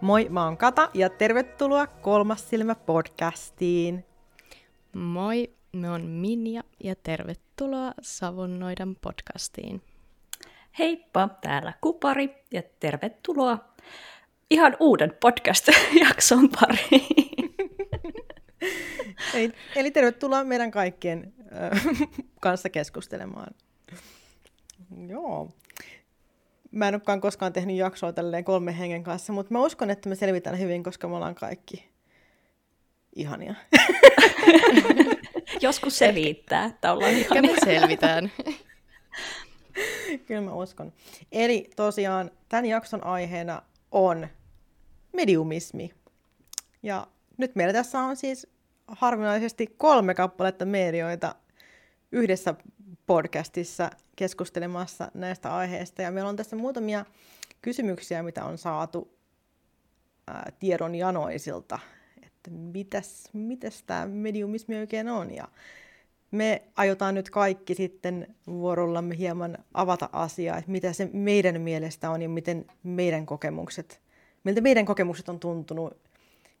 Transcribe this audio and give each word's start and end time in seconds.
Moi, 0.00 0.26
mä 0.28 0.44
oon 0.44 0.56
Kata 0.56 0.90
ja 0.94 1.10
tervetuloa 1.10 1.86
Kolmas 1.86 2.50
silmä 2.50 2.74
podcastiin. 2.74 4.04
Moi, 4.92 5.50
me 5.72 5.90
on 5.90 6.02
Minja 6.02 6.62
ja 6.84 6.94
tervetuloa 6.94 7.94
Savonnoidan 8.02 8.96
podcastiin. 9.00 9.82
Heippa, 10.78 11.28
täällä 11.40 11.72
Kupari 11.80 12.44
ja 12.52 12.62
tervetuloa 12.80 13.58
ihan 14.50 14.76
uuden 14.80 15.16
podcast-jakson 15.20 16.48
pariin. 16.60 17.54
eli, 19.34 19.52
eli 19.76 19.90
tervetuloa 19.90 20.44
meidän 20.44 20.70
kaikkien 20.70 21.32
äh, 21.52 21.84
kanssa 22.40 22.68
keskustelemaan. 22.68 23.54
Joo. 25.08 25.50
Mä 26.70 26.88
en 26.88 26.94
olekaan 26.94 27.20
koskaan 27.20 27.52
tehnyt 27.52 27.76
jaksoa 27.76 28.12
tälleen 28.12 28.44
kolme 28.44 28.78
hengen 28.78 29.04
kanssa, 29.04 29.32
mutta 29.32 29.52
mä 29.52 29.64
uskon, 29.64 29.90
että 29.90 30.08
me 30.08 30.14
selvitään 30.14 30.58
hyvin, 30.58 30.82
koska 30.82 31.08
me 31.08 31.14
ollaan 31.14 31.34
kaikki 31.34 31.90
ihania. 33.16 33.54
Joskus 35.60 35.98
se 35.98 36.10
riittää, 36.10 36.64
että 36.64 36.92
ollaan 36.92 37.12
ihania. 37.12 37.52
me 37.52 37.58
selvitään. 37.64 38.32
Kyllä 40.26 40.40
mä 40.40 40.52
uskon. 40.52 40.92
Eli 41.32 41.70
tosiaan 41.76 42.30
tämän 42.48 42.66
jakson 42.66 43.06
aiheena 43.06 43.62
on 43.90 44.28
mediumismi. 45.12 45.90
Ja 46.82 47.06
nyt 47.36 47.54
meillä 47.54 47.72
tässä 47.72 48.00
on 48.00 48.16
siis 48.16 48.46
harvinaisesti 48.86 49.66
kolme 49.76 50.14
kappaletta 50.14 50.64
medioita 50.64 51.34
yhdessä 52.12 52.54
podcastissa 53.10 53.90
keskustelemassa 54.16 55.10
näistä 55.14 55.56
aiheista. 55.56 56.02
Ja 56.02 56.10
meillä 56.10 56.28
on 56.28 56.36
tässä 56.36 56.56
muutamia 56.56 57.04
kysymyksiä, 57.62 58.22
mitä 58.22 58.44
on 58.44 58.58
saatu 58.58 59.14
ää, 60.26 60.52
tiedon 60.60 60.94
janoisilta, 60.94 61.78
että 62.22 62.50
mitäs, 62.50 63.28
mitäs 63.32 63.82
tämä 63.82 64.06
mediumismi 64.06 64.76
oikein 64.76 65.08
on. 65.08 65.34
Ja 65.34 65.48
me 66.30 66.62
aiotaan 66.76 67.14
nyt 67.14 67.30
kaikki 67.30 67.74
sitten 67.74 68.34
vuorollamme 68.46 69.18
hieman 69.18 69.58
avata 69.74 70.08
asiaa, 70.12 70.58
että 70.58 70.70
mitä 70.70 70.92
se 70.92 71.10
meidän 71.12 71.60
mielestä 71.60 72.10
on 72.10 72.22
ja 72.22 72.28
miten 72.28 72.66
meidän 72.82 73.26
kokemukset, 73.26 74.00
miltä 74.44 74.60
meidän 74.60 74.86
kokemukset 74.86 75.28
on 75.28 75.40
tuntunut. 75.40 75.96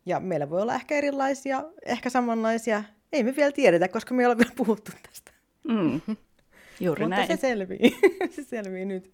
Ja 0.06 0.20
meillä 0.20 0.50
voi 0.50 0.62
olla 0.62 0.74
ehkä 0.74 0.94
erilaisia, 0.94 1.64
ehkä 1.84 2.10
samanlaisia, 2.10 2.84
ei 3.12 3.22
me 3.22 3.36
vielä 3.36 3.52
tiedetä, 3.52 3.88
koska 3.88 4.14
me 4.14 4.22
ei 4.22 4.26
ole 4.26 4.38
vielä 4.38 4.52
puhuttu 4.56 4.92
tästä. 5.08 5.32
Mm. 5.68 6.00
Juuri 6.80 7.04
Mutta 7.04 7.16
näin. 7.16 7.28
se 7.28 7.36
selvii. 7.36 7.98
se 8.36 8.44
selvii 8.44 8.84
nyt. 8.84 9.10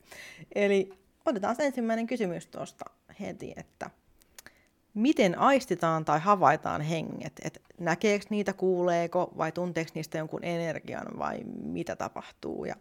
Eli 0.54 0.92
otetaan 1.24 1.56
ensimmäinen 1.58 2.06
kysymys 2.06 2.46
tuosta 2.46 2.84
heti, 3.20 3.52
että 3.56 3.90
miten 4.94 5.38
aistitaan 5.38 6.04
tai 6.04 6.20
havaitaan 6.20 6.80
henget? 6.80 7.32
Et 7.44 7.62
näkeekö 7.80 8.26
niitä, 8.30 8.52
kuuleeko 8.52 9.32
vai 9.38 9.52
tunteeko 9.52 9.90
niistä 9.94 10.18
jonkun 10.18 10.44
energian 10.44 11.06
vai 11.18 11.38
mitä 11.62 11.96
tapahtuu? 11.96 12.64
Ja 12.64 12.74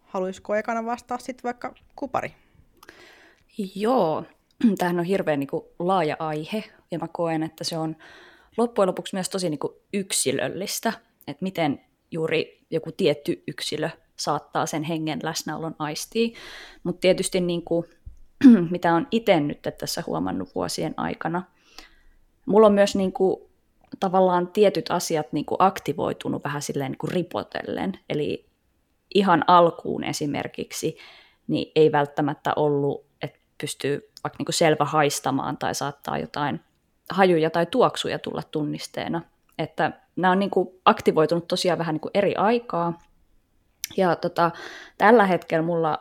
haluaisiko 0.00 0.54
ekana 0.54 0.84
vastaa 0.84 1.18
sitten 1.18 1.42
vaikka 1.42 1.74
kupari? 1.96 2.34
Joo, 3.74 4.24
tämähän 4.78 4.98
on 4.98 5.04
hirveän 5.04 5.40
niin 5.40 5.48
kuin, 5.48 5.64
laaja 5.78 6.16
aihe 6.18 6.64
ja 6.90 6.98
mä 6.98 7.08
koen, 7.12 7.42
että 7.42 7.64
se 7.64 7.78
on 7.78 7.96
loppujen 8.56 8.88
lopuksi 8.88 9.16
myös 9.16 9.28
tosi 9.28 9.50
niin 9.50 9.58
kuin, 9.58 9.72
yksilöllistä, 9.92 10.92
että 11.26 11.42
miten 11.42 11.80
juuri 12.10 12.66
joku 12.70 12.92
tietty 12.92 13.42
yksilö 13.48 13.90
saattaa 14.20 14.66
sen 14.66 14.82
hengen 14.82 15.18
läsnäolon 15.22 15.74
aistia. 15.78 16.38
Mutta 16.82 17.00
tietysti 17.00 17.40
niin 17.40 17.62
kuin, 17.62 17.86
mitä 18.70 18.94
on 18.94 19.06
itse 19.10 19.40
nyt 19.40 19.62
tässä 19.78 20.02
huomannut 20.06 20.54
vuosien 20.54 20.94
aikana, 20.96 21.42
mulla 22.46 22.66
on 22.66 22.72
myös 22.72 22.96
niin 22.96 23.12
kuin, 23.12 23.36
tavallaan 24.00 24.48
tietyt 24.48 24.90
asiat 24.90 25.32
niin 25.32 25.44
kuin 25.44 25.56
aktivoitunut 25.58 26.44
vähän 26.44 26.62
silleen 26.62 26.90
niin 26.90 26.98
kuin 26.98 27.12
ripotellen. 27.12 27.92
Eli 28.08 28.46
ihan 29.14 29.44
alkuun 29.46 30.04
esimerkiksi 30.04 30.96
niin 31.46 31.72
ei 31.74 31.92
välttämättä 31.92 32.52
ollut, 32.56 33.04
että 33.22 33.38
pystyy 33.60 34.10
vaikka 34.24 34.36
niin 34.38 34.46
kuin 34.46 34.54
selvä 34.54 34.84
haistamaan 34.84 35.58
tai 35.58 35.74
saattaa 35.74 36.18
jotain 36.18 36.60
hajuja 37.10 37.50
tai 37.50 37.66
tuoksuja 37.66 38.18
tulla 38.18 38.42
tunnisteena. 38.50 39.22
Että 39.58 39.92
nämä 40.16 40.32
on 40.32 40.38
niin 40.38 40.50
kuin 40.50 40.68
aktivoitunut 40.84 41.48
tosiaan 41.48 41.78
vähän 41.78 41.94
niin 41.94 42.00
kuin 42.00 42.10
eri 42.14 42.36
aikaa. 42.36 42.98
Ja 43.96 44.16
tota, 44.16 44.50
tällä 44.98 45.26
hetkellä 45.26 45.62
mulla 45.62 45.98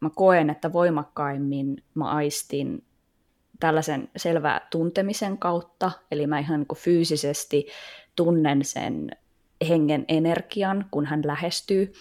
mä 0.00 0.10
koen, 0.10 0.50
että 0.50 0.72
voimakkaimmin 0.72 1.76
mä 1.94 2.10
aistin 2.10 2.84
tällaisen 3.60 4.08
selvää 4.16 4.66
tuntemisen 4.70 5.38
kautta, 5.38 5.90
eli 6.10 6.26
mä 6.26 6.38
ihan 6.38 6.60
niin 6.60 6.78
fyysisesti 6.78 7.66
tunnen 8.16 8.64
sen 8.64 9.10
hengen 9.68 10.04
energian, 10.08 10.86
kun 10.90 11.06
hän 11.06 11.22
lähestyy, 11.24 11.92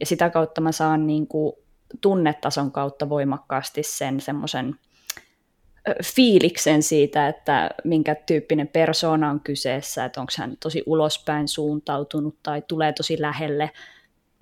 ja 0.00 0.06
sitä 0.06 0.30
kautta 0.30 0.60
mä 0.60 0.72
saan 0.72 1.06
niin 1.06 1.26
kuin 1.26 1.52
tunnetason 2.00 2.72
kautta 2.72 3.08
voimakkaasti 3.08 3.82
sen 3.82 4.20
semmoisen 4.20 4.74
fiiliksen 6.04 6.82
siitä, 6.82 7.28
että 7.28 7.70
minkä 7.84 8.14
tyyppinen 8.14 8.68
persoona 8.68 9.30
on 9.30 9.40
kyseessä, 9.40 10.04
että 10.04 10.20
onko 10.20 10.32
hän 10.38 10.56
tosi 10.60 10.82
ulospäin 10.86 11.48
suuntautunut 11.48 12.36
tai 12.42 12.62
tulee 12.68 12.92
tosi 12.92 13.20
lähelle, 13.20 13.70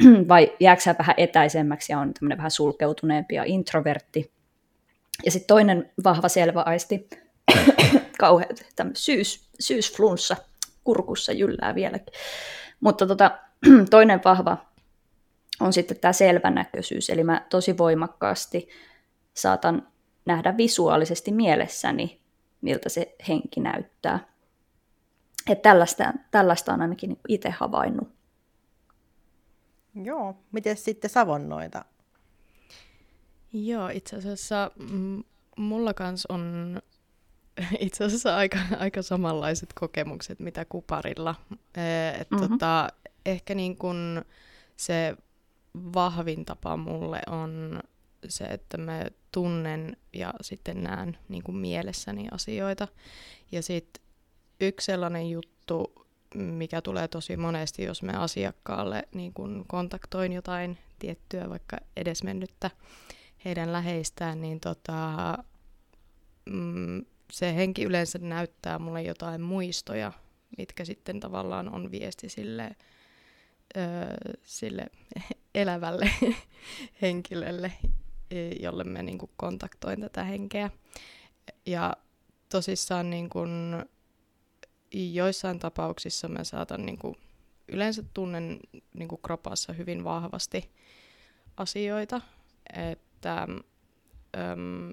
vai 0.29 0.53
jääkö 0.61 0.83
hän 0.87 0.97
vähän 0.99 1.15
etäisemmäksi 1.19 1.93
ja 1.93 1.99
on 1.99 2.15
tämmöinen 2.15 2.39
vähän 2.39 2.51
sulkeutuneempi 2.51 3.35
ja 3.35 3.45
introvertti. 3.45 4.33
Ja 5.25 5.31
sitten 5.31 5.47
toinen 5.47 5.93
vahva 6.05 6.29
selvä 6.29 6.63
aisti, 6.63 7.09
kauhean 8.21 8.57
syys, 8.95 9.51
syysflunssa 9.61 10.37
kurkussa 10.85 11.33
jyllää 11.33 11.75
vieläkin. 11.75 12.15
Mutta 12.81 13.07
tota, 13.07 13.39
toinen 13.91 14.21
vahva 14.25 14.57
on 15.61 15.73
sitten 15.73 16.01
tämä 16.01 16.13
selvänäköisyys, 16.13 17.11
eli 17.11 17.25
mä 17.25 17.47
tosi 17.51 17.79
voimakkaasti 17.79 18.69
saatan 19.35 19.89
nähdä 20.27 20.57
visuaalisesti 20.57 21.33
mielessäni, 21.33 22.21
miltä 22.61 22.89
se 22.89 23.15
henki 23.29 23.61
näyttää. 23.61 24.19
Että 25.51 25.63
tällaista, 25.63 26.13
tällaista 26.31 26.73
on 26.73 26.83
ainakin 26.83 27.17
itse 27.29 27.51
havainnut. 27.51 28.20
Joo, 29.95 30.37
miten 30.53 30.77
sitten 30.77 31.11
savonnoita? 31.11 31.85
Joo, 33.53 33.89
itse 33.89 34.17
asiassa 34.17 34.71
mulla 35.57 35.95
kans 35.95 36.27
on 36.27 36.77
itse 37.79 38.05
asiassa 38.05 38.37
aika, 38.37 38.59
aika 38.79 39.03
samanlaiset 39.03 39.73
kokemukset, 39.73 40.41
mitä 40.41 40.65
kuparilla. 40.65 41.35
Et 42.21 42.31
mm-hmm. 42.31 42.49
tota, 42.49 42.89
ehkä 43.27 43.55
niin 43.55 43.77
kun 43.77 44.25
se 44.77 45.17
vahvin 45.75 46.45
tapa 46.45 46.77
mulle 46.77 47.23
on 47.27 47.81
se, 48.29 48.45
että 48.45 48.79
mä 48.79 49.05
tunnen 49.33 49.97
ja 50.13 50.35
sitten 50.41 50.83
näen 50.83 51.19
niin 51.29 51.43
kuin 51.43 51.57
mielessäni 51.57 52.29
asioita. 52.31 52.89
Ja 53.53 53.63
sitten 53.63 54.03
yksi 54.61 54.85
sellainen 54.85 55.31
juttu, 55.31 56.00
mikä 56.35 56.83
tulee 56.83 57.09
tosi 57.09 57.37
monesti, 57.37 57.83
jos 57.83 58.03
me 58.03 58.13
asiakkaalle 58.17 59.09
niin 59.15 59.33
kuin 59.33 59.65
kontaktoin 59.67 60.33
jotain 60.33 60.79
tiettyä, 60.99 61.51
vaikka 61.51 61.77
edesmennyttä 61.97 62.71
heidän 63.45 63.73
läheistään, 63.73 64.41
niin 64.41 64.61
tota, 64.61 65.39
mm, 66.51 67.05
se 67.33 67.55
henki 67.55 67.83
yleensä 67.83 68.19
näyttää 68.19 68.79
mulle 68.79 69.03
jotain 69.03 69.41
muistoja, 69.41 70.13
mitkä 70.59 70.85
sitten 70.85 71.21
tavallaan 71.21 71.75
on 71.75 71.91
viesti 71.91 72.29
sille, 72.29 72.77
ö, 73.77 73.81
sille 74.43 74.87
elävälle 75.55 76.11
henkilölle, 77.03 77.73
jolle 78.61 78.85
me 78.85 79.03
niin 79.03 79.19
kuin 79.19 79.31
kontaktoin 79.37 80.01
tätä 80.01 80.25
henkeä. 80.25 80.71
Ja 81.67 81.97
tosissaan 82.49 83.11
niin 83.11 83.29
kuin, 83.29 83.85
joissain 84.93 85.59
tapauksissa 85.59 86.29
mä 86.29 86.45
saatan 86.45 86.87
niin 86.87 86.99
kuin, 86.99 87.17
yleensä 87.69 88.03
tunnen 88.15 88.61
niin 88.95 89.09
kuin 89.09 89.21
kropassa 89.23 89.73
hyvin 89.73 90.05
vahvasti 90.05 90.71
asioita, 91.57 92.21
että 92.73 93.43
äm, 93.43 94.93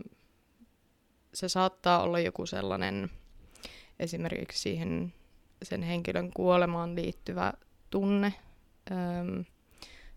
se 1.33 1.49
saattaa 1.49 2.03
olla 2.03 2.19
joku 2.19 2.45
sellainen 2.45 3.09
esimerkiksi 3.99 4.59
siihen 4.59 5.13
sen 5.63 5.83
henkilön 5.83 6.31
kuolemaan 6.33 6.95
liittyvä 6.95 7.53
tunne. 7.89 8.33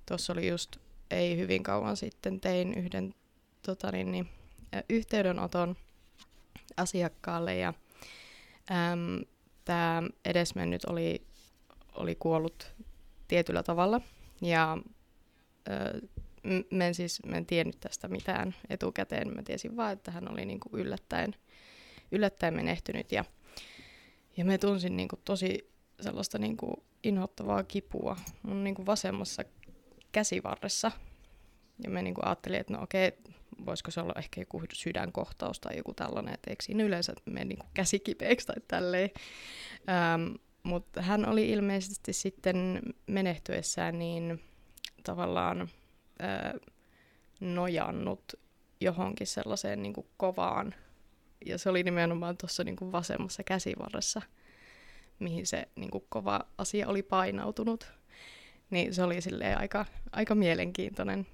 Tuossa 0.06 0.32
oli 0.32 0.48
just 0.48 0.76
ei 1.10 1.36
hyvin 1.36 1.62
kauan 1.62 1.96
sitten 1.96 2.40
tein 2.40 2.74
yhden 2.74 3.14
tota 3.62 3.92
niin, 3.92 4.12
niin, 4.12 4.28
yhteydenoton 4.88 5.76
asiakkaalle 6.76 7.56
ja 7.56 7.74
tämä 9.64 10.02
edesmennyt 10.24 10.84
oli, 10.84 11.26
oli 11.94 12.14
kuollut 12.14 12.72
tietyllä 13.28 13.62
tavalla 13.62 14.00
ja 14.42 14.78
ö, 15.68 16.00
mä 16.70 16.86
en 16.86 16.94
siis 16.94 17.22
mä 17.26 17.36
en 17.36 17.46
tiennyt 17.46 17.80
tästä 17.80 18.08
mitään 18.08 18.54
etukäteen. 18.68 19.34
Mä 19.34 19.42
tiesin 19.42 19.76
vaan, 19.76 19.92
että 19.92 20.10
hän 20.10 20.32
oli 20.32 20.44
niinku 20.44 20.68
yllättäen, 20.72 21.34
yllättäen 22.12 22.54
menehtynyt 22.54 23.12
ja, 23.12 23.24
ja 24.36 24.44
mä 24.44 24.58
tunsin 24.58 24.96
niin 24.96 25.08
kuin 25.08 25.20
tosi 25.24 25.70
sellaista 26.00 26.38
niin 26.38 26.56
kuin 26.56 26.74
inhottavaa 27.04 27.62
kipua 27.62 28.16
mun 28.42 28.64
niin 28.64 28.74
kuin 28.74 28.86
vasemmassa 28.86 29.44
käsivarressa. 30.12 30.90
Ja 31.84 31.90
mä 31.90 32.02
niin 32.02 32.14
kuin 32.14 32.26
ajattelin, 32.26 32.60
että 32.60 32.72
no 32.72 32.82
okei, 32.82 33.12
voisiko 33.66 33.90
se 33.90 34.00
olla 34.00 34.12
ehkä 34.16 34.40
joku 34.40 34.62
sydänkohtaus 34.72 35.60
tai 35.60 35.76
joku 35.76 35.94
tällainen, 35.94 36.34
että 36.34 36.50
eikö 36.50 36.62
siinä 36.62 36.84
yleensä 36.84 37.12
mene 37.24 37.44
niin 37.44 37.58
kuin 37.58 37.70
käsikipeäksi 37.74 38.46
tai 38.46 38.56
tälleen. 38.68 39.10
Ähm, 39.88 40.34
mutta 40.62 41.02
hän 41.02 41.28
oli 41.28 41.50
ilmeisesti 41.50 42.12
sitten 42.12 42.82
menehtyessään 43.06 43.98
niin 43.98 44.40
tavallaan 45.04 45.68
ää, 46.18 46.54
nojannut 47.40 48.34
johonkin 48.80 49.26
sellaiseen 49.26 49.82
niin 49.82 49.92
kuin 49.92 50.06
kovaan, 50.16 50.74
ja 51.46 51.58
se 51.58 51.70
oli 51.70 51.82
nimenomaan 51.82 52.36
tuossa 52.36 52.64
niin 52.64 52.92
vasemmassa 52.92 53.42
käsivarressa, 53.42 54.22
mihin 55.18 55.46
se 55.46 55.68
niin 55.76 55.90
kuin 55.90 56.04
kova 56.08 56.40
asia 56.58 56.88
oli 56.88 57.02
painautunut. 57.02 57.92
Niin 58.70 58.94
se 58.94 59.02
oli 59.02 59.18
aika, 59.56 59.86
aika 60.12 60.34
mielenkiintoinen. 60.34 61.26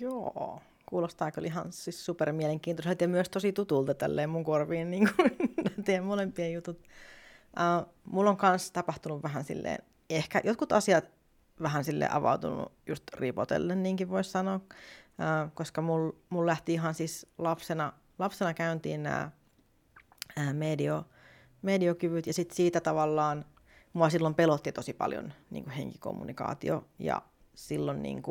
Joo, 0.00 0.60
kuulostaa 0.86 1.30
kyllä 1.30 1.46
ihan 1.46 1.72
siis 1.72 2.04
super 2.06 2.32
mielenkiintoiselta 2.32 3.04
ja 3.04 3.08
myös 3.08 3.28
tosi 3.28 3.52
tutulta 3.52 3.94
tälleen 3.94 4.30
mun 4.30 4.44
korviin, 4.44 4.90
niin 4.90 5.08
kuin 5.16 6.04
molempien 6.06 6.52
jutut. 6.52 6.78
Uh, 6.78 7.92
mulla 8.04 8.30
on 8.30 8.36
myös 8.42 8.70
tapahtunut 8.70 9.22
vähän 9.22 9.44
silleen, 9.44 9.78
ehkä 10.10 10.40
jotkut 10.44 10.72
asiat 10.72 11.04
vähän 11.62 11.84
sille 11.84 12.08
avautunut 12.10 12.72
just 12.86 13.02
ripotellen, 13.14 13.82
niinkin 13.82 14.08
voisi 14.08 14.30
sanoa, 14.30 14.56
uh, 14.56 15.52
koska 15.54 15.82
mulla 15.82 16.12
mul 16.30 16.46
lähti 16.46 16.72
ihan 16.72 16.94
siis 16.94 17.26
lapsena, 17.38 17.92
lapsena 18.18 18.54
käyntiin 18.54 19.02
nämä 19.02 19.30
medio, 20.52 21.04
mediokyvyt 21.62 22.26
ja 22.26 22.34
sitten 22.34 22.56
siitä 22.56 22.80
tavallaan 22.80 23.44
mua 23.92 24.10
silloin 24.10 24.34
pelotti 24.34 24.72
tosi 24.72 24.92
paljon 24.92 25.32
niin 25.50 25.70
henkikommunikaatio. 25.70 26.84
Ja 26.98 27.22
silloin 27.54 28.02
niin 28.02 28.22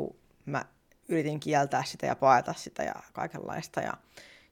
mä 0.44 0.64
yritin 1.08 1.40
kieltää 1.40 1.84
sitä 1.84 2.06
ja 2.06 2.16
paeta 2.16 2.54
sitä 2.56 2.82
ja 2.82 2.94
kaikenlaista. 3.12 3.80
Ja 3.80 3.92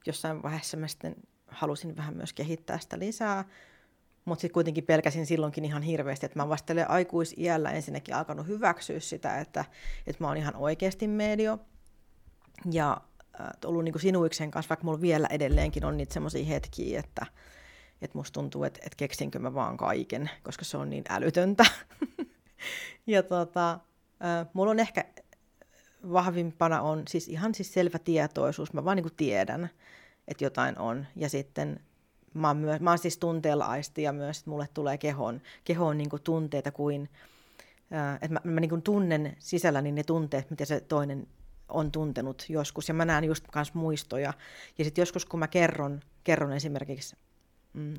jossain 0.07 0.43
vaiheessa 0.43 0.77
mä 0.77 0.89
sitten 0.89 1.17
halusin 1.47 1.97
vähän 1.97 2.17
myös 2.17 2.33
kehittää 2.33 2.79
sitä 2.79 2.99
lisää, 2.99 3.45
mutta 4.25 4.41
sitten 4.41 4.55
kuitenkin 4.55 4.85
pelkäsin 4.85 5.27
silloinkin 5.27 5.65
ihan 5.65 5.83
hirveästi, 5.83 6.27
että 6.27 6.39
mä 6.39 6.49
vasta 6.49 6.73
aikuisiällä 6.89 7.71
ensinnäkin 7.71 8.15
alkanut 8.15 8.47
hyväksyä 8.47 9.01
sitä, 9.01 9.39
että, 9.39 9.65
että 10.07 10.25
mä 10.25 10.29
oon 10.29 10.37
ihan 10.37 10.57
oikeasti 10.57 11.09
medio. 11.09 11.59
Ja 12.71 13.01
äh, 13.41 13.47
ollut 13.65 13.85
niin 13.85 14.01
sinuiksen 14.01 14.51
kanssa, 14.51 14.69
vaikka 14.69 14.85
mulla 14.85 15.01
vielä 15.01 15.27
edelleenkin 15.31 15.85
on 15.85 15.97
niitä 15.97 16.15
semmoisia 16.15 16.45
hetkiä, 16.45 17.01
että, 17.01 17.27
että 18.03 18.19
musta 18.19 18.35
tuntuu, 18.35 18.65
että, 18.65 18.81
että 18.83 18.97
keksinkö 18.97 19.39
mä 19.39 19.55
vaan 19.55 19.77
kaiken, 19.77 20.31
koska 20.43 20.65
se 20.65 20.77
on 20.77 20.91
niin 20.91 21.05
älytöntä. 21.09 21.65
ja 23.07 23.23
tota, 23.23 23.73
äh, 23.73 24.47
mulla 24.53 24.71
on 24.71 24.81
ehkä 24.81 25.05
vahvimpana 26.13 26.83
on 26.83 27.03
siis 27.09 27.29
ihan 27.29 27.55
siis 27.55 27.73
selvä 27.73 27.99
tietoisuus. 27.99 28.73
Mä 28.73 28.85
vaan 28.85 28.97
niin 28.97 29.05
kuin 29.05 29.17
tiedän, 29.17 29.71
että 30.29 30.45
jotain 30.45 30.79
on. 30.79 31.07
Ja 31.17 31.29
sitten 31.29 31.81
mä 32.35 32.49
oon, 32.49 32.57
myös, 32.57 32.81
mä 32.81 32.91
oon 32.91 32.99
siis 32.99 33.19
tunteella 33.19 33.69
ja 33.97 34.13
myös, 34.13 34.39
että 34.39 34.51
mulle 34.51 34.69
tulee 34.75 34.99
kehoon, 34.99 35.41
kehoon 35.65 35.99
niin 35.99 36.11
kuin 36.11 36.23
tunteita 36.23 36.73
kuin, 36.73 37.09
että 38.21 38.29
mä, 38.29 38.41
mä 38.45 38.61
niin 38.61 38.69
kuin 38.69 38.83
tunnen 38.83 39.37
sisälläni 39.39 39.93
ne 39.93 40.05
tunteet, 40.05 40.51
mitä 40.51 40.65
se 40.65 40.81
toinen 40.81 41.27
on 41.69 41.93
tuntenut 41.93 42.47
joskus. 42.49 42.89
Ja 42.89 42.95
mä 42.95 43.05
näen 43.05 43.25
just 43.25 43.45
myös 43.55 43.75
muistoja. 43.75 44.33
Ja 44.79 44.85
sitten 44.85 45.03
joskus, 45.03 45.25
kun 45.25 45.41
mä 45.41 45.49
kerron, 45.49 46.01
kerron 46.25 46.53
esimerkiksi 46.53 47.17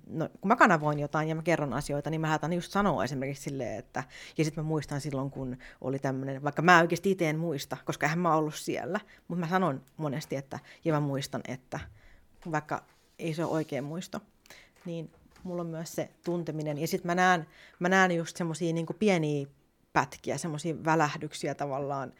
no, 0.07 0.29
kun 0.41 0.47
mä 0.47 0.55
kanavoin 0.55 0.99
jotain 0.99 1.29
ja 1.29 1.35
mä 1.35 1.41
kerron 1.41 1.73
asioita, 1.73 2.09
niin 2.09 2.21
mä 2.21 2.27
haatan 2.27 2.53
just 2.53 2.71
sanoa 2.71 3.03
esimerkiksi 3.03 3.43
silleen, 3.43 3.79
että, 3.79 4.03
ja 4.37 4.43
sitten 4.43 4.63
mä 4.63 4.67
muistan 4.67 5.01
silloin, 5.01 5.31
kun 5.31 5.57
oli 5.81 5.99
tämmöinen, 5.99 6.43
vaikka 6.43 6.61
mä 6.61 6.79
oikeasti 6.79 7.11
itse 7.11 7.29
en 7.29 7.39
muista, 7.39 7.77
koska 7.85 8.05
eihän 8.05 8.19
mä 8.19 8.35
ollut 8.35 8.55
siellä, 8.55 8.99
mutta 9.27 9.39
mä 9.39 9.49
sanon 9.49 9.81
monesti, 9.97 10.35
että, 10.35 10.59
ja 10.85 10.93
mä 10.93 10.99
muistan, 10.99 11.41
että, 11.47 11.79
vaikka 12.51 12.83
ei 13.19 13.33
se 13.33 13.45
ole 13.45 13.53
oikein 13.53 13.83
muisto, 13.83 14.21
niin 14.85 15.11
mulla 15.43 15.61
on 15.61 15.67
myös 15.67 15.95
se 15.95 16.09
tunteminen, 16.25 16.77
ja 16.77 16.87
sitten 16.87 17.07
mä 17.07 17.15
näen, 17.15 17.47
mä 17.79 17.89
näen 17.89 18.11
just 18.11 18.37
semmoisia 18.37 18.73
niin 18.73 18.85
pieniä 18.99 19.47
pätkiä, 19.93 20.37
semmoisia 20.37 20.75
välähdyksiä 20.85 21.55
tavallaan, 21.55 22.13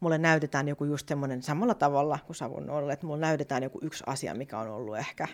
mulle 0.00 0.18
näytetään 0.18 0.68
joku 0.68 0.84
just 0.84 1.08
semmoinen 1.08 1.42
samalla 1.42 1.74
tavalla 1.74 2.18
kuin 2.26 2.36
Savun 2.36 2.70
ollut, 2.70 2.92
että 2.92 3.06
mulle 3.06 3.20
näytetään 3.20 3.62
joku 3.62 3.78
yksi 3.82 4.04
asia, 4.06 4.34
mikä 4.34 4.58
on 4.58 4.68
ollut 4.68 4.98
ehkä 4.98 5.28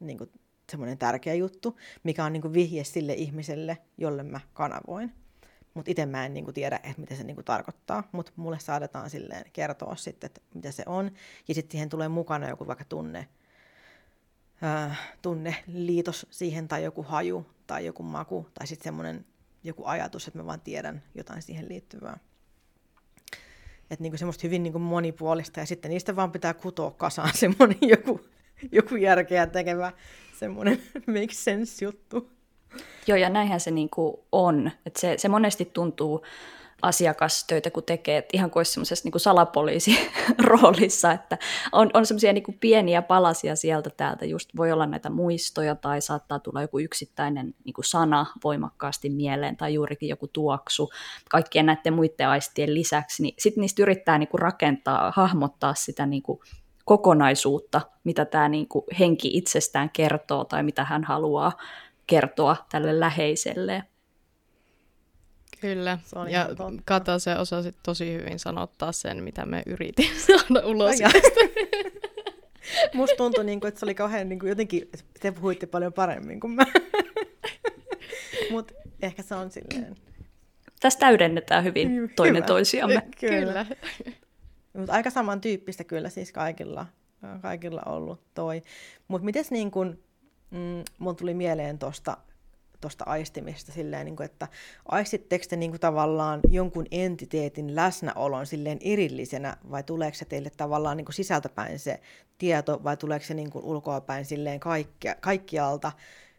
niin 0.00 0.18
kuin 0.18 0.30
semmoinen 0.70 0.98
tärkeä 0.98 1.34
juttu, 1.34 1.78
mikä 2.02 2.24
on 2.24 2.32
niin 2.32 2.52
vihje 2.52 2.84
sille 2.84 3.12
ihmiselle, 3.12 3.78
jolle 3.98 4.22
mä 4.22 4.40
kanavoin. 4.52 5.12
Mutta 5.74 5.90
itse 5.90 6.06
mä 6.06 6.26
en 6.26 6.34
niin 6.34 6.44
kuin 6.44 6.54
tiedä, 6.54 6.76
että 6.76 7.00
mitä 7.00 7.14
se 7.14 7.24
niin 7.24 7.34
kuin 7.34 7.44
tarkoittaa, 7.44 8.08
mutta 8.12 8.32
mulle 8.36 8.58
saadetaan 8.58 9.10
silleen 9.10 9.44
kertoa 9.52 9.96
sitten, 9.96 10.26
että 10.26 10.40
mitä 10.54 10.72
se 10.72 10.82
on. 10.86 11.10
Ja 11.48 11.54
sitten 11.54 11.72
siihen 11.72 11.88
tulee 11.88 12.08
mukana 12.08 12.48
joku 12.48 12.66
vaikka 12.66 12.84
tunne, 12.84 13.28
äh, 14.64 15.00
tunne 15.22 15.56
liitos 15.66 16.26
siihen 16.30 16.68
tai 16.68 16.84
joku 16.84 17.02
haju 17.02 17.46
tai 17.66 17.86
joku 17.86 18.02
maku 18.02 18.46
tai 18.54 18.66
sitten 18.66 18.84
semmoinen 18.84 19.26
joku 19.64 19.84
ajatus, 19.84 20.28
että 20.28 20.38
mä 20.38 20.46
vaan 20.46 20.60
tiedän 20.60 21.02
jotain 21.14 21.42
siihen 21.42 21.68
liittyvää. 21.68 22.18
Että 23.90 24.02
niinku 24.02 24.18
semmoista 24.18 24.46
hyvin 24.46 24.62
niinku 24.62 24.78
monipuolista 24.78 25.60
ja 25.60 25.66
sitten 25.66 25.90
niistä 25.90 26.16
vaan 26.16 26.32
pitää 26.32 26.54
kutoa 26.54 26.90
kasaan 26.90 27.34
semmoinen 27.44 27.78
joku, 27.80 28.20
joku 28.72 28.96
järkeä 28.96 29.46
tekevä 29.46 29.92
semmoinen 30.38 30.78
make 31.06 31.32
sense 31.32 31.84
juttu. 31.84 32.30
Joo, 33.06 33.16
ja 33.16 33.28
näinhän 33.28 33.60
se 33.60 33.70
niinku 33.70 34.26
on. 34.32 34.70
Et 34.86 34.96
se, 34.96 35.14
se 35.18 35.28
monesti 35.28 35.64
tuntuu 35.64 36.24
asiakastöitä, 36.82 37.70
kun 37.70 37.82
tekee, 37.82 38.18
että 38.18 38.36
ihan 38.36 38.50
kuin 38.50 38.64
semmoisessa 38.64 39.08
niin 39.08 39.20
salapoliisi-roolissa, 39.20 41.12
että 41.18 41.38
on, 41.72 41.90
on 41.94 42.06
semmoisia 42.06 42.32
niin 42.32 42.58
pieniä 42.60 43.02
palasia 43.02 43.56
sieltä 43.56 43.90
täältä, 43.90 44.24
just 44.24 44.50
voi 44.56 44.72
olla 44.72 44.86
näitä 44.86 45.10
muistoja 45.10 45.74
tai 45.74 46.00
saattaa 46.00 46.38
tulla 46.38 46.62
joku 46.62 46.78
yksittäinen 46.78 47.54
niin 47.64 47.74
sana 47.84 48.26
voimakkaasti 48.44 49.10
mieleen 49.10 49.56
tai 49.56 49.74
juurikin 49.74 50.08
joku 50.08 50.28
tuoksu 50.28 50.90
kaikkien 51.30 51.66
näiden 51.66 51.92
muiden 51.92 52.28
aistien 52.28 52.74
lisäksi, 52.74 53.22
niin 53.22 53.34
sitten 53.38 53.60
niistä 53.60 53.82
yrittää 53.82 54.18
niin 54.18 54.28
rakentaa, 54.34 55.12
hahmottaa 55.16 55.74
sitä 55.74 56.06
niin 56.06 56.22
kokonaisuutta, 56.88 57.80
mitä 58.04 58.24
tämä 58.24 58.48
niin 58.48 58.68
kuin 58.68 58.84
henki 58.98 59.30
itsestään 59.32 59.90
kertoo 59.90 60.44
tai 60.44 60.62
mitä 60.62 60.84
hän 60.84 61.04
haluaa 61.04 61.52
kertoa 62.06 62.56
tälle 62.72 63.00
läheiselle. 63.00 63.84
Kyllä, 65.60 65.98
se 66.04 66.18
on 66.18 66.30
ja 66.30 66.48
Kata 66.84 67.18
se 67.18 67.34
osasi 67.36 67.74
tosi 67.82 68.12
hyvin 68.12 68.38
sanottaa 68.38 68.92
sen, 68.92 69.24
mitä 69.24 69.46
me 69.46 69.62
yritin 69.66 70.10
saada 70.26 70.66
ulos. 70.66 70.96
Musta 72.94 73.16
tuntui, 73.16 73.44
niin 73.44 73.60
kuin, 73.60 73.68
että 73.68 73.80
se 73.80 73.86
oli 73.86 73.94
kauhean 73.94 74.28
niin 74.28 74.38
kuin 74.38 74.48
jotenkin, 74.48 74.82
että 74.82 75.04
te 75.20 75.32
puhuitte 75.32 75.66
paljon 75.66 75.92
paremmin 75.92 76.40
kuin 76.40 76.50
mä. 76.50 76.64
Mutta 78.50 78.74
ehkä 79.02 79.22
se 79.22 79.34
on 79.34 79.50
silleen. 79.50 79.96
Tässä 80.80 80.98
täydennetään 80.98 81.64
hyvin 81.64 81.94
Hyvä. 81.94 82.08
toinen 82.16 82.44
toisiamme. 82.44 83.02
Kyllä. 83.20 83.66
Mutta 84.78 84.92
aika 84.92 85.10
samantyyppistä 85.10 85.84
kyllä 85.84 86.08
siis 86.08 86.32
kaikilla, 86.32 86.86
kaikilla 87.40 87.82
ollut 87.86 88.20
toi. 88.34 88.62
Mutta 89.08 89.24
mites 89.24 89.50
niin 89.50 89.70
kun, 89.70 89.98
mm, 90.50 90.84
mun 90.98 91.16
tuli 91.16 91.34
mieleen 91.34 91.78
tuosta 91.78 92.16
tosta 92.80 93.04
aistimista 93.04 93.72
silleen, 93.72 94.04
niin 94.04 94.16
kun, 94.16 94.26
että 94.26 94.48
aistitteko 94.88 95.44
te 95.48 95.56
niin 95.56 95.80
tavallaan 95.80 96.40
jonkun 96.48 96.86
entiteetin 96.90 97.76
läsnäolon 97.76 98.46
silleen 98.46 98.78
erillisenä 98.80 99.56
vai 99.70 99.82
tuleeko 99.82 100.14
se 100.14 100.24
teille 100.24 100.50
tavallaan 100.56 100.96
niin 100.96 101.06
sisältäpäin 101.12 101.78
se 101.78 102.00
tieto 102.38 102.80
vai 102.84 102.96
tuleeko 102.96 103.26
se 103.26 103.34
niin 103.34 103.50
ulkoapäin 103.54 104.24
silleen 104.24 104.60
kaikkia, 104.60 105.14
kaikkialta? 105.20 105.92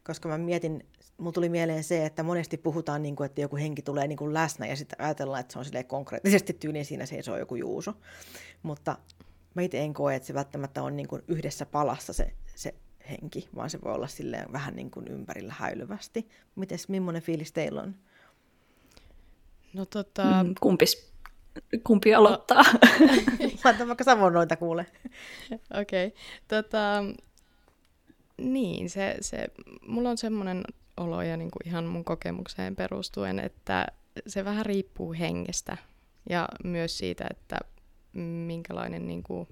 Koska 0.04 0.30
mä 0.30 0.38
mietin 0.38 0.86
mulla 1.20 1.32
tuli 1.32 1.50
mieleen 1.50 1.84
se, 1.84 2.06
että 2.06 2.24
monesti 2.24 2.58
puhutaan, 2.58 3.02
niin 3.02 3.16
kuin, 3.16 3.26
että 3.26 3.42
joku 3.42 3.56
henki 3.56 3.82
tulee 3.82 4.08
niin 4.08 4.18
kuin 4.18 4.34
läsnä 4.34 4.68
ja 4.68 4.76
sitten 4.76 5.02
ajatellaan, 5.02 5.40
että 5.40 5.54
se 5.54 5.60
on 5.60 5.66
sille 5.66 5.84
konkreettisesti 5.84 6.54
tyyliin 6.54 6.86
siinä 6.86 7.06
seisoo 7.06 7.38
joku 7.38 7.56
juuso. 7.56 7.94
Mutta 8.64 8.98
mä 9.54 9.62
itse 9.62 9.80
en 9.80 9.94
koe, 9.94 10.16
että 10.16 10.28
se 10.28 10.34
välttämättä 10.34 10.84
on 10.84 10.96
niin 10.96 11.08
kuin 11.08 11.22
yhdessä 11.28 11.66
palassa 11.66 12.14
se, 12.14 12.34
se 12.56 12.74
henki, 13.10 13.50
vaan 13.56 13.70
se 13.70 13.82
voi 13.82 13.94
olla 13.94 14.08
silleen 14.08 14.52
vähän 14.52 14.76
niin 14.76 14.92
kuin 14.92 15.08
ympärillä 15.08 15.54
häilyvästi. 15.58 16.30
Mites, 16.56 16.90
millainen 16.90 17.22
fiilis 17.22 17.52
teillä 17.52 17.82
on? 17.82 17.96
No 19.74 19.86
tota... 19.86 20.44
Mm, 20.44 20.56
kumpis, 20.60 21.12
kumpi 21.84 22.14
aloittaa? 22.14 22.64
No. 22.64 23.50
Laita 23.64 23.88
vaikka 23.88 24.04
savonnoita 24.04 24.56
kuule. 24.56 24.86
Okei. 25.82 26.08
Okay. 26.08 26.20
Tota, 26.48 27.04
niin, 28.38 28.90
se, 28.90 29.18
se, 29.22 29.48
mulla 29.88 30.10
on 30.10 30.18
semmoinen 30.18 30.64
olo 31.00 31.22
ja 31.22 31.38
niin 31.38 31.52
kuin 31.52 31.68
ihan 31.68 31.86
mun 31.86 32.06
kokemukseen 32.06 32.76
perustuen, 32.76 33.40
että 33.40 33.88
se 34.28 34.46
vähän 34.46 34.66
riippuu 34.66 35.14
hengestä 35.14 35.78
ja 36.30 36.48
myös 36.64 36.98
siitä, 36.98 37.28
että 37.32 37.58
minkälainen 38.48 39.08
niin 39.08 39.24
kuin, 39.24 39.48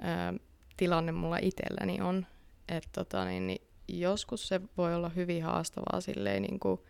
ää, 0.00 0.34
tilanne 0.76 1.12
mulla 1.12 1.38
itselläni 1.42 2.00
on. 2.00 2.26
Että 2.68 2.88
tota, 2.92 3.24
niin, 3.24 3.46
niin 3.46 3.62
joskus 3.88 4.48
se 4.48 4.60
voi 4.76 4.94
olla 4.94 5.08
hyvin 5.08 5.44
haastavaa 5.44 6.00
silleen, 6.00 6.42
niin 6.42 6.60
kuin 6.60 6.80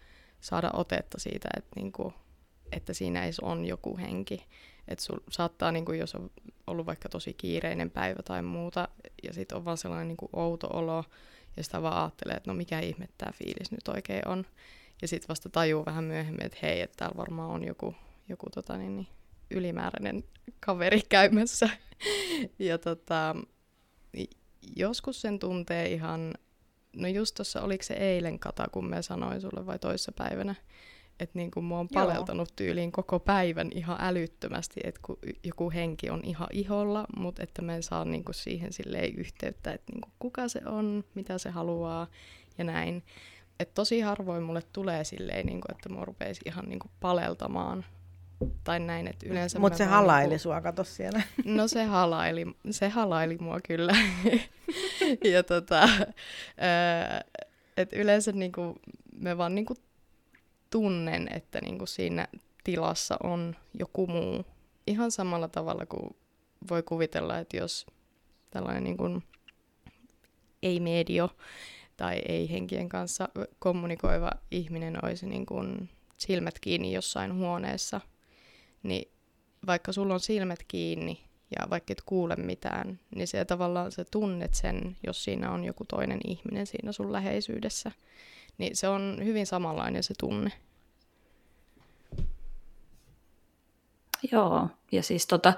saada 0.40 0.70
otetta 0.72 1.20
siitä, 1.20 1.48
että, 1.56 1.70
niin 1.76 1.92
kuin, 1.92 2.14
että 2.72 2.92
siinä 2.92 3.24
ei 3.24 3.32
on 3.42 3.64
joku 3.64 3.98
henki. 3.98 4.46
Että 4.88 5.04
sul 5.04 5.18
saattaa, 5.30 5.72
niin 5.72 5.84
kuin, 5.84 5.98
jos 5.98 6.14
on 6.14 6.30
ollut 6.66 6.86
vaikka 6.86 7.08
tosi 7.08 7.34
kiireinen 7.34 7.90
päivä 7.90 8.22
tai 8.22 8.42
muuta, 8.42 8.88
ja 9.22 9.32
sitten 9.32 9.58
on 9.58 9.64
vaan 9.64 9.78
sellainen 9.78 10.08
niin 10.08 10.16
kuin 10.16 10.30
outo 10.32 10.68
olo, 10.72 11.04
ja 11.56 11.64
sitä 11.64 11.82
vaan 11.82 12.02
ajattelee, 12.02 12.36
että 12.36 12.50
no 12.50 12.54
mikä 12.54 12.80
ihme 12.80 13.08
tämä 13.18 13.32
fiilis 13.32 13.70
nyt 13.70 13.88
oikein 13.88 14.28
on. 14.28 14.46
Ja 15.02 15.08
sitten 15.08 15.28
vasta 15.28 15.48
tajuu 15.48 15.86
vähän 15.86 16.04
myöhemmin, 16.04 16.46
että 16.46 16.58
hei, 16.62 16.80
että 16.80 16.96
täällä 16.96 17.16
varmaan 17.16 17.50
on 17.50 17.64
joku, 17.64 17.94
joku 18.28 18.50
tota, 18.50 18.76
niin, 18.76 18.96
niin, 18.96 19.06
ylimääräinen 19.50 20.24
kaveri 20.60 21.02
käymässä. 21.08 21.68
ja 22.58 22.78
tota, 22.78 23.36
joskus 24.76 25.20
sen 25.20 25.38
tuntee 25.38 25.92
ihan, 25.92 26.34
no 26.96 27.08
just 27.08 27.34
tuossa, 27.34 27.62
oliko 27.62 27.82
se 27.82 27.94
eilen 27.94 28.38
kata, 28.38 28.66
kun 28.72 28.84
me 28.90 29.02
sanoin 29.02 29.40
sulle 29.40 29.66
vai 29.66 29.78
toissapäivänä, 29.78 30.54
että 31.22 31.38
niin 31.38 31.50
kuin 31.50 31.64
mua 31.64 31.78
on 31.78 31.88
paleltanut 31.88 32.48
Joo. 32.48 32.56
tyyliin 32.56 32.92
koko 32.92 33.18
päivän 33.18 33.70
ihan 33.74 33.96
älyttömästi, 34.00 34.80
että 34.84 35.00
kun 35.04 35.18
joku 35.44 35.70
henki 35.70 36.10
on 36.10 36.20
ihan 36.24 36.48
iholla, 36.52 37.04
mutta 37.16 37.42
että 37.42 37.62
me 37.62 37.74
en 37.74 37.82
saa 37.82 38.04
niin 38.04 38.24
kuin 38.24 38.34
siihen 38.34 38.72
silleen 38.72 39.14
yhteyttä, 39.14 39.72
että 39.72 39.92
niin 39.92 40.00
kuin 40.00 40.12
kuka 40.18 40.48
se 40.48 40.60
on, 40.66 41.04
mitä 41.14 41.38
se 41.38 41.50
haluaa 41.50 42.06
ja 42.58 42.64
näin. 42.64 43.02
Et 43.60 43.74
tosi 43.74 44.00
harvoin 44.00 44.42
mulle 44.42 44.62
tulee 44.72 45.04
silleen, 45.04 45.46
niin 45.46 45.60
kuin, 45.60 45.76
että 45.76 45.88
mua 45.88 46.04
rupeisi 46.04 46.40
ihan 46.46 46.64
niin 46.68 46.78
kuin 46.78 46.90
paleltamaan 47.00 47.84
tai 48.64 48.80
näin, 48.80 49.06
että 49.06 49.26
yleensä... 49.28 49.58
Mutta 49.58 49.78
se 49.78 49.84
halaili 49.84 50.28
niinku... 50.28 50.42
sua, 50.42 50.60
kato 50.60 50.84
siellä. 50.84 51.22
No 51.44 51.68
se 51.68 51.84
halaili, 51.84 52.46
se 52.70 52.88
halaili 52.88 53.38
mua 53.40 53.60
kyllä. 53.68 53.96
ja 55.32 55.42
tota, 55.42 55.88
että 57.76 57.96
yleensä 57.96 58.32
niinku, 58.32 58.76
me 59.16 59.38
vaan 59.38 59.54
niinku 59.54 59.74
tunnen, 60.72 61.28
että 61.32 61.60
niinku 61.60 61.86
siinä 61.86 62.28
tilassa 62.64 63.16
on 63.22 63.56
joku 63.74 64.06
muu. 64.06 64.44
Ihan 64.86 65.10
samalla 65.10 65.48
tavalla 65.48 65.86
kuin 65.86 66.16
voi 66.70 66.82
kuvitella, 66.82 67.38
että 67.38 67.56
jos 67.56 67.86
tällainen 68.50 68.84
niinku, 68.84 69.22
ei-medio 70.62 71.30
tai 71.96 72.22
ei-henkien 72.28 72.88
kanssa 72.88 73.28
kommunikoiva 73.58 74.30
ihminen 74.50 75.04
olisi 75.04 75.26
niin 75.26 75.46
kuin 75.46 75.90
silmät 76.18 76.58
kiinni 76.58 76.92
jossain 76.92 77.34
huoneessa– 77.34 78.00
niin 78.82 79.12
vaikka 79.66 79.92
sulla 79.92 80.14
on 80.14 80.20
silmät 80.20 80.64
kiinni 80.68 81.24
ja 81.58 81.70
vaikka 81.70 81.92
et 81.92 82.02
kuule 82.06 82.36
mitään, 82.36 83.00
niin 83.14 83.28
se 83.28 83.44
tavallaan 83.44 83.92
sä 83.92 84.04
tunnet 84.10 84.54
sen, 84.54 84.96
jos 85.06 85.24
siinä 85.24 85.50
on 85.50 85.64
joku 85.64 85.84
toinen 85.84 86.20
ihminen 86.24 86.66
siinä 86.66 86.92
sun 86.92 87.12
läheisyydessä. 87.12 87.92
Niin 88.58 88.76
se 88.76 88.88
on 88.88 89.18
hyvin 89.24 89.46
samanlainen 89.46 90.02
se 90.02 90.14
tunne. 90.18 90.52
Joo, 94.32 94.68
ja 94.92 95.02
siis 95.02 95.26
tota, 95.26 95.52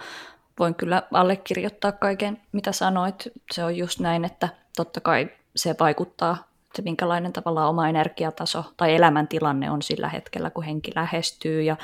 voin 0.58 0.74
kyllä 0.74 1.02
allekirjoittaa 1.12 1.92
kaiken, 1.92 2.42
mitä 2.52 2.72
sanoit. 2.72 3.28
Se 3.52 3.64
on 3.64 3.76
just 3.76 4.00
näin, 4.00 4.24
että 4.24 4.48
totta 4.76 5.00
kai 5.00 5.30
se 5.56 5.74
vaikuttaa, 5.80 6.48
se 6.76 6.82
minkälainen 6.82 7.32
tavallaan 7.32 7.68
oma 7.68 7.88
energiataso 7.88 8.64
tai 8.76 8.94
elämäntilanne 8.94 9.70
on 9.70 9.82
sillä 9.82 10.08
hetkellä, 10.08 10.50
kun 10.50 10.64
henki 10.64 10.92
lähestyy. 10.94 11.62
Ja 11.62 11.76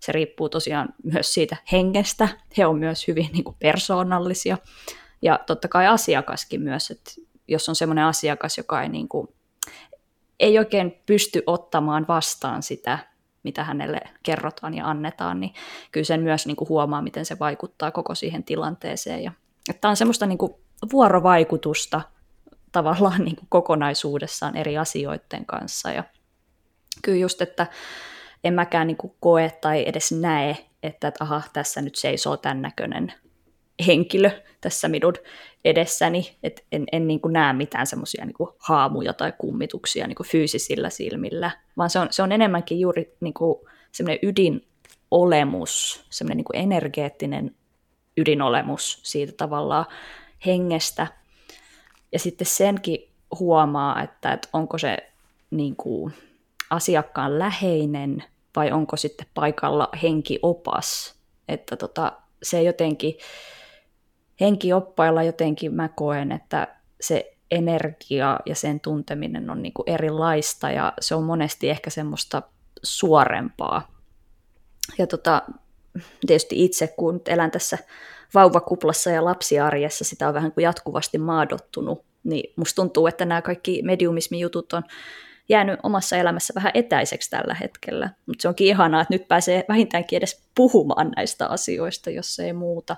se 0.00 0.12
riippuu 0.12 0.48
tosiaan 0.48 0.88
myös 1.02 1.34
siitä 1.34 1.56
hengestä. 1.72 2.28
He 2.58 2.66
on 2.66 2.78
myös 2.78 3.08
hyvin 3.08 3.28
niin 3.32 3.44
kuin 3.44 3.56
persoonallisia. 3.58 4.58
Ja 5.22 5.40
totta 5.46 5.68
kai 5.68 5.86
asiakaskin 5.86 6.62
myös, 6.62 6.90
että 6.90 7.10
jos 7.48 7.68
on 7.68 7.74
semmoinen 7.74 8.04
asiakas, 8.04 8.58
joka 8.58 8.82
ei, 8.82 8.88
niin 8.88 9.08
kuin, 9.08 9.28
ei 10.40 10.58
oikein 10.58 11.02
pysty 11.06 11.42
ottamaan 11.46 12.06
vastaan 12.08 12.62
sitä, 12.62 12.98
mitä 13.42 13.64
hänelle 13.64 14.00
kerrotaan 14.22 14.74
ja 14.74 14.86
annetaan, 14.90 15.40
niin 15.40 15.54
kyllä 15.92 16.04
sen 16.04 16.20
myös 16.20 16.46
niin 16.46 16.56
kuin 16.56 16.68
huomaa, 16.68 17.02
miten 17.02 17.24
se 17.24 17.38
vaikuttaa 17.38 17.90
koko 17.90 18.14
siihen 18.14 18.44
tilanteeseen. 18.44 19.22
Ja, 19.22 19.32
että 19.68 19.80
tämä 19.80 19.90
on 19.90 19.96
semmoista 19.96 20.26
niin 20.26 20.38
kuin 20.38 20.52
vuorovaikutusta 20.92 22.00
tavallaan 22.72 23.24
niin 23.24 23.36
kuin 23.36 23.46
kokonaisuudessaan 23.48 24.56
eri 24.56 24.78
asioiden 24.78 25.46
kanssa. 25.46 25.90
Ja 25.90 26.04
kyllä 27.02 27.18
just, 27.18 27.42
että 27.42 27.66
en 28.44 28.54
mäkään 28.54 28.86
niin 28.86 28.96
kuin 28.96 29.14
koe 29.20 29.50
tai 29.60 29.84
edes 29.86 30.12
näe, 30.12 30.50
että, 30.82 31.08
että 31.08 31.24
aha, 31.24 31.42
tässä 31.52 31.82
nyt 31.82 31.94
seisoo 31.94 32.36
tämän 32.36 32.62
näköinen 32.62 33.12
henkilö 33.86 34.30
tässä 34.60 34.88
minun 34.88 35.14
edessäni, 35.64 36.36
että 36.42 36.62
en, 36.72 36.84
en 36.92 37.06
niin 37.06 37.20
kuin 37.20 37.32
näe 37.32 37.52
mitään 37.52 37.86
semmoisia 37.86 38.24
niin 38.26 38.48
haamuja 38.58 39.12
tai 39.12 39.32
kummituksia 39.38 40.06
niin 40.06 40.16
kuin 40.16 40.26
fyysisillä 40.26 40.90
silmillä, 40.90 41.50
vaan 41.76 41.90
se 41.90 41.98
on, 41.98 42.08
se 42.10 42.22
on 42.22 42.32
enemmänkin 42.32 42.80
juuri 42.80 43.16
niin 43.20 43.34
kuin 43.34 43.58
semmoinen 43.92 44.18
ydinolemus, 44.22 46.04
semmoinen 46.10 46.36
niin 46.36 46.44
kuin 46.44 46.60
energeettinen 46.60 47.54
ydinolemus 48.16 49.00
siitä 49.02 49.32
tavallaan 49.36 49.86
hengestä. 50.46 51.06
Ja 52.12 52.18
sitten 52.18 52.46
senkin 52.46 53.08
huomaa, 53.38 54.02
että, 54.02 54.32
että 54.32 54.48
onko 54.52 54.78
se 54.78 54.96
niin 55.50 55.76
kuin 55.76 56.14
asiakkaan 56.70 57.38
läheinen 57.38 58.24
vai 58.56 58.72
onko 58.72 58.96
sitten 58.96 59.26
paikalla 59.34 59.88
henkiopas. 60.02 61.14
Että 61.48 61.76
tota, 61.76 62.12
se 62.42 62.62
jotenkin, 62.62 63.14
henkioppailla 64.40 65.22
jotenkin 65.22 65.74
mä 65.74 65.88
koen, 65.88 66.32
että 66.32 66.68
se 67.00 67.36
energia 67.50 68.40
ja 68.46 68.54
sen 68.54 68.80
tunteminen 68.80 69.50
on 69.50 69.62
niin 69.62 69.72
kuin 69.72 69.90
erilaista 69.90 70.70
ja 70.70 70.92
se 71.00 71.14
on 71.14 71.24
monesti 71.24 71.70
ehkä 71.70 71.90
semmoista 71.90 72.42
suorempaa. 72.82 73.94
Ja 74.98 75.06
tota, 75.06 75.42
tietysti 76.26 76.64
itse, 76.64 76.86
kun 76.86 77.20
elän 77.28 77.50
tässä 77.50 77.78
vauvakuplassa 78.34 79.10
ja 79.10 79.24
lapsiarjessa, 79.24 80.04
sitä 80.04 80.28
on 80.28 80.34
vähän 80.34 80.52
kuin 80.52 80.62
jatkuvasti 80.62 81.18
maadottunut, 81.18 82.04
niin 82.24 82.52
musta 82.56 82.76
tuntuu, 82.76 83.06
että 83.06 83.24
nämä 83.24 83.42
kaikki 83.42 83.82
mediumismi-jutut 83.82 84.72
on 84.72 84.82
jäänyt 85.48 85.80
omassa 85.82 86.16
elämässä 86.16 86.52
vähän 86.54 86.72
etäiseksi 86.74 87.30
tällä 87.30 87.54
hetkellä. 87.54 88.10
Mutta 88.26 88.42
se 88.42 88.48
onkin 88.48 88.66
ihanaa, 88.66 89.00
että 89.00 89.14
nyt 89.14 89.28
pääsee 89.28 89.64
vähintäänkin 89.68 90.16
edes 90.16 90.42
puhumaan 90.54 91.12
näistä 91.16 91.46
asioista, 91.46 92.10
jos 92.10 92.38
ei 92.38 92.52
muuta. 92.52 92.96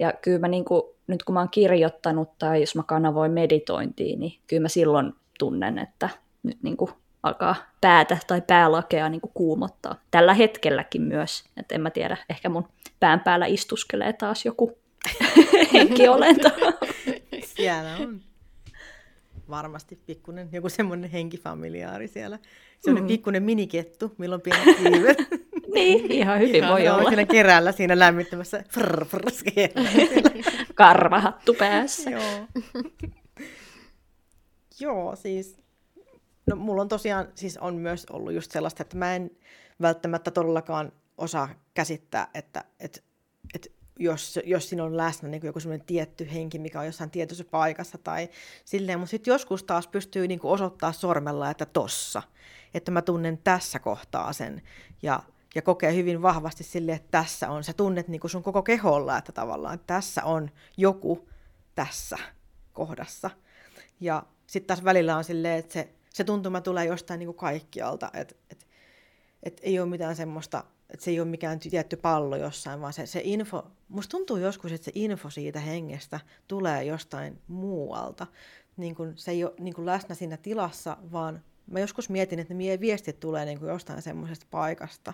Ja 0.00 0.12
kyllä 0.22 0.38
mä 0.38 0.48
niin 0.48 0.64
kuin, 0.64 0.82
nyt 1.06 1.22
kun 1.22 1.32
mä 1.34 1.40
oon 1.40 1.48
kirjoittanut 1.50 2.38
tai 2.38 2.60
jos 2.60 2.74
mä 2.74 2.82
kanavoin 2.82 3.32
meditointiin, 3.32 4.20
niin 4.20 4.40
kyllä 4.46 4.62
mä 4.62 4.68
silloin 4.68 5.12
tunnen, 5.38 5.78
että 5.78 6.08
nyt 6.42 6.62
niin 6.62 6.76
kuin 6.76 6.90
alkaa 7.22 7.56
päätä 7.80 8.18
tai 8.26 8.42
päälakea 8.46 9.08
niin 9.08 9.20
kuin 9.20 9.32
kuumottaa. 9.34 9.94
Tällä 10.10 10.34
hetkelläkin 10.34 11.02
myös, 11.02 11.44
että 11.56 11.74
en 11.74 11.80
mä 11.80 11.90
tiedä, 11.90 12.16
ehkä 12.30 12.48
mun 12.48 12.68
pään 13.00 13.20
päällä 13.20 13.46
istuskelee 13.46 14.12
taas 14.12 14.44
joku 14.44 14.78
henkiolento. 15.72 16.48
Siellä 17.56 17.96
on 17.96 18.20
varmasti 19.50 19.98
pikkunen, 20.06 20.48
joku 20.52 20.68
semmoinen 20.68 21.10
henkifamiliaari 21.10 22.08
siellä. 22.08 22.38
Semmoinen 22.80 23.04
mm. 23.04 23.08
pikkunen 23.08 23.42
minikettu, 23.42 24.14
milloin 24.18 24.40
pienet 24.40 24.76
kiivet. 24.76 25.18
niin, 25.74 26.12
ihan 26.12 26.38
hyvin 26.40 26.54
ihan 26.54 26.72
voi 26.72 26.88
olla. 26.88 27.08
Siinä 27.08 27.26
kerällä 27.26 27.72
siinä 27.72 27.98
lämmittämässä 27.98 28.64
frr, 28.70 29.04
frr, 29.04 29.22
Karvahattu 30.74 31.54
päässä. 31.54 32.10
Joo. 32.10 32.46
Joo, 34.80 35.16
siis 35.16 35.56
no, 36.46 36.56
mulla 36.56 36.82
on 36.82 36.88
tosiaan, 36.88 37.28
siis 37.34 37.56
on 37.58 37.74
myös 37.74 38.06
ollut 38.10 38.32
just 38.32 38.50
sellaista, 38.50 38.82
että 38.82 38.96
mä 38.96 39.16
en 39.16 39.30
välttämättä 39.82 40.30
todellakaan 40.30 40.92
osaa 41.18 41.48
käsittää, 41.74 42.28
että, 42.34 42.64
että 42.80 43.00
jos, 43.98 44.38
jos 44.44 44.68
siinä 44.68 44.84
on 44.84 44.96
läsnä 44.96 45.28
niin 45.28 45.40
joku 45.44 45.60
semmoinen 45.60 45.86
tietty 45.86 46.28
henki, 46.32 46.58
mikä 46.58 46.80
on 46.80 46.86
jossain 46.86 47.10
tietyssä 47.10 47.44
paikassa 47.44 47.98
tai 47.98 48.28
silleen, 48.64 48.98
mutta 48.98 49.10
sitten 49.10 49.32
joskus 49.32 49.64
taas 49.64 49.86
pystyy 49.86 50.28
niin 50.28 50.40
kuin 50.40 50.52
osoittaa 50.52 50.92
sormella, 50.92 51.50
että 51.50 51.66
tossa, 51.66 52.22
että 52.74 52.90
mä 52.90 53.02
tunnen 53.02 53.38
tässä 53.38 53.78
kohtaa 53.78 54.32
sen. 54.32 54.62
Ja, 55.02 55.22
ja 55.54 55.62
kokee 55.62 55.94
hyvin 55.94 56.22
vahvasti 56.22 56.64
sille, 56.64 56.92
että 56.92 57.08
tässä 57.10 57.50
on, 57.50 57.64
sä 57.64 57.72
tunnet 57.72 58.08
niin 58.08 58.20
kuin 58.20 58.30
sun 58.30 58.42
koko 58.42 58.62
keholla, 58.62 59.18
että 59.18 59.32
tavallaan 59.32 59.74
että 59.74 59.94
tässä 59.94 60.24
on 60.24 60.50
joku 60.76 61.28
tässä 61.74 62.18
kohdassa. 62.72 63.30
Ja 64.00 64.22
sitten 64.46 64.66
taas 64.66 64.84
välillä 64.84 65.16
on 65.16 65.24
silleen, 65.24 65.58
että 65.58 65.72
se, 65.72 65.88
se 66.10 66.24
tuntuma 66.24 66.60
tulee 66.60 66.86
jostain 66.86 67.18
niin 67.18 67.26
kuin 67.26 67.36
kaikkialta, 67.36 68.10
että 68.14 68.34
et, 68.50 68.66
et 69.42 69.60
ei 69.62 69.80
ole 69.80 69.88
mitään 69.88 70.16
semmoista 70.16 70.64
että 70.92 71.04
se 71.04 71.10
ei 71.10 71.20
ole 71.20 71.28
mikään 71.28 71.58
tietty 71.58 71.96
pallo 71.96 72.36
jossain, 72.36 72.80
vaan 72.80 72.92
se, 72.92 73.06
se 73.06 73.20
info, 73.24 73.70
musta 73.88 74.10
tuntuu 74.10 74.36
joskus, 74.36 74.72
että 74.72 74.84
se 74.84 74.92
info 74.94 75.30
siitä 75.30 75.60
hengestä 75.60 76.20
tulee 76.48 76.84
jostain 76.84 77.38
muualta. 77.48 78.26
Niin 78.76 78.94
kun 78.94 79.12
se 79.16 79.30
ei 79.30 79.44
ole 79.44 79.54
niin 79.60 79.74
kun 79.74 79.86
läsnä 79.86 80.14
siinä 80.14 80.36
tilassa, 80.36 80.96
vaan 81.12 81.42
mä 81.66 81.80
joskus 81.80 82.08
mietin, 82.08 82.38
että 82.38 82.54
ne 82.54 82.80
viestit 82.80 83.20
tulee 83.20 83.44
niin 83.44 83.60
jostain 83.66 84.02
semmoisesta 84.02 84.46
paikasta, 84.50 85.12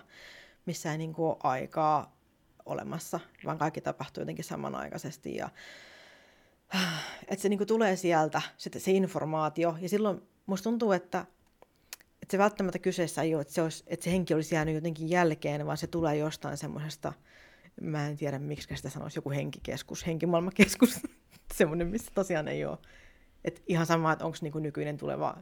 missä 0.65 0.91
ei 0.91 0.97
niin 0.97 1.13
ole 1.17 1.37
aikaa 1.43 2.17
olemassa, 2.65 3.19
vaan 3.45 3.57
kaikki 3.57 3.81
tapahtuu 3.81 4.21
jotenkin 4.21 4.45
samanaikaisesti. 4.45 5.35
Ja, 5.35 5.49
että 7.27 7.41
se 7.41 7.49
niinku 7.49 7.65
tulee 7.65 7.95
sieltä, 7.95 8.41
se, 8.57 8.69
se 8.77 8.91
informaatio, 8.91 9.77
ja 9.81 9.89
silloin 9.89 10.21
musta 10.45 10.63
tuntuu, 10.63 10.91
että, 10.91 11.25
että 12.27 12.37
se 12.37 12.37
välttämättä 12.37 12.79
kyseessä 12.79 13.21
ei 13.21 13.35
ole, 13.35 13.41
että 13.41 13.53
se, 13.53 13.61
olisi, 13.61 13.83
että 13.87 14.03
se 14.03 14.11
henki 14.11 14.33
olisi 14.33 14.55
jäänyt 14.55 14.75
jotenkin 14.75 15.09
jälkeen, 15.09 15.65
vaan 15.65 15.77
se 15.77 15.87
tulee 15.87 16.17
jostain 16.17 16.57
semmoisesta, 16.57 17.13
mä 17.81 18.07
en 18.07 18.17
tiedä 18.17 18.39
miksi 18.39 18.75
sitä 18.75 18.89
sanoisi, 18.89 19.17
joku 19.17 19.31
henkikeskus, 19.31 20.07
henkimaailmakeskus, 20.07 20.99
semmoinen, 21.57 21.87
missä 21.87 22.11
tosiaan 22.15 22.47
ei 22.47 22.65
ole. 22.65 22.77
Et 23.45 23.63
ihan 23.67 23.85
sama, 23.85 24.11
että 24.11 24.25
onko 24.25 24.37
niinku 24.41 24.59
nykyinen 24.59 24.97
tuleva 24.97 25.37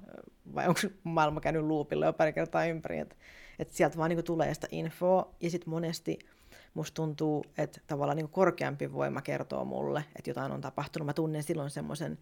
vai 0.56 0.68
onko 0.68 0.80
maailma 1.04 1.42
käynyt 1.42 1.64
luupille 1.64 2.06
jo 2.06 2.14
pari 2.14 2.34
kertaa 2.34 2.66
ympäri. 2.66 3.00
Että 3.00 3.16
et 3.60 3.70
sieltä 3.70 3.98
vaan 3.98 4.10
niinku 4.10 4.24
tulee 4.24 4.54
sitä 4.54 4.68
infoa 4.72 5.36
ja 5.42 5.50
sitten 5.50 5.70
monesti 5.70 6.20
musta 6.76 6.96
tuntuu, 6.96 7.46
että 7.58 7.82
tavallaan 7.88 8.18
niin 8.18 8.30
korkeampi 8.30 8.94
voima 8.94 9.22
kertoo 9.22 9.66
mulle, 9.66 10.06
että 10.16 10.30
jotain 10.30 10.52
on 10.52 10.62
tapahtunut. 10.62 11.06
Mä 11.06 11.14
tunnen 11.14 11.44
silloin 11.44 11.70
semmoisen 11.70 12.18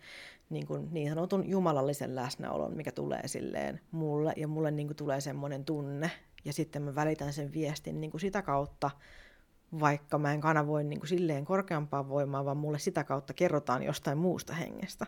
niin, 0.50 0.68
niin 0.92 1.10
sanotun 1.10 1.50
jumalallisen 1.50 2.16
läsnäolon, 2.16 2.76
mikä 2.76 2.92
tulee 2.92 3.28
silleen 3.28 3.82
mulle, 3.92 4.34
ja 4.38 4.48
mulle 4.48 4.72
niin 4.72 4.88
kuin 4.88 4.98
tulee 4.98 5.22
semmoinen 5.22 5.66
tunne, 5.66 6.12
ja 6.46 6.54
sitten 6.54 6.82
mä 6.82 6.96
välitän 6.96 7.34
sen 7.34 7.54
viestin 7.54 8.02
niin 8.02 8.12
kuin 8.12 8.22
sitä 8.22 8.42
kautta, 8.42 8.92
vaikka 9.80 10.18
mä 10.18 10.34
en 10.34 10.42
kanavoi 10.42 10.84
niin 10.84 11.00
kuin 11.00 11.10
silleen 11.10 11.46
korkeampaa 11.46 12.10
voimaa, 12.10 12.46
vaan 12.46 12.58
mulle 12.58 12.80
sitä 12.80 13.04
kautta 13.04 13.34
kerrotaan 13.34 13.84
jostain 13.84 14.18
muusta 14.18 14.54
hengestä, 14.54 15.06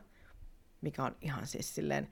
mikä 0.81 1.03
on 1.03 1.15
ihan 1.21 1.47
siis 1.47 1.75
silleen 1.75 2.09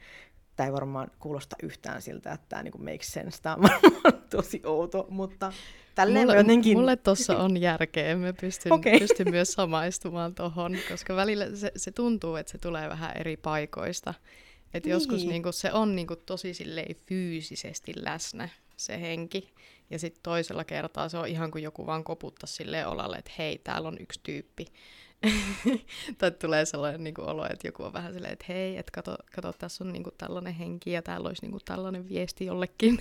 tämä 0.55 0.67
ei 0.67 0.73
varmaan 0.73 1.11
kuulosta 1.19 1.55
yhtään 1.63 2.01
siltä, 2.01 2.31
että 2.31 2.45
tämä 2.49 2.63
niin 2.63 2.83
makes 2.85 3.07
sense. 3.07 3.41
Tämä 3.41 3.55
on 3.55 3.61
varmaan 3.61 4.23
tosi 4.35 4.61
outo, 4.65 5.07
mutta 5.09 5.53
tälleen 5.95 6.27
mulle, 6.27 6.37
jotenkin... 6.37 6.77
Mulle 6.77 6.95
tuossa 6.95 7.37
on 7.37 7.61
järkeä. 7.61 8.15
Mä 8.15 8.33
pystyn, 8.33 8.73
okay. 8.73 8.99
pystyn 8.99 9.29
myös 9.29 9.53
samaistumaan 9.53 10.35
tuohon, 10.35 10.77
koska 10.89 11.15
välillä 11.15 11.55
se, 11.55 11.71
se 11.75 11.91
tuntuu, 11.91 12.35
että 12.35 12.51
se 12.51 12.57
tulee 12.57 12.89
vähän 12.89 13.17
eri 13.17 13.37
paikoista. 13.37 14.13
Että 14.73 14.87
niin. 14.87 14.93
joskus 14.93 15.25
niinku, 15.25 15.51
se 15.51 15.73
on 15.73 15.95
niinku, 15.95 16.15
tosi 16.15 16.53
silleen, 16.53 16.95
fyysisesti 16.95 17.93
läsnä, 17.95 18.49
se 18.77 19.01
henki. 19.01 19.53
Ja 19.89 19.99
sitten 19.99 20.23
toisella 20.23 20.63
kertaa 20.63 21.09
se 21.09 21.17
on 21.17 21.27
ihan 21.27 21.51
kuin 21.51 21.63
joku 21.63 21.85
vaan 21.85 22.03
koputtaa 22.03 22.47
sille 22.47 22.87
olalle, 22.87 23.17
että 23.17 23.31
hei, 23.37 23.57
täällä 23.57 23.87
on 23.87 23.97
yksi 23.99 24.19
tyyppi. 24.23 24.65
tai 26.17 26.31
tulee 26.31 26.65
sellainen 26.65 27.03
niin 27.03 27.13
kuin 27.13 27.27
olo, 27.27 27.45
että 27.45 27.67
joku 27.67 27.83
on 27.83 27.93
vähän 27.93 28.13
silleen, 28.13 28.33
että 28.33 28.45
hei, 28.49 28.77
että 28.77 28.91
kato, 28.91 29.15
kato 29.35 29.53
tässä 29.53 29.83
on 29.83 29.93
niin 29.93 30.03
kuin 30.03 30.15
tällainen 30.17 30.53
henki 30.53 30.91
ja 30.91 31.01
täällä 31.01 31.27
olisi 31.27 31.41
niin 31.41 31.51
kuin 31.51 31.61
tällainen 31.65 32.09
viesti 32.09 32.45
jollekin. 32.45 32.99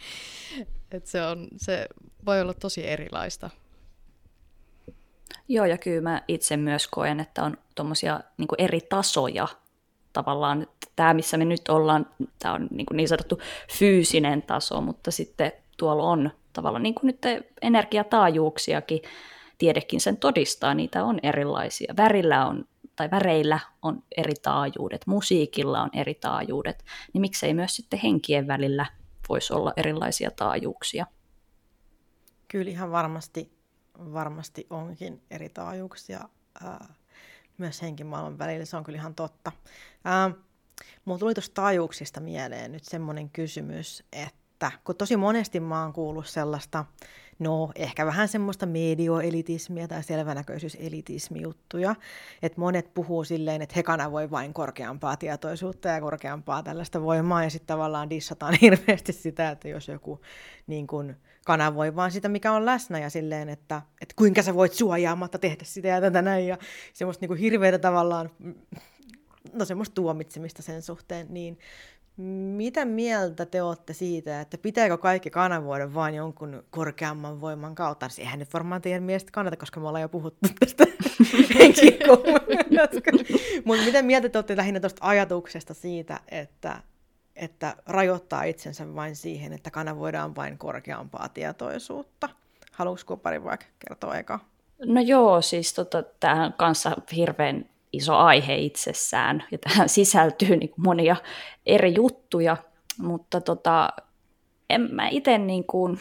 että 0.92 1.10
se, 1.10 1.26
on, 1.26 1.48
se 1.56 1.88
voi 2.26 2.40
olla 2.40 2.54
tosi 2.54 2.86
erilaista. 2.86 3.50
Joo, 5.48 5.64
ja 5.64 5.78
kyllä 5.78 6.10
mä 6.10 6.22
itse 6.28 6.56
myös 6.56 6.86
koen, 6.86 7.20
että 7.20 7.42
on 7.42 7.56
tuommoisia 7.74 8.20
niin 8.36 8.48
eri 8.58 8.80
tasoja 8.80 9.48
tavallaan. 10.12 10.66
Tämä, 10.96 11.14
missä 11.14 11.36
me 11.36 11.44
nyt 11.44 11.68
ollaan, 11.68 12.06
tämä 12.38 12.54
on 12.54 12.68
niin, 12.70 12.86
niin 12.92 13.08
sanottu 13.08 13.40
fyysinen 13.78 14.42
taso, 14.42 14.80
mutta 14.80 15.10
sitten 15.10 15.52
tuolla 15.76 16.02
on 16.02 16.30
tavallaan 16.52 16.82
niin 16.82 16.94
kuin 16.94 17.06
nyt 17.06 17.46
energiataajuuksiakin, 17.62 19.02
tiedekin 19.58 20.00
sen 20.00 20.16
todistaa, 20.16 20.74
niitä 20.74 21.04
on 21.04 21.18
erilaisia. 21.22 21.94
Värillä 21.96 22.46
on, 22.46 22.64
tai 22.96 23.10
väreillä 23.10 23.60
on 23.82 24.02
eri 24.16 24.34
taajuudet, 24.42 25.06
musiikilla 25.06 25.82
on 25.82 25.90
eri 25.92 26.14
taajuudet, 26.14 26.84
niin 27.12 27.20
miksei 27.20 27.54
myös 27.54 27.76
sitten 27.76 28.00
henkien 28.02 28.46
välillä 28.46 28.86
voisi 29.28 29.52
olla 29.52 29.72
erilaisia 29.76 30.30
taajuuksia. 30.30 31.06
Kyllä 32.48 32.70
ihan 32.70 32.90
varmasti, 32.92 33.52
varmasti 33.98 34.66
onkin 34.70 35.22
eri 35.30 35.48
taajuuksia 35.48 36.28
myös 37.58 37.82
henkimaailman 37.82 38.38
välillä, 38.38 38.64
se 38.64 38.76
on 38.76 38.84
kyllä 38.84 38.98
ihan 38.98 39.14
totta. 39.14 39.52
Mulla 41.04 41.18
tuli 41.18 41.34
tuosta 41.34 41.54
taajuuksista 41.54 42.20
mieleen 42.20 42.72
nyt 42.72 42.84
semmoinen 42.84 43.30
kysymys, 43.30 44.04
että 44.12 44.72
kun 44.84 44.96
tosi 44.96 45.16
monesti 45.16 45.60
mä 45.60 45.82
oon 45.82 45.92
kuullut 45.92 46.26
sellaista, 46.26 46.84
no 47.38 47.70
ehkä 47.74 48.06
vähän 48.06 48.28
semmoista 48.28 48.66
medioelitismiä 48.66 49.88
tai 49.88 50.02
selvänäköisyyselitismi-juttuja, 50.02 51.94
että 52.42 52.60
monet 52.60 52.94
puhuu 52.94 53.24
silleen, 53.24 53.62
että 53.62 53.72
he 53.76 53.82
kanavoi 53.82 54.30
vain 54.30 54.54
korkeampaa 54.54 55.16
tietoisuutta 55.16 55.88
ja 55.88 56.00
korkeampaa 56.00 56.62
tällaista 56.62 57.02
voimaa, 57.02 57.44
ja 57.44 57.50
sitten 57.50 57.66
tavallaan 57.66 58.10
dissataan 58.10 58.54
hirveästi 58.62 59.12
sitä, 59.12 59.50
että 59.50 59.68
jos 59.68 59.88
joku 59.88 60.20
niin 60.66 60.86
kun, 60.86 61.14
kanavoi 61.46 61.96
vaan 61.96 62.10
sitä, 62.10 62.28
mikä 62.28 62.52
on 62.52 62.66
läsnä, 62.66 62.98
ja 62.98 63.10
silleen, 63.10 63.48
että, 63.48 63.82
että 64.00 64.14
kuinka 64.16 64.42
sä 64.42 64.54
voit 64.54 64.72
suojaamatta 64.72 65.38
tehdä 65.38 65.64
sitä 65.64 65.88
ja 65.88 66.00
tätä 66.00 66.22
näin, 66.22 66.46
ja 66.46 66.58
semmoista 66.92 67.26
niin 67.26 67.38
hirveätä 67.38 67.78
tavallaan 67.78 68.30
no 69.52 69.64
semmoista 69.64 69.94
tuomitsemista 69.94 70.62
sen 70.62 70.82
suhteen, 70.82 71.26
niin 71.30 71.58
mitä 72.56 72.84
mieltä 72.84 73.46
te 73.46 73.62
olette 73.62 73.92
siitä, 73.92 74.40
että 74.40 74.58
pitääkö 74.58 74.98
kaikki 74.98 75.30
kanavoida 75.30 75.94
vain 75.94 76.14
jonkun 76.14 76.64
korkeamman 76.70 77.40
voiman 77.40 77.74
kautta? 77.74 78.08
Siis 78.08 78.28
nyt 78.36 78.52
varmaan 78.52 78.82
teidän 78.82 79.02
mielestä 79.02 79.30
kannata, 79.32 79.56
koska 79.56 79.80
me 79.80 79.88
ollaan 79.88 80.02
jo 80.02 80.08
puhuttu 80.08 80.48
tästä 80.60 80.84
Mutta 83.64 83.84
mitä 83.84 84.02
mieltä 84.02 84.28
te 84.28 84.38
olette 84.38 84.56
lähinnä 84.56 84.80
tuosta 84.80 85.06
ajatuksesta 85.06 85.74
siitä, 85.74 86.20
että, 86.28 86.82
että 87.36 87.76
rajoittaa 87.86 88.42
itsensä 88.42 88.94
vain 88.94 89.16
siihen, 89.16 89.52
että 89.52 89.70
kanavoidaan 89.70 90.36
vain 90.36 90.58
korkeampaa 90.58 91.28
tietoisuutta? 91.28 92.28
Haluaisiko 92.72 93.16
pari 93.16 93.44
vaikka 93.44 93.66
kertoa 93.78 94.16
eka? 94.16 94.40
No 94.86 95.00
joo, 95.00 95.42
siis 95.42 95.74
tota, 95.74 96.02
tähän 96.20 96.52
kanssa 96.52 96.96
hirveän 97.16 97.64
iso 97.92 98.14
aihe 98.14 98.56
itsessään, 98.56 99.44
ja 99.50 99.58
tähän 99.58 99.88
sisältyy 99.98 100.56
niin 100.56 100.70
kuin 100.70 100.84
monia 100.84 101.16
eri 101.66 101.94
juttuja, 101.94 102.56
mutta 102.98 103.40
tota, 103.40 103.88
en 104.70 104.80
mä 104.80 105.08
itse 105.08 105.38
niin 105.38 105.64
kuin 105.64 106.00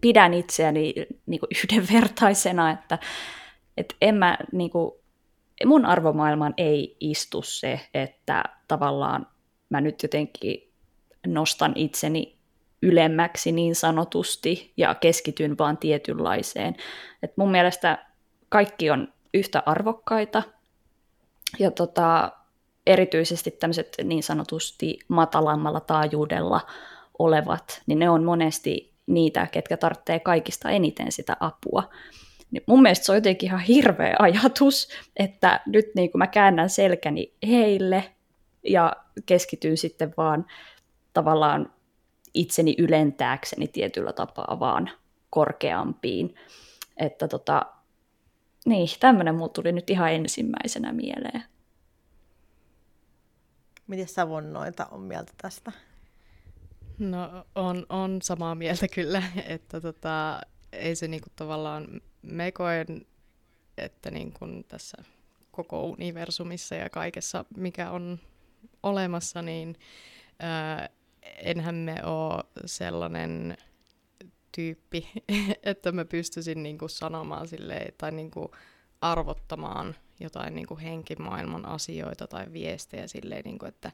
pidän 0.00 0.34
itseäni 0.34 0.94
niin 1.26 1.40
kuin 1.40 1.50
yhdenvertaisena, 1.56 2.70
että, 2.70 2.98
että 3.76 3.94
en 4.00 4.14
mä, 4.14 4.38
niin 4.52 4.70
kuin, 4.70 4.92
mun 5.66 5.86
arvomaailman 5.86 6.54
ei 6.56 6.96
istu 7.00 7.42
se, 7.42 7.80
että 7.94 8.44
tavallaan 8.68 9.26
mä 9.70 9.80
nyt 9.80 10.02
jotenkin 10.02 10.72
nostan 11.26 11.72
itseni 11.76 12.38
ylemmäksi 12.82 13.52
niin 13.52 13.74
sanotusti 13.74 14.72
ja 14.76 14.94
keskityn 14.94 15.58
vaan 15.58 15.76
tietynlaiseen. 15.76 16.76
Et 17.22 17.36
mun 17.36 17.50
mielestä 17.50 18.06
kaikki 18.48 18.90
on 18.90 19.12
yhtä 19.34 19.62
arvokkaita 19.66 20.42
ja 21.58 21.70
tota, 21.70 22.32
erityisesti 22.86 23.50
tämmöiset 23.50 23.96
niin 24.04 24.22
sanotusti 24.22 24.98
matalammalla 25.08 25.80
taajuudella 25.80 26.60
olevat, 27.18 27.82
niin 27.86 27.98
ne 27.98 28.10
on 28.10 28.24
monesti 28.24 28.94
niitä, 29.06 29.46
ketkä 29.46 29.76
tarvitsee 29.76 30.20
kaikista 30.20 30.70
eniten 30.70 31.12
sitä 31.12 31.36
apua. 31.40 31.90
Niin 32.50 32.62
mun 32.66 32.82
mielestä 32.82 33.04
se 33.04 33.12
on 33.12 33.16
jotenkin 33.16 33.46
ihan 33.46 33.60
hirveä 33.60 34.16
ajatus, 34.18 34.88
että 35.16 35.60
nyt 35.66 35.86
niin 35.94 36.10
kuin 36.10 36.18
mä 36.18 36.26
käännän 36.26 36.70
selkäni 36.70 37.34
heille 37.48 38.14
ja 38.68 38.92
keskityn 39.26 39.76
sitten 39.76 40.14
vaan 40.16 40.46
tavallaan 41.12 41.72
itseni 42.34 42.74
ylentääkseni 42.78 43.68
tietyllä 43.68 44.12
tapaa 44.12 44.56
vaan 44.60 44.90
korkeampiin. 45.30 46.34
Että 46.96 47.28
tota, 47.28 47.66
niin, 48.64 48.88
tämmöinen 49.00 49.34
muut 49.34 49.52
tuli 49.52 49.72
nyt 49.72 49.90
ihan 49.90 50.12
ensimmäisenä 50.12 50.92
mieleen. 50.92 51.44
Miten 53.86 54.08
Savonnoita 54.08 54.86
on 54.86 55.00
mieltä 55.00 55.32
tästä? 55.42 55.72
No 56.98 57.46
on, 57.54 57.86
on 57.88 58.18
samaa 58.22 58.54
mieltä 58.54 58.88
kyllä, 58.88 59.22
että 59.46 59.80
tota, 59.80 60.40
ei 60.72 60.96
se 60.96 61.08
niinku 61.08 61.28
tavallaan, 61.36 62.00
me 62.22 62.52
koen, 62.52 63.06
että 63.78 64.10
niinku 64.10 64.46
tässä 64.68 65.04
koko 65.50 65.84
universumissa 65.84 66.74
ja 66.74 66.90
kaikessa, 66.90 67.44
mikä 67.56 67.90
on 67.90 68.18
olemassa, 68.82 69.42
niin 69.42 69.78
ää, 70.38 70.88
enhän 71.22 71.74
me 71.74 72.04
ole 72.04 72.44
sellainen 72.66 73.56
tyyppi, 74.54 75.08
että 75.62 75.92
mä 75.92 76.04
pystyisin 76.04 76.62
niinku 76.62 76.88
sanomaan 76.88 77.48
silleen, 77.48 77.94
tai 77.98 78.12
niinku 78.12 78.50
arvottamaan 79.00 79.94
jotain 80.20 80.54
niinku 80.54 80.78
henkimaailman 80.82 81.66
asioita 81.66 82.26
tai 82.26 82.46
viestejä 82.52 83.06
silleen, 83.06 83.42
niinku, 83.44 83.66
että 83.66 83.92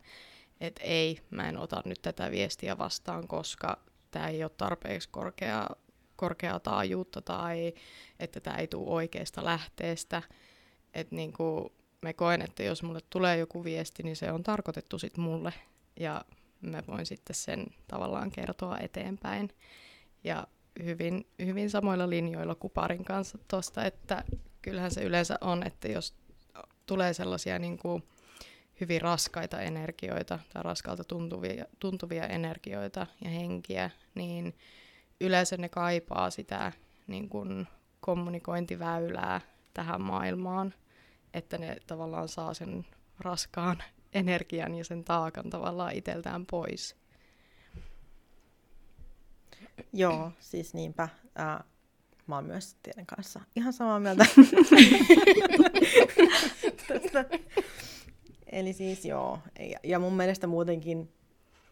et 0.60 0.80
ei, 0.82 1.20
mä 1.30 1.48
en 1.48 1.58
ota 1.58 1.82
nyt 1.84 2.02
tätä 2.02 2.30
viestiä 2.30 2.78
vastaan, 2.78 3.28
koska 3.28 3.78
tämä 4.10 4.28
ei 4.28 4.44
ole 4.44 4.50
tarpeeksi 4.56 5.08
korkea, 5.12 5.66
korkeaa 6.16 6.60
taajuutta 6.60 7.22
tai 7.22 7.74
että 8.18 8.40
tämä 8.40 8.56
ei 8.56 8.66
tule 8.66 8.90
oikeasta 8.90 9.44
lähteestä. 9.44 10.22
Että 10.94 11.16
niinku, 11.16 11.72
mä 12.02 12.12
koen, 12.12 12.42
että 12.42 12.62
jos 12.62 12.82
mulle 12.82 13.00
tulee 13.10 13.36
joku 13.36 13.64
viesti, 13.64 14.02
niin 14.02 14.16
se 14.16 14.32
on 14.32 14.42
tarkoitettu 14.42 14.98
sit 14.98 15.16
mulle 15.16 15.52
ja 16.00 16.24
mä 16.60 16.82
voin 16.86 17.06
sitten 17.06 17.36
sen 17.36 17.66
tavallaan 17.88 18.30
kertoa 18.30 18.78
eteenpäin. 18.78 19.50
Ja 20.24 20.46
hyvin, 20.82 21.26
hyvin 21.44 21.70
samoilla 21.70 22.10
linjoilla 22.10 22.54
Kuparin 22.54 23.04
kanssa 23.04 23.38
tuosta, 23.48 23.84
että 23.84 24.24
kyllähän 24.62 24.90
se 24.90 25.02
yleensä 25.02 25.38
on, 25.40 25.66
että 25.66 25.88
jos 25.88 26.14
tulee 26.86 27.12
sellaisia 27.12 27.58
niin 27.58 27.78
kuin, 27.78 28.02
hyvin 28.80 29.00
raskaita 29.00 29.60
energioita 29.60 30.38
tai 30.52 30.62
raskaalta 30.62 31.04
tuntuvia, 31.04 31.64
tuntuvia 31.78 32.26
energioita 32.26 33.06
ja 33.24 33.30
henkiä, 33.30 33.90
niin 34.14 34.54
yleensä 35.20 35.56
ne 35.56 35.68
kaipaa 35.68 36.30
sitä 36.30 36.72
niin 37.06 37.28
kuin, 37.28 37.66
kommunikointiväylää 38.00 39.40
tähän 39.74 40.00
maailmaan, 40.00 40.74
että 41.34 41.58
ne 41.58 41.76
tavallaan 41.86 42.28
saa 42.28 42.54
sen 42.54 42.86
raskaan 43.18 43.82
energian 44.12 44.74
ja 44.74 44.84
sen 44.84 45.04
taakan 45.04 45.50
tavallaan 45.50 45.94
itseltään 45.94 46.46
pois. 46.46 46.96
Joo, 49.92 50.32
siis 50.40 50.74
niinpä. 50.74 51.08
Ää, 51.34 51.64
mä 52.26 52.34
oon 52.34 52.44
myös 52.44 52.76
teidän 52.82 53.06
kanssa 53.06 53.40
ihan 53.56 53.72
samaa 53.72 54.00
mieltä. 54.04 54.26
Eli 58.46 58.72
siis 58.72 59.04
joo, 59.04 59.38
ja, 59.58 59.78
ja 59.84 59.98
mun 59.98 60.16
mielestä 60.16 60.46
muutenkin 60.46 61.12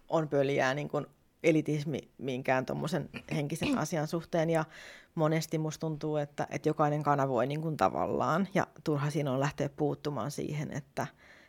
on 0.08 0.28
pöliää 0.28 0.74
niin 0.74 0.88
kuin 0.88 1.06
elitismi 1.42 1.98
minkään 2.18 2.66
tuommoisen 2.66 3.08
henkisen 3.34 3.78
asian 3.78 4.06
suhteen, 4.06 4.50
ja 4.50 4.64
monesti 5.14 5.58
musta 5.58 5.80
tuntuu, 5.80 6.16
että, 6.16 6.46
että 6.50 6.68
jokainen 6.68 7.02
kanavoi 7.02 7.46
niin 7.46 7.62
kuin 7.62 7.76
tavallaan, 7.76 8.48
ja 8.54 8.66
turha 8.84 9.10
siinä 9.10 9.32
on 9.32 9.40
lähteä 9.40 9.68
puuttumaan 9.68 10.30
siihen, 10.30 10.72
että, 10.72 11.06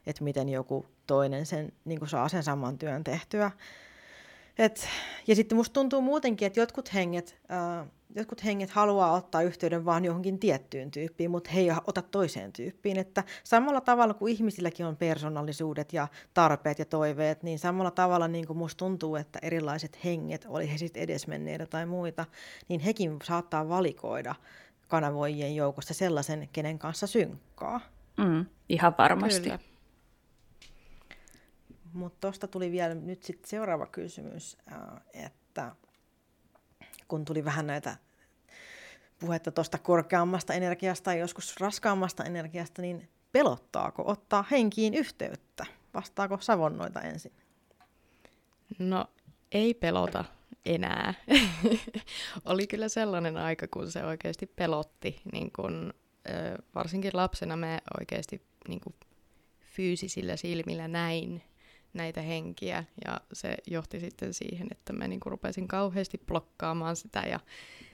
että 0.08 0.24
miten 0.24 0.50
joku 0.50 0.86
toinen 1.08 1.46
sen, 1.46 1.72
niin 1.86 2.00
kuin 2.00 2.10
saa 2.10 2.30
sen 2.30 2.44
saman 2.44 2.78
työn 2.78 3.04
tehtyä. 3.04 3.52
Et, 4.60 4.88
ja 5.28 5.36
sitten 5.36 5.56
musta 5.56 5.74
tuntuu 5.74 6.02
muutenkin, 6.02 6.46
että 6.46 6.60
jotkut 6.60 6.94
henget, 6.94 7.40
äh, 7.52 7.88
jotkut 8.16 8.44
henget 8.44 8.70
haluaa 8.70 9.14
ottaa 9.14 9.42
yhteyden 9.42 9.86
vaan 9.86 10.06
johonkin 10.06 10.40
tiettyyn 10.40 10.92
tyyppiin, 10.92 11.32
mutta 11.32 11.50
he 11.50 11.60
ei 11.60 11.70
ota 11.88 12.02
toiseen 12.02 12.54
tyyppiin. 12.54 13.00
Että 13.00 13.24
samalla 13.44 13.82
tavalla 13.82 14.14
kuin 14.14 14.34
ihmisilläkin 14.34 14.86
on 14.86 14.98
persoonallisuudet 14.98 15.94
ja 15.94 16.08
tarpeet 16.34 16.80
ja 16.80 16.86
toiveet, 16.86 17.44
niin 17.44 17.60
samalla 17.60 17.92
tavalla 17.92 18.28
niin 18.28 18.48
kuin 18.48 18.58
musta 18.58 18.78
tuntuu, 18.78 19.16
että 19.16 19.40
erilaiset 19.42 20.04
henget, 20.04 20.46
oli 20.50 20.72
he 20.72 20.78
sitten 20.78 21.04
edesmenneitä 21.04 21.66
tai 21.66 21.86
muita, 21.86 22.26
niin 22.68 22.80
hekin 22.80 23.18
saattaa 23.24 23.70
valikoida 23.70 24.36
kanavoijien 24.88 25.56
joukosta 25.56 25.94
sellaisen, 25.94 26.50
kenen 26.54 26.80
kanssa 26.80 27.08
synkkaa. 27.08 27.82
Mm, 28.18 28.46
ihan 28.70 28.96
varmasti. 28.98 29.42
Kyllä. 29.42 29.69
Mutta 31.94 32.18
tuosta 32.22 32.48
tuli 32.48 32.72
vielä 32.72 32.96
nyt 32.96 33.24
sitten 33.24 33.50
seuraava 33.50 33.86
kysymys, 33.86 34.58
että 35.14 35.76
kun 37.08 37.26
tuli 37.26 37.46
vähän 37.46 37.68
näitä 37.68 37.98
puhetta 39.20 39.52
tuosta 39.52 39.78
korkeammasta 39.78 40.54
energiasta 40.54 41.14
ja 41.14 41.20
joskus 41.20 41.60
raskaammasta 41.60 42.24
energiasta, 42.24 42.82
niin 42.82 43.10
pelottaako 43.32 44.04
ottaa 44.06 44.46
henkiin 44.52 44.94
yhteyttä? 44.94 45.66
Vastaako 45.94 46.38
savonnoita 46.42 47.02
ensin? 47.02 47.32
No 48.80 49.06
ei 49.52 49.74
pelota 49.74 50.26
enää. 50.66 51.14
Oli 52.46 52.68
kyllä 52.68 52.90
sellainen 52.90 53.38
aika, 53.38 53.68
kun 53.68 53.92
se 53.92 54.04
oikeasti 54.04 54.46
pelotti. 54.46 55.22
Niin 55.32 55.52
kun, 55.52 55.94
varsinkin 56.76 57.12
lapsena 57.14 57.56
me 57.56 57.82
oikeasti 58.00 58.42
niin 58.68 58.80
kun, 58.80 58.94
fyysisillä 59.60 60.36
silmillä 60.36 60.88
näin 60.88 61.44
näitä 61.94 62.22
henkiä 62.22 62.84
ja 63.06 63.22
se 63.34 63.58
johti 63.68 64.00
sitten 64.00 64.34
siihen, 64.34 64.68
että 64.72 64.94
mä 64.94 65.08
niin 65.08 65.20
rupesin 65.26 65.68
kauheasti 65.68 66.18
blokkaamaan 66.26 66.96
sitä 66.96 67.20
ja 67.20 67.40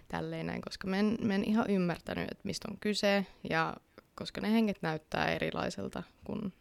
tälleen 0.07 0.45
näin, 0.45 0.61
koska 0.61 0.87
mä 0.87 0.97
en, 0.97 1.17
mä 1.21 1.35
en 1.35 1.43
ihan 1.43 1.69
ymmärtänyt, 1.69 2.31
että 2.31 2.41
mistä 2.43 2.67
on 2.71 2.77
kyse 2.79 3.25
ja 3.49 3.75
koska 4.15 4.41
ne 4.41 4.51
henget 4.51 4.81
näyttää 4.81 5.31
erilaiselta 5.31 6.03
kuin 6.23 6.53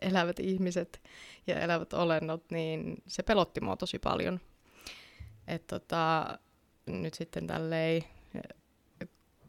elävät 0.00 0.40
ihmiset 0.40 1.02
ja 1.46 1.60
elävät 1.60 1.92
olennot, 1.92 2.50
niin 2.50 3.02
se 3.06 3.22
pelotti 3.22 3.60
mua 3.60 3.76
tosi 3.76 3.98
paljon. 3.98 4.40
Et 5.46 5.66
tota, 5.66 6.38
nyt 6.86 7.14
sitten 7.14 7.46
tälleen 7.46 8.04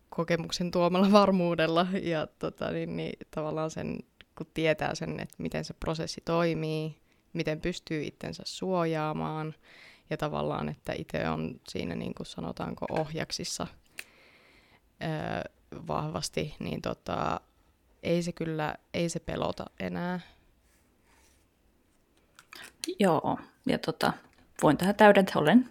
kokemuksen 0.10 0.71
tuomalla 0.71 1.12
varmuudella 1.12 1.88
ja 2.02 2.28
tota, 2.39 2.71
niin, 2.71 2.97
niin, 2.97 3.19
tavallaan 3.32 3.71
sen, 3.71 3.99
kun 4.38 4.47
tietää 4.54 4.95
sen, 4.95 5.19
että 5.19 5.36
miten 5.38 5.65
se 5.65 5.73
prosessi 5.73 6.21
toimii, 6.25 6.95
miten 7.34 7.62
pystyy 7.62 8.04
itsensä 8.04 8.44
suojaamaan 8.46 9.56
ja 10.10 10.18
tavallaan, 10.18 10.70
että 10.70 10.94
itse 10.94 11.30
on 11.30 11.60
siinä 11.70 11.96
niin 11.96 12.13
kuin 12.13 12.28
sanotaanko 12.28 12.86
ohjaksissa 12.89 13.68
öö, 15.04 15.42
vahvasti, 15.88 16.56
niin 16.60 16.82
tota, 16.82 17.42
ei 18.04 18.24
se 18.24 18.32
kyllä, 18.32 18.76
ei 18.94 19.10
se 19.10 19.20
pelota 19.20 19.65
enää. 19.80 20.20
Joo, 23.00 23.39
ja 23.65 23.80
tota, 23.80 24.13
voin 24.62 24.78
tähän 24.78 24.96
täydentää, 24.96 25.42
olen 25.42 25.70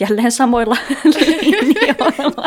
jälleen 0.00 0.32
samoilla 0.32 0.76
linjoilla. 1.50 2.44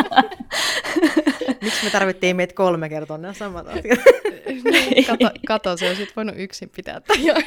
Miksi 1.63 1.85
me 1.85 1.89
tarvittiin 1.89 2.35
meitä 2.35 2.53
kolme 2.53 2.89
kertaa? 2.89 3.17
Nämä 3.17 3.33
samat 3.33 3.67
asiat? 3.67 3.99
Niin, 4.63 5.05
kato, 5.05 5.31
kato, 5.47 5.77
se 5.77 5.87
olisi 5.87 6.07
voinut 6.15 6.35
yksin 6.37 6.69
pitää 6.69 7.01
tämän 7.01 7.23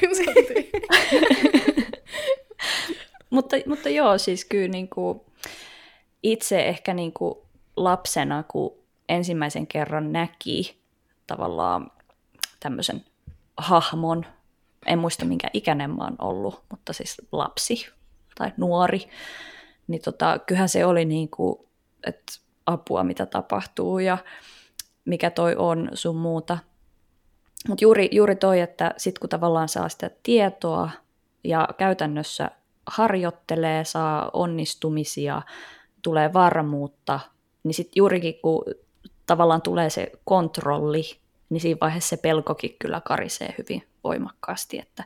mutta, 3.30 3.56
mutta 3.66 3.88
joo, 3.88 4.18
siis 4.18 4.44
kyllä 4.44 4.68
niin 4.68 4.88
kuin 4.88 5.20
itse 6.22 6.62
ehkä 6.62 6.94
niin 6.94 7.12
kuin 7.12 7.38
lapsena, 7.76 8.42
kun 8.42 8.74
ensimmäisen 9.08 9.66
kerran 9.66 10.12
näki 10.12 10.76
tavallaan 11.26 11.90
tämmöisen 12.60 13.04
hahmon, 13.56 14.26
en 14.86 14.98
muista 14.98 15.24
minkä 15.24 15.48
ikäinen 15.52 15.90
mä 15.90 16.04
oon 16.04 16.16
ollut, 16.18 16.62
mutta 16.70 16.92
siis 16.92 17.16
lapsi 17.32 17.86
tai 18.38 18.52
nuori, 18.56 19.08
niin 19.86 20.02
tota, 20.02 20.38
kyllähän 20.38 20.68
se 20.68 20.84
oli 20.84 21.04
niin 21.04 21.28
kuin, 21.28 21.58
että 22.06 22.32
apua 22.66 23.04
mitä 23.04 23.26
tapahtuu 23.26 23.98
ja 23.98 24.18
mikä 25.04 25.30
toi 25.30 25.56
on 25.56 25.88
sun 25.94 26.16
muuta. 26.16 26.58
Mutta 27.68 27.84
juuri, 27.84 28.08
juuri 28.12 28.36
toi, 28.36 28.60
että 28.60 28.94
sitten 28.96 29.20
kun 29.20 29.30
tavallaan 29.30 29.68
saa 29.68 29.88
sitä 29.88 30.10
tietoa 30.22 30.90
ja 31.44 31.68
käytännössä 31.78 32.50
harjoittelee, 32.86 33.84
saa 33.84 34.30
onnistumisia, 34.32 35.42
tulee 36.02 36.32
varmuutta, 36.32 37.20
niin 37.64 37.74
sitten 37.74 37.92
juurikin 37.96 38.34
kun 38.42 38.64
tavallaan 39.26 39.62
tulee 39.62 39.90
se 39.90 40.12
kontrolli, 40.24 41.02
niin 41.50 41.60
siinä 41.60 41.78
vaiheessa 41.80 42.16
se 42.16 42.22
pelkokin 42.22 42.76
kyllä 42.78 43.00
karisee 43.00 43.54
hyvin 43.58 43.88
voimakkaasti, 44.04 44.78
että 44.78 45.04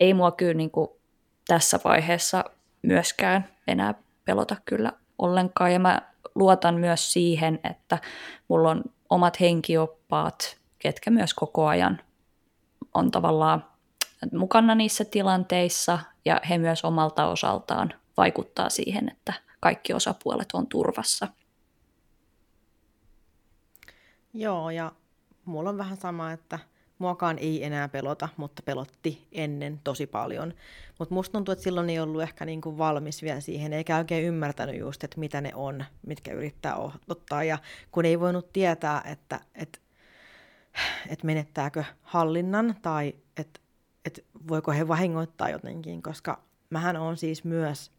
ei 0.00 0.14
mua 0.14 0.30
kyllä 0.30 0.54
niin 0.54 0.70
kuin 0.70 0.88
tässä 1.46 1.80
vaiheessa 1.84 2.44
myöskään 2.82 3.48
enää 3.66 3.94
pelota 4.24 4.56
kyllä 4.64 4.92
ollenkaan, 5.18 5.72
ja 5.72 5.78
mä 5.78 6.11
luotan 6.34 6.74
myös 6.74 7.12
siihen, 7.12 7.60
että 7.64 7.98
mulla 8.48 8.70
on 8.70 8.84
omat 9.10 9.40
henkioppaat, 9.40 10.56
ketkä 10.78 11.10
myös 11.10 11.34
koko 11.34 11.66
ajan 11.66 12.00
on 12.94 13.10
tavallaan 13.10 13.64
mukana 14.32 14.74
niissä 14.74 15.04
tilanteissa 15.04 15.98
ja 16.24 16.40
he 16.50 16.58
myös 16.58 16.84
omalta 16.84 17.26
osaltaan 17.26 17.94
vaikuttaa 18.16 18.70
siihen, 18.70 19.08
että 19.08 19.32
kaikki 19.60 19.92
osapuolet 19.94 20.48
on 20.52 20.66
turvassa. 20.66 21.28
Joo, 24.34 24.70
ja 24.70 24.92
mulla 25.44 25.70
on 25.70 25.78
vähän 25.78 25.96
sama, 25.96 26.32
että 26.32 26.58
muakaan 27.02 27.38
ei 27.38 27.64
enää 27.64 27.88
pelota, 27.88 28.28
mutta 28.36 28.62
pelotti 28.62 29.28
ennen 29.32 29.80
tosi 29.84 30.06
paljon. 30.06 30.54
Mutta 30.98 31.14
musta 31.14 31.32
tuntuu, 31.32 31.52
että 31.52 31.62
silloin 31.62 31.90
ei 31.90 31.98
ollut 31.98 32.22
ehkä 32.22 32.44
niinku 32.44 32.78
valmis 32.78 33.22
vielä 33.22 33.40
siihen, 33.40 33.72
eikä 33.72 33.96
oikein 33.96 34.24
ymmärtänyt 34.24 34.78
just, 34.78 35.04
että 35.04 35.20
mitä 35.20 35.40
ne 35.40 35.50
on, 35.54 35.84
mitkä 36.06 36.32
yrittää 36.32 36.76
ottaa. 37.08 37.44
Ja 37.44 37.58
kun 37.92 38.04
ei 38.04 38.20
voinut 38.20 38.52
tietää, 38.52 39.02
että, 39.06 39.40
että, 39.54 39.78
että 41.08 41.26
menettääkö 41.26 41.84
hallinnan 42.02 42.76
tai 42.82 43.14
että, 43.36 43.60
että 44.04 44.22
voiko 44.48 44.72
he 44.72 44.88
vahingoittaa 44.88 45.48
jotenkin, 45.48 46.02
koska 46.02 46.42
mähän 46.70 46.96
on 46.96 47.16
siis 47.16 47.44
myös 47.44 47.92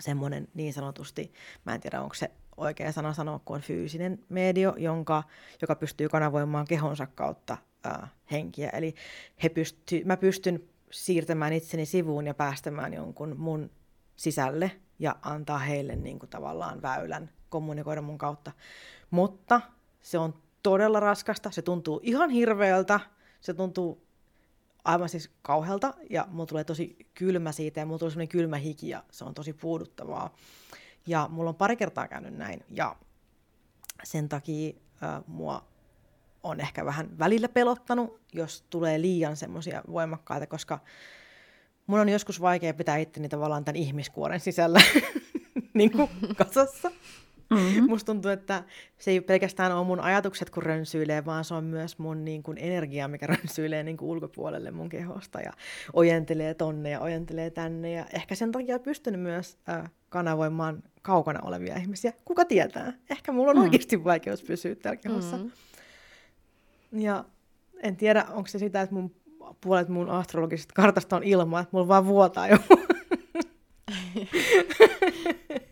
semmoinen 0.00 0.48
niin 0.54 0.72
sanotusti, 0.72 1.32
mä 1.64 1.74
en 1.74 1.80
tiedä 1.80 2.00
onko 2.00 2.14
se 2.14 2.30
oikea 2.56 2.92
sana 2.92 3.12
sanoa, 3.12 3.40
kun 3.44 3.56
on 3.56 3.62
fyysinen 3.62 4.18
medio, 4.28 4.74
jonka, 4.76 5.22
joka 5.62 5.74
pystyy 5.74 6.08
kanavoimaan 6.08 6.66
kehonsa 6.66 7.06
kautta 7.06 7.56
ää, 7.84 8.08
henkiä. 8.30 8.70
Eli 8.70 8.94
he 9.42 9.48
pysty, 9.48 10.02
mä 10.04 10.16
pystyn 10.16 10.68
siirtämään 10.90 11.52
itseni 11.52 11.86
sivuun 11.86 12.26
ja 12.26 12.34
päästämään 12.34 12.94
jonkun 12.94 13.34
mun 13.38 13.70
sisälle 14.16 14.70
ja 14.98 15.16
antaa 15.22 15.58
heille 15.58 15.96
niin 15.96 16.18
kuin, 16.18 16.30
tavallaan 16.30 16.82
väylän 16.82 17.30
kommunikoida 17.48 18.02
mun 18.02 18.18
kautta. 18.18 18.52
Mutta 19.10 19.60
se 20.02 20.18
on 20.18 20.34
todella 20.62 21.00
raskasta, 21.00 21.50
se 21.50 21.62
tuntuu 21.62 22.00
ihan 22.02 22.30
hirveältä, 22.30 23.00
se 23.40 23.54
tuntuu 23.54 24.06
aivan 24.84 25.08
siis 25.08 25.30
kauhealta 25.42 25.94
ja 26.10 26.26
mulla 26.30 26.46
tulee 26.46 26.64
tosi 26.64 26.96
kylmä 27.14 27.52
siitä 27.52 27.80
ja 27.80 27.86
mulla 27.86 27.98
tulee 27.98 28.10
semmoinen 28.10 28.28
kylmä 28.28 28.56
hiki 28.56 28.88
ja 28.88 29.04
se 29.10 29.24
on 29.24 29.34
tosi 29.34 29.52
puuduttavaa. 29.52 30.34
Ja 31.06 31.28
mulla 31.32 31.50
on 31.50 31.56
pari 31.56 31.76
kertaa 31.76 32.08
käynyt 32.08 32.34
näin 32.34 32.64
ja 32.70 32.96
sen 34.04 34.28
takia 34.28 34.72
äh, 35.02 35.24
mua 35.26 35.64
on 36.46 36.60
ehkä 36.60 36.84
vähän 36.84 37.18
välillä 37.18 37.48
pelottanut, 37.48 38.20
jos 38.32 38.64
tulee 38.70 39.00
liian 39.00 39.36
semmoisia 39.36 39.82
voimakkaita, 39.92 40.46
koska 40.46 40.78
mun 41.86 42.00
on 42.00 42.08
joskus 42.08 42.40
vaikea 42.40 42.74
pitää 42.74 42.96
itteni 42.96 43.28
tavallaan 43.28 43.64
tämän 43.64 43.76
ihmiskuoren 43.76 44.40
sisällä 44.40 44.80
niin 45.74 45.92
kuin 45.92 46.08
kasassa. 46.36 46.90
Mm-hmm. 47.50 47.88
Musta 47.88 48.12
tuntuu, 48.12 48.30
että 48.30 48.64
se 48.98 49.10
ei 49.10 49.20
pelkästään 49.20 49.72
ole 49.72 49.86
mun 49.86 50.00
ajatukset, 50.00 50.50
kun 50.50 50.62
rönsyilee, 50.62 51.24
vaan 51.24 51.44
se 51.44 51.54
on 51.54 51.64
myös 51.64 51.98
mun 51.98 52.24
niin 52.24 52.42
kuin, 52.42 52.58
energia, 52.58 53.08
mikä 53.08 53.26
rönsyilee 53.36 53.82
niin 53.82 53.96
kuin, 53.96 54.08
ulkopuolelle 54.08 54.70
mun 54.70 54.88
kehosta 54.88 55.40
ja 55.40 55.52
ojentelee 55.92 56.54
tonne 56.54 56.90
ja 56.90 57.00
ojentelee 57.00 57.50
tänne. 57.50 57.92
Ja 57.92 58.06
ehkä 58.12 58.34
sen 58.34 58.52
takia 58.52 58.78
pystynyt 58.78 59.20
myös 59.20 59.58
äh, 59.68 59.90
kanavoimaan 60.08 60.82
kaukana 61.02 61.40
olevia 61.42 61.76
ihmisiä. 61.76 62.12
Kuka 62.24 62.44
tietää? 62.44 62.92
Ehkä 63.10 63.32
mulla 63.32 63.50
on 63.50 63.56
mm. 63.56 63.62
oikeasti 63.62 64.04
vaikeus 64.04 64.42
pysyä 64.42 64.74
täällä 64.74 65.00
kehossa. 65.00 65.36
Mm. 65.36 65.50
Ja 66.98 67.24
en 67.82 67.96
tiedä, 67.96 68.26
onko 68.30 68.46
se 68.46 68.58
sitä, 68.58 68.80
että 68.80 68.94
mun 68.94 69.14
puolet 69.60 69.88
mun 69.88 70.10
astrologisesta 70.10 70.74
kartasta 70.74 71.16
on 71.16 71.22
ilmaa, 71.22 71.60
että 71.60 71.70
mulla 71.72 71.88
vaan 71.88 72.06
vuotaa 72.06 72.48
jo. 72.48 72.58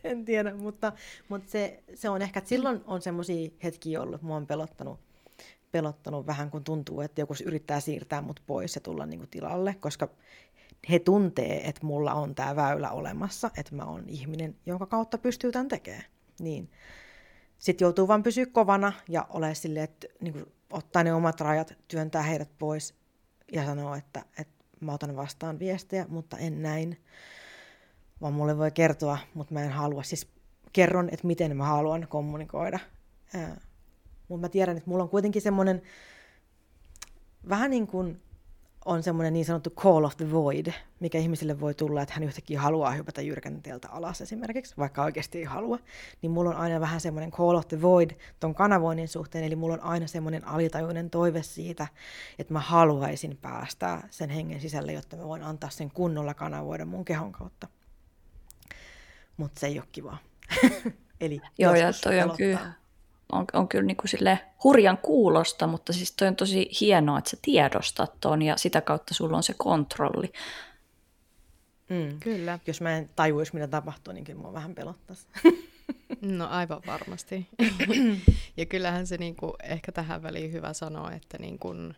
en 0.05 0.25
tiedä, 0.25 0.55
mutta, 0.55 0.93
mutta 1.29 1.51
se, 1.51 1.83
se 1.95 2.09
on 2.09 2.23
ehkä, 2.23 2.39
että 2.39 2.49
silloin 2.49 2.81
on 2.87 3.03
semmoisia 3.03 3.51
hetkiä 3.63 4.03
ollut, 4.03 4.15
että 4.15 4.27
mua 4.27 4.37
on 4.37 4.47
pelottanut, 4.47 5.01
pelottanut 5.73 6.27
vähän, 6.27 6.51
kun 6.51 6.65
tuntuu, 6.65 7.01
että 7.01 7.21
joku 7.21 7.35
yrittää 7.45 7.81
siirtää 7.81 8.23
mut 8.23 8.43
pois 8.47 8.75
ja 8.75 8.81
tulla 8.81 9.07
niin 9.07 9.21
kuin 9.21 9.31
tilalle, 9.31 9.77
koska 9.81 10.09
he 10.91 10.99
tuntee, 10.99 11.69
että 11.69 11.87
mulla 11.87 12.15
on 12.15 12.35
tämä 12.35 12.57
väylä 12.57 12.91
olemassa, 12.91 13.51
että 13.59 13.75
mä 13.75 13.85
oon 13.85 14.09
ihminen, 14.09 14.57
jonka 14.67 14.87
kautta 14.87 15.19
pystyy 15.19 15.53
tämän 15.53 15.69
tekemään. 15.69 16.05
Niin. 16.41 16.71
Sitten 17.59 17.85
joutuu 17.85 18.09
vaan 18.09 18.23
pysyä 18.23 18.47
kovana 18.47 18.93
ja 19.09 19.27
ole 19.31 19.55
silleen, 19.55 19.85
että 19.85 20.07
niin 20.21 20.33
kuin, 20.33 20.47
ottaa 20.75 21.03
ne 21.03 21.15
omat 21.15 21.41
rajat, 21.41 21.75
työntää 21.89 22.23
heidät 22.23 22.51
pois 22.59 22.95
ja 23.53 23.65
sanoo, 23.65 23.95
että, 23.95 24.25
että 24.39 24.65
mä 24.81 24.93
otan 24.93 25.17
vastaan 25.17 25.59
viestejä, 25.59 26.07
mutta 26.09 26.39
en 26.39 26.63
näin, 26.63 27.01
vaan 28.21 28.33
mulle 28.33 28.59
voi 28.59 28.71
kertoa, 28.71 29.19
mutta 29.35 29.55
mä 29.55 29.63
en 29.63 29.71
halua. 29.71 30.03
Siis 30.03 30.29
kerron, 30.73 31.09
että 31.13 31.27
miten 31.27 31.57
mä 31.57 31.65
haluan 31.65 32.07
kommunikoida. 32.09 32.79
mutta 34.29 34.41
mä 34.41 34.49
tiedän, 34.49 34.77
että 34.77 34.91
mulla 34.91 35.03
on 35.03 35.11
kuitenkin 35.11 35.43
semmoinen 35.43 35.83
vähän 37.49 37.71
niin 37.71 37.87
kuin 37.87 38.23
on 38.85 39.03
semmoinen 39.03 39.33
niin 39.33 39.45
sanottu 39.45 39.71
call 39.71 40.05
of 40.05 40.17
the 40.17 40.33
void, 40.33 40.67
mikä 41.01 41.19
ihmisille 41.19 41.61
voi 41.61 41.75
tulla, 41.75 42.03
että 42.03 42.15
hän 42.15 42.23
yhtäkkiä 42.25 42.61
haluaa 42.61 42.91
hypätä 42.91 43.23
jyrkänteeltä 43.23 43.89
alas 43.89 44.21
esimerkiksi, 44.21 44.75
vaikka 44.79 45.03
oikeasti 45.03 45.39
ei 45.39 45.45
halua, 45.45 45.79
niin 46.23 46.31
mulla 46.31 46.51
on 46.51 46.57
aina 46.57 46.81
vähän 46.81 47.01
semmoinen 47.01 47.31
call 47.31 47.57
of 47.57 47.69
the 47.69 47.83
void 47.83 48.11
ton 48.41 48.55
kanavoinnin 48.55 49.09
suhteen, 49.09 49.45
eli 49.45 49.57
mulla 49.57 49.75
on 49.75 49.83
aina 49.83 50.07
semmoinen 50.07 50.49
alitajuinen 50.49 51.11
toive 51.11 51.43
siitä, 51.43 51.87
että 52.39 52.53
mä 52.53 52.61
haluaisin 52.61 53.39
päästä 53.43 54.03
sen 54.11 54.31
hengen 54.31 54.61
sisälle, 54.61 54.93
jotta 54.93 55.17
mä 55.17 55.25
voin 55.25 55.43
antaa 55.43 55.71
sen 55.71 55.91
kunnolla 55.91 56.35
kanavoida 56.35 56.85
mun 56.85 57.05
kehon 57.05 57.33
kautta. 57.33 57.69
Mutta 59.37 59.61
se 59.61 59.67
ei 59.67 59.79
ole 59.79 59.89
kivaa. 59.93 60.19
eli 61.21 61.41
Joo, 61.59 61.75
ja 61.75 61.93
toi 62.03 62.21
on 62.21 62.37
kyllä 62.37 62.84
on, 63.33 63.45
on 63.53 63.69
kyllä 63.69 63.85
niin 63.85 63.97
kuin 63.97 64.09
sille 64.09 64.41
hurjan 64.65 64.99
kuulosta, 64.99 65.67
mutta 65.67 65.93
siis 65.93 66.13
toi 66.13 66.29
on 66.29 66.37
tosi 66.37 66.71
hienoa, 66.81 67.19
että 67.19 67.31
sä 67.31 67.37
tiedostat 67.43 68.21
ton 68.21 68.43
ja 68.43 68.57
sitä 68.57 68.81
kautta 68.81 69.15
sulla 69.15 69.37
on 69.37 69.43
se 69.43 69.55
kontrolli. 69.57 70.33
Mm. 71.89 72.21
Kyllä. 72.21 72.59
Jos 72.67 72.81
mä 72.81 72.97
en 72.97 73.11
tajuisi, 73.17 73.55
mitä 73.55 73.69
tapahtuu, 73.69 74.15
niin 74.15 74.25
kyllä 74.25 74.41
mua 74.41 74.53
vähän 74.53 74.75
pelottaisi. 74.75 75.27
No 76.21 76.49
aivan 76.49 76.83
varmasti. 76.87 77.49
ja 78.57 78.67
kyllähän 78.67 79.07
se 79.07 79.17
niin 79.17 79.37
kuin, 79.37 79.53
ehkä 79.63 79.93
tähän 79.93 80.23
väliin 80.23 80.53
hyvä 80.53 80.73
sanoa, 80.73 81.13
että, 81.13 81.39
niin 81.39 81.59
kuin, 81.59 81.95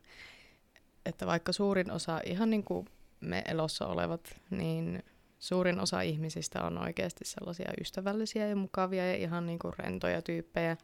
että 1.07 1.27
vaikka 1.27 1.53
suurin 1.53 1.91
osa, 1.91 2.21
ihan 2.25 2.51
niin 2.51 2.65
kuin 2.65 2.87
me 3.21 3.43
elossa 3.49 3.87
olevat, 3.87 4.41
niin 4.51 5.03
suurin 5.39 5.81
osa 5.81 6.01
ihmisistä 6.01 6.63
on 6.63 6.79
oikeasti 6.79 7.25
sellaisia 7.25 7.71
ystävällisiä 7.81 8.47
ja 8.47 8.57
mukavia 8.57 9.07
ja 9.07 9.17
ihan 9.17 9.47
niin 9.47 9.59
kuin 9.59 9.75
rentoja 9.79 10.23
tyyppejä, 10.23 10.77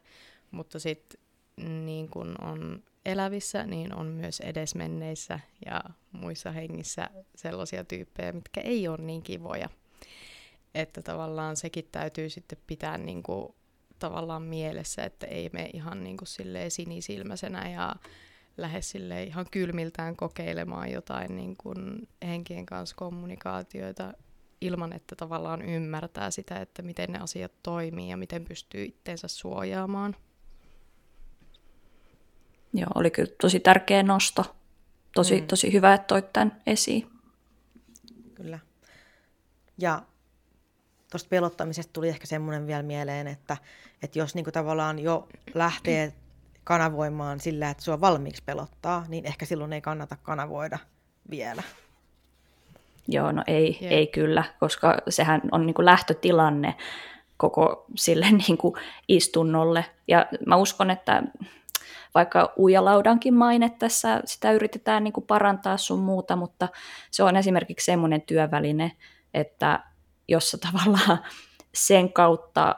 mutta 0.53 0.79
sitten 0.79 1.19
niin 1.85 2.09
kun 2.09 2.35
on 2.41 2.83
elävissä, 3.05 3.63
niin 3.63 3.95
on 3.95 4.05
myös 4.07 4.39
edesmenneissä 4.39 5.39
ja 5.65 5.83
muissa 6.11 6.51
hengissä 6.51 7.09
sellaisia 7.35 7.83
tyyppejä, 7.83 8.31
mitkä 8.31 8.61
ei 8.61 8.87
ole 8.87 8.97
niin 8.97 9.23
kivoja. 9.23 9.69
Että 10.75 11.01
tavallaan 11.01 11.55
sekin 11.55 11.89
täytyy 11.91 12.29
sitten 12.29 12.57
pitää 12.67 12.97
niin 12.97 13.23
kuin, 13.23 13.55
tavallaan 13.99 14.41
mielessä, 14.41 15.03
että 15.03 15.27
ei 15.27 15.49
me 15.53 15.69
ihan 15.73 16.03
niin 16.03 16.17
kuin 16.17 16.27
silleen 16.27 16.71
sinisilmäisenä 16.71 17.69
ja 17.69 17.95
lähde 18.57 18.81
sille 18.81 19.23
ihan 19.23 19.45
kylmiltään 19.51 20.15
kokeilemaan 20.15 20.91
jotain 20.91 21.35
niin 21.35 21.57
kuin 21.57 22.07
henkien 22.23 22.65
kanssa 22.65 22.95
kommunikaatioita 22.95 24.13
ilman, 24.61 24.93
että 24.93 25.15
tavallaan 25.15 25.61
ymmärtää 25.61 26.31
sitä, 26.31 26.55
että 26.55 26.81
miten 26.81 27.11
ne 27.11 27.19
asiat 27.19 27.51
toimii 27.63 28.09
ja 28.09 28.17
miten 28.17 28.45
pystyy 28.45 28.85
itteensä 28.85 29.27
suojaamaan. 29.27 30.15
Joo, 32.73 32.89
oli 32.95 33.11
kyllä 33.11 33.31
tosi 33.41 33.59
tärkeä 33.59 34.03
nosto. 34.03 34.55
Tosi, 35.15 35.41
mm. 35.41 35.47
tosi 35.47 35.73
hyvä, 35.73 35.93
että 35.93 36.07
toit 36.07 36.33
tämän 36.33 36.61
esiin. 36.67 37.09
Kyllä. 38.35 38.59
Ja 39.77 40.01
tuosta 41.11 41.29
pelottamisesta 41.29 41.93
tuli 41.93 42.09
ehkä 42.09 42.27
semmoinen 42.27 42.67
vielä 42.67 42.83
mieleen, 42.83 43.27
että, 43.27 43.57
että 44.03 44.19
jos 44.19 44.35
niinku 44.35 44.51
tavallaan 44.51 44.99
jo 44.99 45.27
lähtee 45.53 46.13
kanavoimaan 46.63 47.39
sillä, 47.39 47.69
että 47.69 47.83
sua 47.83 48.01
valmiiksi 48.01 48.43
pelottaa, 48.45 49.05
niin 49.07 49.25
ehkä 49.25 49.45
silloin 49.45 49.73
ei 49.73 49.81
kannata 49.81 50.17
kanavoida 50.23 50.79
vielä. 51.29 51.63
Joo, 53.07 53.31
no 53.31 53.43
ei, 53.47 53.77
yeah. 53.81 53.93
ei 53.93 54.07
kyllä, 54.07 54.43
koska 54.59 54.97
sehän 55.09 55.41
on 55.51 55.65
niin 55.65 55.73
kuin 55.73 55.85
lähtötilanne 55.85 56.75
koko 57.37 57.85
sille 57.95 58.31
niin 58.47 58.57
kuin 58.57 58.75
istunnolle. 59.07 59.85
Ja 60.07 60.25
mä 60.45 60.55
uskon, 60.55 60.89
että 60.89 61.23
vaikka 62.15 62.53
uijalaudankin 62.57 63.33
maine 63.33 63.69
tässä, 63.69 64.21
sitä 64.25 64.51
yritetään 64.51 65.03
niin 65.03 65.13
kuin 65.13 65.25
parantaa 65.25 65.77
sun 65.77 65.99
muuta, 65.99 66.35
mutta 66.35 66.67
se 67.11 67.23
on 67.23 67.35
esimerkiksi 67.35 67.85
semmoinen 67.85 68.21
työväline, 68.21 68.91
että 69.33 69.83
jossa 70.27 70.57
tavallaan 70.71 71.19
sen 71.73 72.13
kautta 72.13 72.75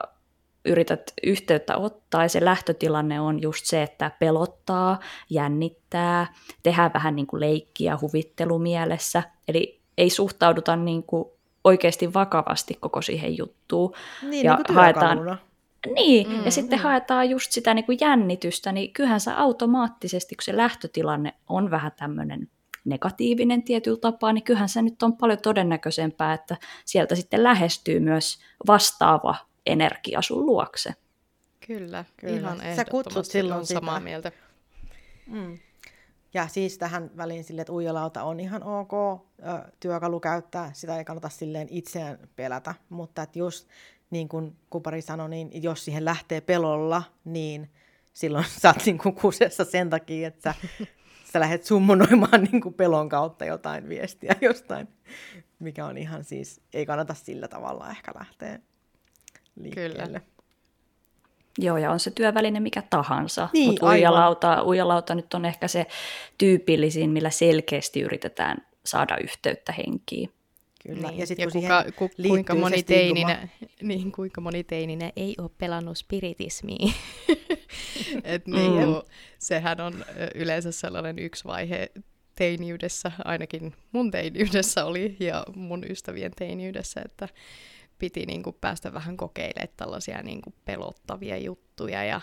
yrität 0.64 1.12
yhteyttä 1.22 1.76
ottaa. 1.76 2.22
Ja 2.22 2.28
se 2.28 2.44
lähtötilanne 2.44 3.20
on 3.20 3.42
just 3.42 3.66
se, 3.66 3.82
että 3.82 4.10
pelottaa, 4.18 4.98
jännittää, 5.30 6.34
tehdään 6.62 6.90
vähän 6.94 7.16
niin 7.16 7.26
kuin 7.26 7.40
leikkiä 7.40 7.98
huvittelumielessä, 8.00 9.22
eli 9.48 9.80
ei 9.98 10.10
suhtauduta 10.10 10.76
niin 10.76 11.02
kuin 11.02 11.24
oikeasti 11.64 12.14
vakavasti 12.14 12.74
koko 12.80 13.02
siihen 13.02 13.38
juttuun. 13.38 13.92
Niin, 14.22 14.44
ja 14.44 14.56
niin 14.56 14.76
haetaan, 14.76 15.38
niin, 15.94 16.28
mm-hmm. 16.28 16.44
ja 16.44 16.50
sitten 16.50 16.78
haetaan 16.78 17.30
just 17.30 17.52
sitä 17.52 17.74
niin 17.74 17.84
kuin 17.84 17.98
jännitystä, 18.00 18.72
niin 18.72 18.92
kyllähän 18.92 19.20
se 19.20 19.32
automaattisesti, 19.32 20.34
kun 20.36 20.42
se 20.42 20.56
lähtötilanne 20.56 21.34
on 21.48 21.70
vähän 21.70 21.92
tämmöinen 21.96 22.48
negatiivinen 22.84 23.62
tietyllä 23.62 23.98
tapaa, 24.00 24.32
niin 24.32 24.44
kyllähän 24.44 24.68
se 24.68 24.82
nyt 24.82 25.02
on 25.02 25.16
paljon 25.16 25.38
todennäköisempää, 25.38 26.34
että 26.34 26.56
sieltä 26.84 27.14
sitten 27.14 27.42
lähestyy 27.42 28.00
myös 28.00 28.38
vastaava 28.66 29.34
energia 29.66 30.22
sun 30.22 30.46
luokse. 30.46 30.90
Kyllä, 31.66 32.04
Kyllä. 32.16 32.36
ihan 32.36 32.76
Sä 32.76 32.84
kutsut 32.84 33.26
silloin 33.26 33.66
samaa 33.66 33.94
sitä. 33.94 34.04
mieltä. 34.04 34.32
Mm. 35.26 35.58
Ja 36.34 36.48
siis 36.48 36.78
tähän 36.78 37.10
väliin 37.16 37.44
sille, 37.44 37.60
että 37.60 37.72
uijalauta 37.72 38.22
on 38.22 38.40
ihan 38.40 38.62
ok 38.62 38.92
ö, 38.92 39.22
työkalu 39.80 40.20
käyttää, 40.20 40.70
sitä 40.72 40.98
ei 40.98 41.04
kannata 41.04 41.28
silleen 41.28 41.68
itseään 41.70 42.18
pelätä, 42.36 42.74
mutta 42.88 43.22
että 43.22 43.38
just 43.38 43.68
niin 44.16 44.28
kuin 44.28 44.56
Kupari 44.70 45.02
sanoi, 45.02 45.28
niin 45.28 45.62
jos 45.62 45.84
siihen 45.84 46.04
lähtee 46.04 46.40
pelolla, 46.40 47.02
niin 47.24 47.70
silloin 48.12 48.44
sä 48.62 48.68
oot 48.68 48.86
niin 48.86 48.98
kuin 48.98 49.14
kusessa 49.14 49.64
sen 49.64 49.90
takia, 49.90 50.28
että 50.28 50.52
sä, 50.52 50.68
sä 51.32 51.40
lähdet 51.40 51.64
summonoimaan 51.64 52.42
niin 52.42 52.60
kuin 52.60 52.74
pelon 52.74 53.08
kautta 53.08 53.44
jotain 53.44 53.88
viestiä 53.88 54.36
jostain, 54.40 54.88
mikä 55.58 55.86
on 55.86 55.98
ihan 55.98 56.24
siis, 56.24 56.60
ei 56.74 56.86
kannata 56.86 57.14
sillä 57.14 57.48
tavalla 57.48 57.90
ehkä 57.90 58.12
lähteä 58.18 58.58
liikkeelle. 59.60 60.02
Kyllä. 60.02 60.20
Joo, 61.58 61.76
ja 61.76 61.90
on 61.90 62.00
se 62.00 62.10
työväline 62.10 62.60
mikä 62.60 62.82
tahansa, 62.90 63.48
niin, 63.52 63.70
mutta 63.70 63.86
uijalauta, 63.86 64.64
uijalauta 64.64 65.14
nyt 65.14 65.34
on 65.34 65.44
ehkä 65.44 65.68
se 65.68 65.86
tyypillisin, 66.38 67.10
millä 67.10 67.30
selkeästi 67.30 68.00
yritetään 68.00 68.66
saada 68.84 69.16
yhteyttä 69.16 69.72
henkiin. 69.72 70.30
Kyllä. 70.86 71.08
Niin. 71.08 71.18
Ja, 71.18 71.26
sit, 71.26 71.38
ja 71.38 71.50
kuka, 71.50 71.84
ku, 71.96 72.10
kuinka, 72.28 72.54
moni 72.54 72.82
teininä, 72.82 73.48
niin, 73.82 74.12
kuinka 74.12 74.40
moni 74.40 74.64
teininä 74.64 75.12
ei 75.16 75.34
ole 75.38 75.50
pelannut 75.58 75.98
spiritismiä. 75.98 76.92
Et 78.24 78.46
niin, 78.46 78.72
mm. 78.72 79.02
sehän 79.38 79.80
on 79.80 80.04
yleensä 80.34 80.72
sellainen 80.72 81.18
yksi 81.18 81.44
vaihe 81.44 81.90
teiniydessä, 82.36 83.12
ainakin 83.24 83.74
mun 83.92 84.10
teiniydessä 84.10 84.84
oli 84.84 85.16
ja 85.20 85.44
mun 85.54 85.84
ystävien 85.90 86.32
teiniydessä, 86.36 87.00
että 87.04 87.28
piti 87.98 88.26
niin 88.26 88.42
kuin 88.42 88.56
päästä 88.60 88.92
vähän 88.92 89.16
kokeilemaan 89.16 89.68
tällaisia 89.76 90.22
niin 90.22 90.42
kuin 90.42 90.54
pelottavia 90.64 91.36
juttuja 91.36 92.04
ja 92.04 92.20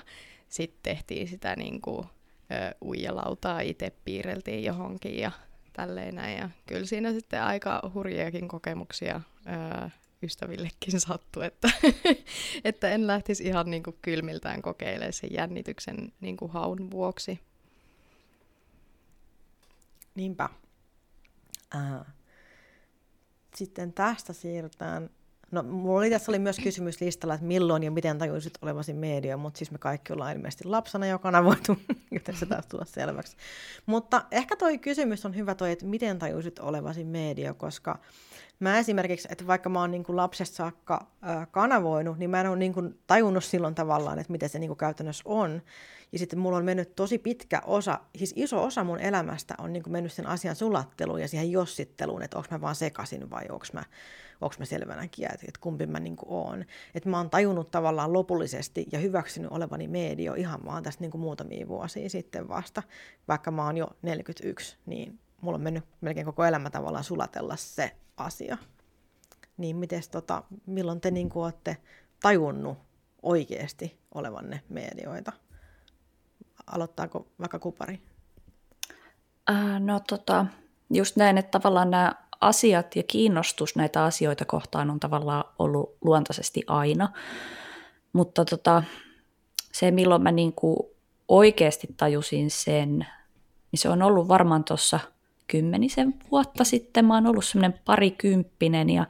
sitten 0.49 0.79
tehtiin 0.83 1.27
sitä 1.27 1.55
niin 1.55 1.81
kuin 1.81 2.05
ö, 2.51 2.75
uijalautaa 2.81 3.61
itse 3.61 3.91
piirreltiin 4.05 4.63
johonkin 4.63 5.19
ja 5.19 5.31
tälleen 5.73 6.15
näin. 6.15 6.37
Ja 6.37 6.49
kyllä 6.65 6.85
siinä 6.85 7.11
sitten 7.11 7.43
aika 7.43 7.91
hurjiakin 7.93 8.47
kokemuksia 8.47 9.21
ö, 9.85 9.89
ystävillekin 10.23 10.99
sattu, 10.99 11.41
että, 11.41 11.71
että 12.63 12.89
en 12.89 13.07
lähtisi 13.07 13.43
ihan 13.43 13.71
niin 13.71 13.83
kuin 13.83 13.97
kylmiltään 14.01 14.61
kokeilemaan 14.61 15.13
sen 15.13 15.33
jännityksen 15.33 16.13
niin 16.21 16.37
kuin 16.37 16.51
haun 16.51 16.91
vuoksi. 16.91 17.39
Niinpä. 20.15 20.49
Äh. 21.75 22.13
Sitten 23.55 23.93
tästä 23.93 24.33
siirrytään 24.33 25.09
No, 25.53 25.63
mulla 25.63 25.99
oli 25.99 26.09
tässä 26.09 26.31
oli 26.31 26.39
myös 26.39 26.59
kysymys 26.59 27.01
listalla, 27.01 27.33
että 27.33 27.45
milloin 27.45 27.83
ja 27.83 27.91
miten 27.91 28.17
tajuisit 28.17 28.53
olevasi 28.61 28.93
media, 28.93 29.37
mutta 29.37 29.57
siis 29.57 29.71
me 29.71 29.77
kaikki 29.77 30.13
ollaan 30.13 30.35
ilmeisesti 30.35 30.63
lapsena 30.67 31.05
jo 31.05 31.19
kanavoitu, 31.19 31.77
joten 32.11 32.35
se 32.39 32.45
taas 32.45 32.67
tulla 32.67 32.85
selväksi. 32.85 33.37
Mutta 33.85 34.23
ehkä 34.31 34.55
toi 34.55 34.77
kysymys 34.77 35.25
on 35.25 35.35
hyvä 35.35 35.55
toi, 35.55 35.71
että 35.71 35.85
miten 35.85 36.19
tajuisit 36.19 36.59
olevasi 36.59 37.03
media, 37.03 37.53
koska 37.53 37.99
mä 38.59 38.79
esimerkiksi, 38.79 39.27
että 39.31 39.47
vaikka 39.47 39.69
mä 39.69 39.79
oon 39.79 39.91
niin 39.91 40.03
kuin 40.03 40.15
lapsesta 40.15 40.55
saakka 40.55 41.07
kanavoinut, 41.51 42.17
niin 42.17 42.29
mä 42.29 42.41
en 42.41 42.49
ole 42.49 42.57
niin 42.57 42.73
kuin 42.73 42.99
tajunnut 43.07 43.43
silloin 43.43 43.75
tavallaan, 43.75 44.19
että 44.19 44.31
miten 44.31 44.49
se 44.49 44.59
niin 44.59 44.69
kuin 44.69 44.77
käytännössä 44.77 45.23
on. 45.25 45.61
Ja 46.11 46.19
sitten 46.19 46.39
mulla 46.39 46.57
on 46.57 46.65
mennyt 46.65 46.95
tosi 46.95 47.17
pitkä 47.17 47.61
osa, 47.65 47.99
siis 48.17 48.33
iso 48.35 48.63
osa 48.63 48.83
mun 48.83 48.99
elämästä 48.99 49.55
on 49.57 49.73
niin 49.73 49.83
kuin 49.83 49.93
mennyt 49.93 50.13
sen 50.13 50.27
asian 50.27 50.55
sulatteluun 50.55 51.21
ja 51.21 51.27
siihen 51.27 51.51
jossitteluun, 51.51 52.23
että 52.23 52.37
onko 52.37 52.47
mä 52.51 52.61
vaan 52.61 52.75
sekasin 52.75 53.29
vai 53.29 53.45
onko 53.49 53.65
mä, 53.73 53.83
onko 54.41 54.55
mä 54.59 54.65
selvänäkin, 54.65 55.25
että, 55.25 55.45
että 55.47 55.59
kumpi 55.61 55.85
mä 55.85 55.99
niin 55.99 56.15
oon. 56.25 56.65
Että 56.95 57.09
mä 57.09 57.17
oon 57.17 57.29
tajunnut 57.29 57.71
tavallaan 57.71 58.13
lopullisesti 58.13 58.85
ja 58.91 58.99
hyväksynyt 58.99 59.51
olevani 59.51 59.87
medio 59.87 60.33
ihan 60.33 60.65
vaan 60.65 60.83
tästä 60.83 61.01
niin 61.01 61.11
kuin 61.11 61.21
muutamia 61.21 61.67
vuosia 61.67 62.09
sitten 62.09 62.49
vasta, 62.49 62.83
vaikka 63.27 63.51
mä 63.51 63.65
oon 63.65 63.77
jo 63.77 63.87
41, 64.01 64.77
niin 64.85 65.19
mulla 65.41 65.55
on 65.55 65.61
mennyt 65.61 65.83
melkein 66.01 66.25
koko 66.25 66.45
elämä 66.45 66.69
tavallaan 66.69 67.03
sulatella 67.03 67.55
se 67.55 67.91
asia. 68.17 68.57
Niin 69.57 69.75
mites, 69.75 70.09
tota, 70.09 70.43
milloin 70.65 71.01
te 71.01 71.11
niin 71.11 71.29
olette 71.35 71.77
tajunnut 72.21 72.77
oikeasti 73.21 73.99
olevanne 74.15 74.61
medioita? 74.69 75.31
Aloittaako 76.67 77.27
vaikka 77.39 77.59
kupari? 77.59 78.01
Äh, 79.49 79.79
no 79.79 79.99
tota, 79.99 80.45
just 80.89 81.15
näin, 81.15 81.37
että 81.37 81.51
tavallaan 81.51 81.91
nämä 81.91 82.15
asiat 82.41 82.95
ja 82.95 83.03
kiinnostus 83.03 83.75
näitä 83.75 84.03
asioita 84.03 84.45
kohtaan 84.45 84.89
on 84.89 84.99
tavallaan 84.99 85.43
ollut 85.59 85.97
luontaisesti 86.01 86.63
aina. 86.67 87.09
Mutta 88.13 88.45
tota, 88.45 88.83
se, 89.71 89.91
milloin 89.91 90.21
mä 90.21 90.31
niin 90.31 90.53
kuin 90.53 90.77
oikeasti 91.27 91.87
tajusin 91.97 92.51
sen, 92.51 92.99
niin 93.71 93.79
se 93.79 93.89
on 93.89 94.01
ollut 94.01 94.27
varmaan 94.27 94.63
tuossa 94.63 94.99
kymmenisen 95.47 96.13
vuotta 96.31 96.63
sitten. 96.63 97.05
Mä 97.05 97.13
oon 97.13 97.27
ollut 97.27 97.45
semmoinen 97.45 97.79
parikymppinen 97.85 98.89
ja 98.89 99.05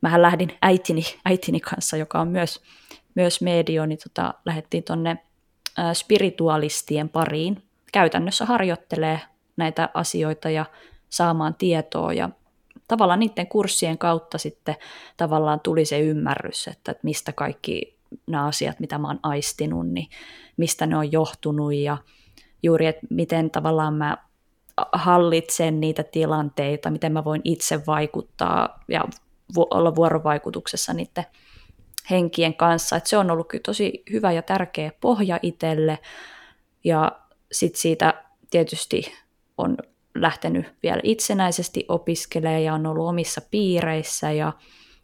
mähän 0.00 0.22
lähdin 0.22 0.58
äitini, 0.62 1.02
äitini 1.24 1.60
kanssa, 1.60 1.96
joka 1.96 2.20
on 2.20 2.28
myös, 2.28 2.62
myös 3.14 3.40
medio, 3.40 3.86
niin 3.86 3.98
tota, 4.04 4.34
lähdettiin 4.44 4.84
tuonne 4.84 5.18
spiritualistien 5.92 7.08
pariin. 7.08 7.62
Käytännössä 7.92 8.44
harjoittelee 8.44 9.20
näitä 9.56 9.88
asioita 9.94 10.50
ja 10.50 10.64
saamaan 11.08 11.54
tietoa 11.54 12.12
ja 12.12 12.30
tavallaan 12.90 13.20
niiden 13.20 13.46
kurssien 13.46 13.98
kautta 13.98 14.38
sitten 14.38 14.76
tavallaan 15.16 15.60
tuli 15.60 15.84
se 15.84 16.00
ymmärrys, 16.00 16.68
että, 16.68 16.92
että 16.92 17.00
mistä 17.02 17.32
kaikki 17.32 17.98
nämä 18.26 18.46
asiat, 18.46 18.80
mitä 18.80 18.98
mä 18.98 19.08
oon 19.08 19.20
aistinut, 19.22 19.88
niin 19.88 20.08
mistä 20.56 20.86
ne 20.86 20.96
on 20.96 21.12
johtunut 21.12 21.74
ja 21.74 21.98
juuri, 22.62 22.86
että 22.86 23.06
miten 23.10 23.50
tavallaan 23.50 23.94
mä 23.94 24.16
hallitsen 24.92 25.80
niitä 25.80 26.02
tilanteita, 26.02 26.90
miten 26.90 27.12
mä 27.12 27.24
voin 27.24 27.40
itse 27.44 27.86
vaikuttaa 27.86 28.80
ja 28.88 29.04
olla 29.56 29.94
vuorovaikutuksessa 29.94 30.92
niiden 30.92 31.26
henkien 32.10 32.54
kanssa. 32.54 32.96
Et 32.96 33.06
se 33.06 33.18
on 33.18 33.30
ollut 33.30 33.48
kyllä 33.48 33.62
tosi 33.62 34.02
hyvä 34.12 34.32
ja 34.32 34.42
tärkeä 34.42 34.92
pohja 35.00 35.38
itselle. 35.42 35.98
Ja 36.84 37.12
sitten 37.52 37.80
siitä 37.80 38.24
tietysti 38.50 39.12
on 39.58 39.76
lähtenyt 40.14 40.66
vielä 40.82 41.00
itsenäisesti 41.04 41.84
opiskelemaan 41.88 42.64
ja 42.64 42.74
on 42.74 42.86
ollut 42.86 43.08
omissa 43.08 43.40
piireissä. 43.50 44.32
Ja, 44.32 44.52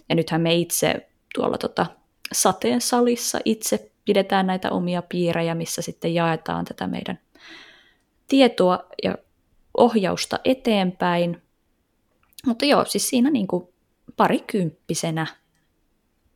ja 0.08 0.14
nythän 0.14 0.40
me 0.40 0.54
itse 0.54 1.08
tuolla 1.34 1.58
tota, 1.58 1.86
sateen 2.32 2.80
salissa 2.80 3.38
itse 3.44 3.92
pidetään 4.04 4.46
näitä 4.46 4.70
omia 4.70 5.02
piirejä, 5.02 5.54
missä 5.54 5.82
sitten 5.82 6.14
jaetaan 6.14 6.64
tätä 6.64 6.86
meidän 6.86 7.18
tietoa 8.28 8.84
ja 9.02 9.14
ohjausta 9.76 10.40
eteenpäin. 10.44 11.42
Mutta 12.46 12.64
joo, 12.64 12.84
siis 12.84 13.08
siinä 13.08 13.30
niin 13.30 13.46
kuin 13.46 13.68
parikymppisenä, 14.16 15.26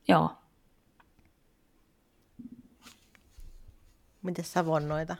joo. 0.08 0.30
Miten 4.22 4.44
sä 4.44 4.62
noita? 4.62 5.16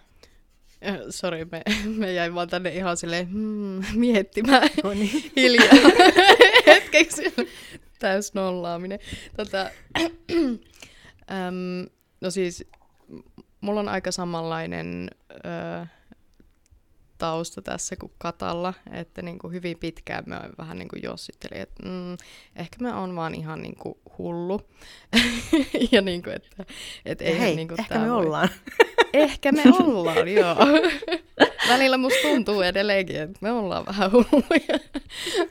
Sori, 1.11 1.45
me, 1.45 1.63
me 1.97 2.13
jäin 2.13 2.35
vaan 2.35 2.49
tänne 2.49 2.71
ihan 2.71 2.97
silleen 2.97 3.29
hmm, 3.31 3.85
miettimään 3.95 4.69
no 4.85 4.91
niin. 4.91 5.33
hiljaa 5.37 5.75
hetkeksi. 6.67 7.23
Täys 7.99 8.35
nollaaminen. 8.35 8.99
Tota, 9.37 9.71
äm, 11.31 11.89
no 12.21 12.31
siis, 12.31 12.65
mulla 13.61 13.81
on 13.81 13.89
aika 13.89 14.13
samanlainen 14.13 15.11
ö, 15.33 15.87
tausta 17.21 17.63
tässä 17.63 17.97
kuin 17.97 18.13
Katalla, 18.19 18.75
että 18.93 19.23
niin 19.23 19.39
kuin 19.39 19.53
hyvin 19.53 19.79
pitkään 19.79 20.25
mä 20.27 20.51
vähän 20.59 20.79
niin 20.79 20.89
kuin 20.89 21.03
jossittelin, 21.03 21.63
että 21.63 21.83
mm, 21.89 22.17
ehkä 22.57 22.77
mä 22.81 23.01
oon 23.01 23.17
vaan 23.17 23.35
ihan 23.35 23.63
niin 23.63 23.77
kuin 23.77 23.95
hullu. 24.19 24.61
ja 25.93 26.03
niin 26.03 26.23
kuin, 26.23 26.37
että, 26.37 26.65
että 27.05 27.25
ei 27.25 27.41
hei, 27.41 27.57
niin 27.57 27.69
kuin 27.69 27.81
ehkä 27.81 27.99
me 27.99 28.11
voi. 28.11 28.17
ollaan. 28.17 28.49
ehkä 29.13 29.53
me 29.53 29.63
ollaan, 29.81 30.29
joo. 30.29 30.57
Välillä 31.69 31.97
musta 31.97 32.19
tuntuu 32.23 32.63
edelleenkin, 32.63 33.17
että 33.17 33.39
me 33.41 33.53
ollaan 33.53 33.87
vähän 33.87 34.13
hulluja. 34.13 34.79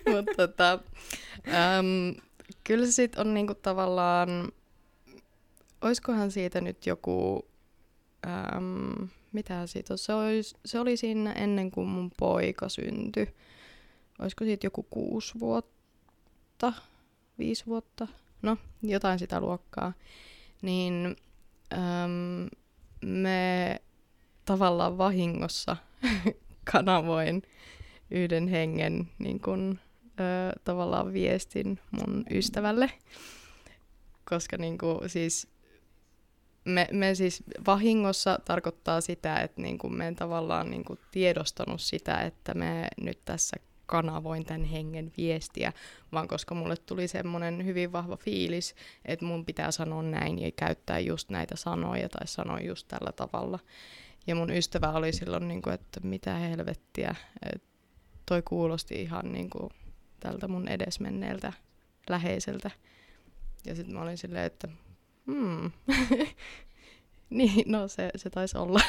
Mutta 0.10 0.32
tota, 0.38 0.80
äm, 1.48 2.16
kyllä 2.64 2.86
se 2.86 2.92
sitten 2.92 3.22
on 3.22 3.34
niinku 3.34 3.56
tavallaan, 3.56 4.52
oiskohan 5.82 6.32
siitä 6.32 6.62
nyt 6.62 6.86
joku... 6.86 7.50
Äm, 8.28 9.08
mitä 9.32 9.68
siitä 9.68 9.94
on? 9.94 9.98
Se, 9.98 10.14
se 10.66 10.80
oli 10.80 10.98
siinä 10.98 11.32
ennen 11.32 11.72
kuin 11.72 11.88
mun 11.88 12.12
poika 12.20 12.70
syntyi. 12.70 13.36
Olisiko 14.20 14.46
siitä 14.46 14.66
joku 14.66 14.84
kuusi 14.84 15.40
vuotta, 15.40 16.74
viisi 17.38 17.66
vuotta, 17.66 18.08
no 18.42 18.58
jotain 18.82 19.20
sitä 19.20 19.40
luokkaa. 19.40 19.94
Niin 20.62 21.16
äm, 21.74 22.50
me 23.06 23.82
tavallaan 24.46 24.98
vahingossa 24.98 25.78
kanavoin 26.74 27.44
yhden 28.12 28.48
hengen 28.48 29.08
niin 29.20 29.40
kun, 29.40 29.80
ö, 30.20 30.60
tavallaan 30.64 31.14
viestin 31.14 31.80
mun 31.92 32.26
ystävälle. 32.32 32.92
Koska 34.30 34.58
niin 34.58 34.78
kuin, 34.78 35.10
siis 35.10 35.48
me, 36.66 36.88
me 36.92 37.16
siis 37.16 37.44
vahingossa 37.68 38.40
tarkoittaa 38.46 39.02
sitä, 39.02 39.36
että 39.36 39.62
niin 39.62 39.78
kuin 39.78 39.94
me 39.94 40.08
en 40.08 40.16
tavallaan 40.16 40.70
niin 40.70 40.86
kuin 40.86 41.00
tiedostanut 41.12 41.82
sitä, 41.82 42.18
että 42.22 42.54
me 42.54 42.88
nyt 43.02 43.26
tässä 43.26 43.58
kanavoin 43.86 44.46
tämän 44.46 44.64
hengen 44.64 45.12
viestiä, 45.18 45.74
vaan 46.12 46.28
koska 46.28 46.56
mulle 46.56 46.76
tuli 46.78 47.08
semmoinen 47.08 47.66
hyvin 47.66 47.92
vahva 47.92 48.18
fiilis, 48.18 48.76
että 49.06 49.26
mun 49.26 49.46
pitää 49.46 49.72
sanoa 49.72 50.04
näin 50.04 50.40
ja 50.40 50.52
käyttää 50.52 51.00
just 51.00 51.30
näitä 51.30 51.56
sanoja 51.56 52.10
tai 52.10 52.28
sanoa 52.28 52.60
just 52.60 52.88
tällä 52.88 53.12
tavalla. 53.12 53.60
Ja 54.28 54.36
mun 54.36 54.50
ystävä 54.50 54.92
oli 54.92 55.14
silloin, 55.14 55.48
niin 55.48 55.62
kuin, 55.62 55.74
että 55.74 56.00
mitä 56.04 56.36
helvettiä, 56.36 57.16
että 57.54 57.68
toi 58.26 58.42
kuulosti 58.42 59.02
ihan 59.02 59.32
niin 59.32 59.50
kuin 59.50 59.70
tältä 60.20 60.48
mun 60.48 60.68
edesmenneeltä 60.68 61.54
läheiseltä. 62.10 62.72
Ja 63.66 63.76
sitten 63.76 63.96
mä 63.96 64.02
olin 64.02 64.18
silleen, 64.18 64.46
että 64.46 64.68
hmm. 65.30 65.72
niin, 67.30 67.72
no 67.72 67.88
se, 67.88 68.10
se 68.16 68.30
taisi 68.30 68.58
olla. 68.58 68.80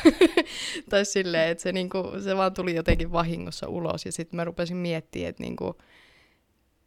tai 0.90 1.04
silleen, 1.04 1.48
että 1.48 1.62
se, 1.62 1.72
niinku, 1.72 1.98
se 2.24 2.36
vaan 2.36 2.54
tuli 2.54 2.74
jotenkin 2.74 3.12
vahingossa 3.12 3.68
ulos. 3.68 4.06
Ja 4.06 4.12
sitten 4.12 4.36
mä 4.36 4.44
rupesin 4.44 4.76
miettimään, 4.76 5.28
että 5.28 5.42
niinku, 5.42 5.76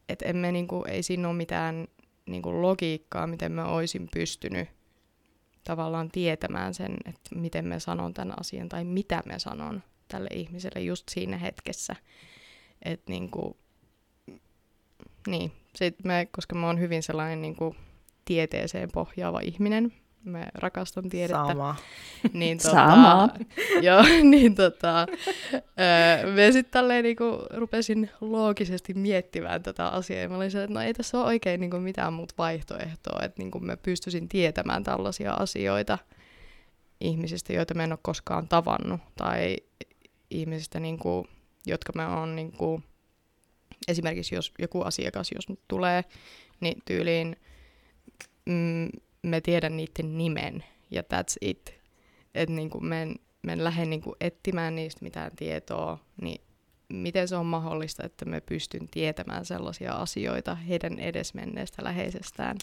et 0.10 0.22
emme, 0.22 0.52
niinku, 0.52 0.84
ei 0.88 1.04
siinä 1.04 1.28
ole 1.28 1.38
mitään 1.38 1.88
niinku, 2.26 2.62
logiikkaa, 2.62 3.28
miten 3.28 3.52
mä 3.52 3.66
olisin 3.66 4.10
pystynyt 4.14 4.70
tavallaan 5.64 6.12
tietämään 6.12 6.74
sen, 6.74 6.98
että 7.06 7.36
miten 7.36 7.66
mä 7.66 7.80
sanon 7.80 8.14
tämän 8.14 8.40
asian 8.40 8.70
tai 8.70 8.84
mitä 8.84 9.24
mä 9.26 9.40
sanon 9.40 9.84
tälle 10.08 10.30
ihmiselle 10.34 10.82
just 10.82 11.10
siinä 11.10 11.38
hetkessä. 11.38 11.96
Että 12.82 13.12
niinku, 13.12 13.58
niin, 15.28 15.52
sit 15.76 16.04
mä, 16.04 16.26
koska 16.26 16.56
mä 16.56 16.68
oon 16.68 16.80
hyvin 16.80 17.04
sellainen 17.04 17.42
niinku, 17.42 17.76
tieteeseen 18.26 18.90
pohjaava 18.94 19.40
ihminen, 19.40 19.94
Mä 20.24 20.48
rakastan 20.56 21.10
tiedettä. 21.10 21.46
Sama. 21.48 21.76
Niin, 22.34 22.58
tota, 22.58 22.72
Sama. 22.72 23.30
Joo, 23.82 24.04
niin 24.24 24.56
tota, 24.56 25.08
öö, 25.60 26.32
me 26.34 26.52
sitten 26.52 26.72
tälleen 26.72 27.04
niinku 27.04 27.26
rupesin 27.54 28.10
loogisesti 28.22 28.94
miettimään 28.94 29.64
tätä 29.64 29.88
asiaa, 29.88 30.22
ja 30.22 30.30
mä 30.30 30.36
olin 30.36 30.52
se, 30.52 30.64
että 30.64 30.74
no 30.74 30.82
ei 30.82 30.94
tässä 30.94 31.18
ole 31.18 31.26
oikein 31.26 31.60
niinku 31.60 31.80
mitään 31.80 32.14
muuta 32.14 32.34
vaihtoehtoa, 32.38 33.20
että 33.24 33.42
niinku 33.42 33.60
mä 33.60 33.78
pystyisin 33.78 34.30
tietämään 34.30 34.84
tällaisia 34.84 35.34
asioita 35.34 35.98
ihmisistä, 37.02 37.54
joita 37.54 37.74
mä 37.74 37.84
en 37.84 37.92
ole 37.92 38.00
koskaan 38.02 38.48
tavannut, 38.48 39.02
tai 39.16 39.58
ihmisistä, 40.30 40.80
niinku, 40.80 41.28
jotka 41.66 41.94
mä 41.96 42.20
oon 42.20 42.36
niinku, 42.36 42.82
esimerkiksi 43.88 44.36
jos 44.36 44.52
joku 44.60 44.82
asiakas, 44.82 45.32
jos 45.36 45.50
nyt 45.50 45.60
tulee, 45.68 46.04
niin 46.60 46.82
tyyliin 46.86 47.36
mm, 48.46 48.90
me 49.24 49.42
tiedän 49.42 49.78
niiden 49.78 50.18
nimen, 50.18 50.64
ja 50.92 51.02
that's 51.02 51.38
it. 51.42 51.76
Että 52.36 52.56
niinku 52.56 52.80
mä 52.80 53.02
en, 53.02 53.16
mä 53.42 53.54
en 53.54 53.64
lähde 53.64 53.86
niinku 53.86 54.16
etsimään 54.22 54.76
niistä 54.76 55.04
mitään 55.04 55.32
tietoa, 55.36 56.00
niin 56.22 56.42
miten 56.94 57.28
se 57.28 57.36
on 57.36 57.46
mahdollista, 57.46 58.06
että 58.06 58.26
me 58.26 58.42
pystyn 58.42 58.88
tietämään 58.88 59.46
sellaisia 59.46 59.94
asioita 59.94 60.56
heidän 60.56 61.00
edesmenneestä 61.00 61.84
läheisestään. 61.84 62.58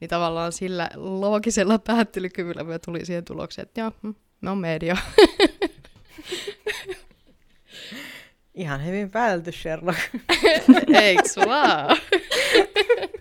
Niin 0.00 0.08
tavallaan 0.08 0.52
sillä 0.52 0.90
loogisella 0.94 1.78
päättelykyvyllä 1.78 2.64
me 2.64 2.78
tuli 2.78 3.04
siihen 3.04 3.24
tulokseen, 3.24 3.66
että 3.68 3.80
joo, 3.80 3.92
mm, 4.02 4.14
me 4.40 4.50
on 4.50 4.58
media. 4.58 4.96
Ihan 8.54 8.86
hyvin 8.86 9.10
päätelty, 9.10 9.52
Sherlock. 9.52 9.98
Eiks 11.02 11.36
vaan? 11.36 11.96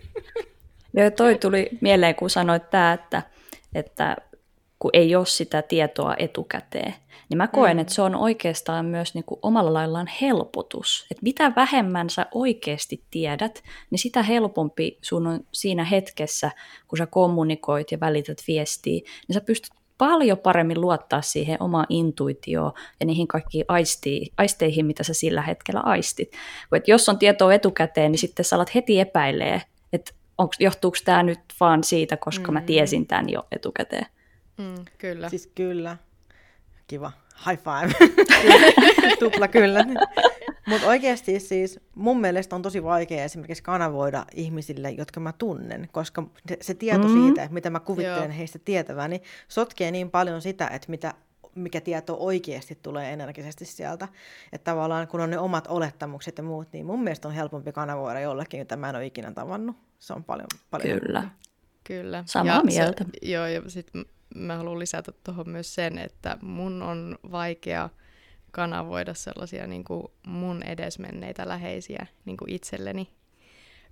Joo, 0.98 1.12
toi 1.12 1.36
tuli 1.36 1.70
mieleen, 1.82 2.16
kun 2.16 2.30
sanoit 2.30 2.70
tämä, 2.70 2.94
että, 2.94 3.24
että 3.76 4.16
kun 4.80 4.92
ei 4.94 5.16
ole 5.16 5.26
sitä 5.26 5.62
tietoa 5.62 6.16
etukäteen, 6.20 6.94
niin 7.30 7.38
mä 7.38 7.48
koen, 7.48 7.78
mm. 7.78 7.82
että 7.82 7.94
se 7.94 8.02
on 8.02 8.16
oikeastaan 8.16 8.86
myös 8.86 9.14
niin 9.14 9.24
kuin 9.24 9.40
omalla 9.42 9.74
laillaan 9.74 10.08
helpotus. 10.22 11.08
Että 11.12 11.24
mitä 11.24 11.52
vähemmän 11.56 12.10
sä 12.10 12.26
oikeasti 12.34 13.04
tiedät, 13.12 13.64
niin 13.90 14.00
sitä 14.00 14.24
helpompi 14.24 14.98
sun 15.02 15.28
on 15.28 15.40
siinä 15.52 15.84
hetkessä, 15.84 16.52
kun 16.88 16.98
sä 16.98 17.06
kommunikoit 17.06 17.92
ja 17.92 18.00
välität 18.00 18.38
viestiä, 18.48 19.02
niin 19.28 19.34
sä 19.34 19.42
pystyt 19.42 19.72
paljon 19.98 20.38
paremmin 20.38 20.82
luottaa 20.82 21.22
siihen 21.22 21.58
omaan 21.62 21.86
intuitioon 21.90 22.72
ja 23.00 23.06
niihin 23.06 23.28
kaikkiin 23.28 23.66
aistiin, 23.68 24.34
aisteihin, 24.38 24.86
mitä 24.86 25.04
sä 25.04 25.14
sillä 25.14 25.42
hetkellä 25.42 25.80
aistit. 25.80 26.32
Et 26.76 26.88
jos 26.88 27.10
on 27.10 27.20
tietoa 27.20 27.54
etukäteen, 27.54 28.12
niin 28.12 28.20
sitten 28.20 28.46
sä 28.46 28.56
alat 28.56 28.76
heti 28.76 29.00
epäilee, 29.00 29.62
että 29.94 30.12
onks, 30.38 30.58
johtuuko 30.60 30.98
tämä 31.06 31.24
nyt 31.24 31.40
vaan 31.60 31.84
siitä, 31.84 32.18
koska 32.18 32.52
mm. 32.52 32.54
mä 32.54 32.62
tiesin 32.62 33.08
tämän 33.08 33.30
jo 33.30 33.48
etukäteen. 33.52 34.06
Mm, 34.58 34.86
kyllä. 34.98 35.30
Siis 35.30 35.52
kyllä. 35.56 35.98
Kiva. 36.88 37.12
High 37.50 37.64
five. 37.64 38.12
Tupla 39.20 39.48
kyllä. 39.48 39.86
Mutta 40.68 40.88
oikeasti 40.88 41.40
siis 41.40 41.80
mun 41.96 42.22
mielestä 42.22 42.56
on 42.56 42.62
tosi 42.62 42.84
vaikea 42.84 43.24
esimerkiksi 43.24 43.64
kanavoida 43.64 44.26
ihmisille, 44.34 44.92
jotka 44.92 45.20
mä 45.20 45.34
tunnen, 45.34 45.90
koska 45.92 46.24
se 46.62 46.74
tieto 46.74 47.08
mm. 47.08 47.14
siitä, 47.14 47.44
että 47.44 47.54
mitä 47.54 47.70
mä 47.70 47.80
kuvittelen 47.80 48.24
Joo. 48.24 48.38
heistä 48.38 48.60
tietävän, 48.60 49.10
niin 49.10 49.22
sotkee 49.48 49.92
niin 49.92 50.12
paljon 50.12 50.42
sitä, 50.42 50.68
että 50.68 50.90
mitä 50.90 51.14
mikä 51.58 51.82
tieto 51.82 52.18
oikeasti 52.20 52.80
tulee 52.82 53.14
energisesti 53.14 53.66
sieltä. 53.66 54.08
Että 54.54 54.72
tavallaan 54.72 55.08
kun 55.08 55.22
on 55.22 55.30
ne 55.30 55.40
omat 55.40 55.68
olettamukset 55.68 56.38
ja 56.38 56.44
muut, 56.44 56.68
niin 56.74 56.86
mun 56.86 57.04
mielestä 57.04 57.28
on 57.28 57.34
helpompi 57.34 57.72
kanavoida 57.72 58.20
jollekin, 58.20 58.60
jota 58.60 58.78
mä 58.78 58.90
en 58.90 58.96
ole 58.96 59.06
ikinä 59.06 59.32
tavannut. 59.32 59.76
Se 60.00 60.14
on 60.14 60.24
paljon, 60.24 60.48
paljon 60.70 61.00
Kyllä. 61.00 61.30
Kyllä. 61.84 62.24
Samaa 62.26 62.56
ja 62.56 62.64
mieltä. 62.64 63.04
Se, 63.04 63.32
joo, 63.32 63.48
ja 63.48 63.62
sitten 63.68 64.06
mä 64.36 64.58
haluan 64.58 64.80
lisätä 64.80 65.12
tuohon 65.24 65.50
myös 65.50 65.76
sen, 65.76 65.98
että 65.98 66.38
mun 66.42 66.82
on 66.82 67.18
vaikea 67.32 67.90
kanavoida 68.52 69.14
sellaisia 69.14 69.68
niin 69.68 69.84
kuin 69.84 70.04
mun 70.28 70.64
edesmenneitä 70.64 71.48
läheisiä 71.48 72.08
niin 72.26 72.38
kuin 72.38 72.52
itselleni, 72.52 73.10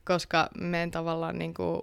koska 0.06 0.50
me 0.60 0.84
en 0.84 0.92
tavallaan 0.92 1.38
niin 1.40 1.54
kuin 1.54 1.82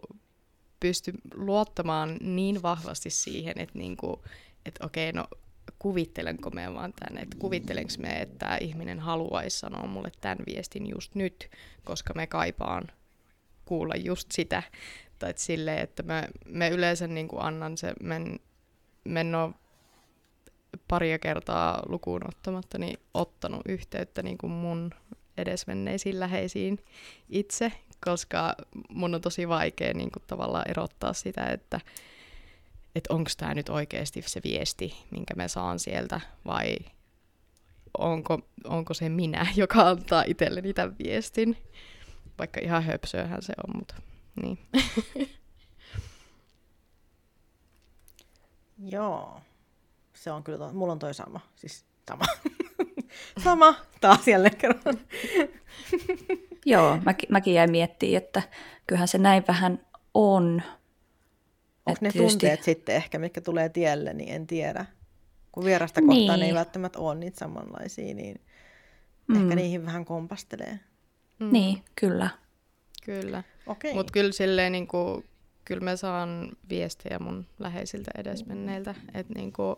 pysty 0.80 1.12
luottamaan 1.34 2.16
niin 2.20 2.62
vahvasti 2.62 3.10
siihen, 3.10 3.54
että, 3.56 3.78
niin 3.78 3.96
kuin, 3.96 4.16
että 4.66 4.86
okei, 4.86 5.12
no 5.12 5.26
kuvittelenko 5.78 6.50
me 6.50 6.74
vaan 6.74 6.92
tämän, 6.92 7.22
että 7.22 7.36
kuvittelenko 7.38 7.92
me, 7.98 8.20
että 8.20 8.38
tämä 8.38 8.56
ihminen 8.56 9.00
haluaisi 9.00 9.58
sanoa 9.58 9.86
mulle 9.86 10.10
tämän 10.20 10.38
viestin 10.46 10.90
just 10.90 11.14
nyt, 11.14 11.50
koska 11.84 12.14
me 12.14 12.26
kaipaan 12.26 12.88
kuulla 13.64 13.94
just 13.96 14.32
sitä. 14.32 14.62
Tai 15.18 15.32
silleen, 15.36 15.78
että 15.78 16.02
mä, 16.02 16.28
mä 16.46 16.68
yleensä 16.68 17.06
niin 17.06 17.28
kuin 17.28 17.42
annan 17.42 17.76
se, 17.76 17.92
mä 18.02 18.16
en, 18.16 18.40
mä 19.04 19.20
en 19.20 19.34
ole 19.34 19.54
paria 20.88 21.18
kertaa 21.18 21.82
lukuun 21.88 22.28
ottamatta 22.28 22.78
niin 22.78 22.98
ottanut 23.14 23.60
yhteyttä 23.68 24.22
niin 24.22 24.38
kuin 24.38 24.50
mun 24.50 24.90
edesmenneisiin 25.36 26.20
läheisiin 26.20 26.78
itse, 27.28 27.72
koska 28.04 28.54
mun 28.88 29.14
on 29.14 29.20
tosi 29.20 29.48
vaikea 29.48 29.94
niin 29.94 30.10
kuin 30.10 30.22
tavallaan 30.26 30.70
erottaa 30.70 31.12
sitä, 31.12 31.44
että 31.46 31.80
että 32.95 33.14
onko 33.14 33.30
tämä 33.36 33.55
nyt 33.55 33.68
oikeasti 33.68 34.22
se 34.26 34.40
viesti, 34.45 34.95
minkä 35.11 35.34
mä 35.34 35.49
saan 35.49 35.78
sieltä, 35.78 36.20
vai 36.47 36.76
onko, 37.99 38.38
onko 38.64 38.95
se 38.95 39.09
minä, 39.09 39.47
joka 39.57 39.88
antaa 39.88 40.24
itselleni 40.26 40.74
tämän 40.74 40.97
viestin. 41.05 41.57
Vaikka 42.38 42.61
ihan 42.61 42.84
höpsöähän 42.84 43.43
se 43.43 43.53
on, 43.66 43.76
mutta 43.76 43.95
niin. 44.43 44.59
Joo, 48.84 49.40
se 50.14 50.32
on 50.32 50.45
kyllä, 50.45 50.59
to- 50.59 50.72
mulla 50.72 50.93
on 50.93 50.99
toi 50.99 51.14
sama, 51.14 51.40
siis 51.57 51.84
sama. 52.09 52.24
sama, 53.45 53.74
taas 54.01 54.28
jälleen 54.28 54.57
kerran. 54.57 54.99
Joo, 56.66 56.99
mäkin, 57.05 57.32
mäkin 57.32 57.55
jäin 57.55 57.70
miettimään, 57.70 58.22
että 58.22 58.43
kyllähän 58.86 59.09
se 59.09 59.18
näin 59.18 59.45
vähän 59.49 59.86
on. 60.14 60.62
Onko 61.86 61.98
ne 62.00 62.10
tietysti... 62.10 62.38
tunteet 62.38 62.62
sitten 62.62 62.94
ehkä, 62.96 63.18
mitkä 63.18 63.40
tulee 63.40 63.68
tielle, 63.68 64.12
niin 64.14 64.34
en 64.34 64.46
tiedä. 64.46 64.86
Kun 65.52 65.64
vierasta 65.64 66.00
niin. 66.00 66.08
kohtaan 66.08 66.40
ne 66.40 66.46
ei 66.46 66.54
välttämättä 66.54 66.98
ole 66.98 67.14
niitä 67.14 67.38
samanlaisia, 67.38 68.14
niin 68.14 68.40
mm. 69.26 69.42
ehkä 69.42 69.54
niihin 69.56 69.86
vähän 69.86 70.04
kompastelee. 70.04 70.80
Mm. 71.38 71.52
Niin, 71.52 71.84
kyllä. 71.96 72.30
Kyllä. 73.04 73.42
Okay. 73.66 73.94
Mutta 73.94 74.12
kyllä 74.12 74.32
silleen 74.32 74.72
niin 74.72 74.86
kuin, 74.86 75.24
kyllä 75.64 75.84
mä 75.84 75.96
saan 75.96 76.52
viestejä 76.68 77.18
mun 77.18 77.46
läheisiltä 77.58 78.10
edesmenneiltä, 78.18 78.94
että 79.14 79.32
niin 79.34 79.52
kuin, 79.52 79.76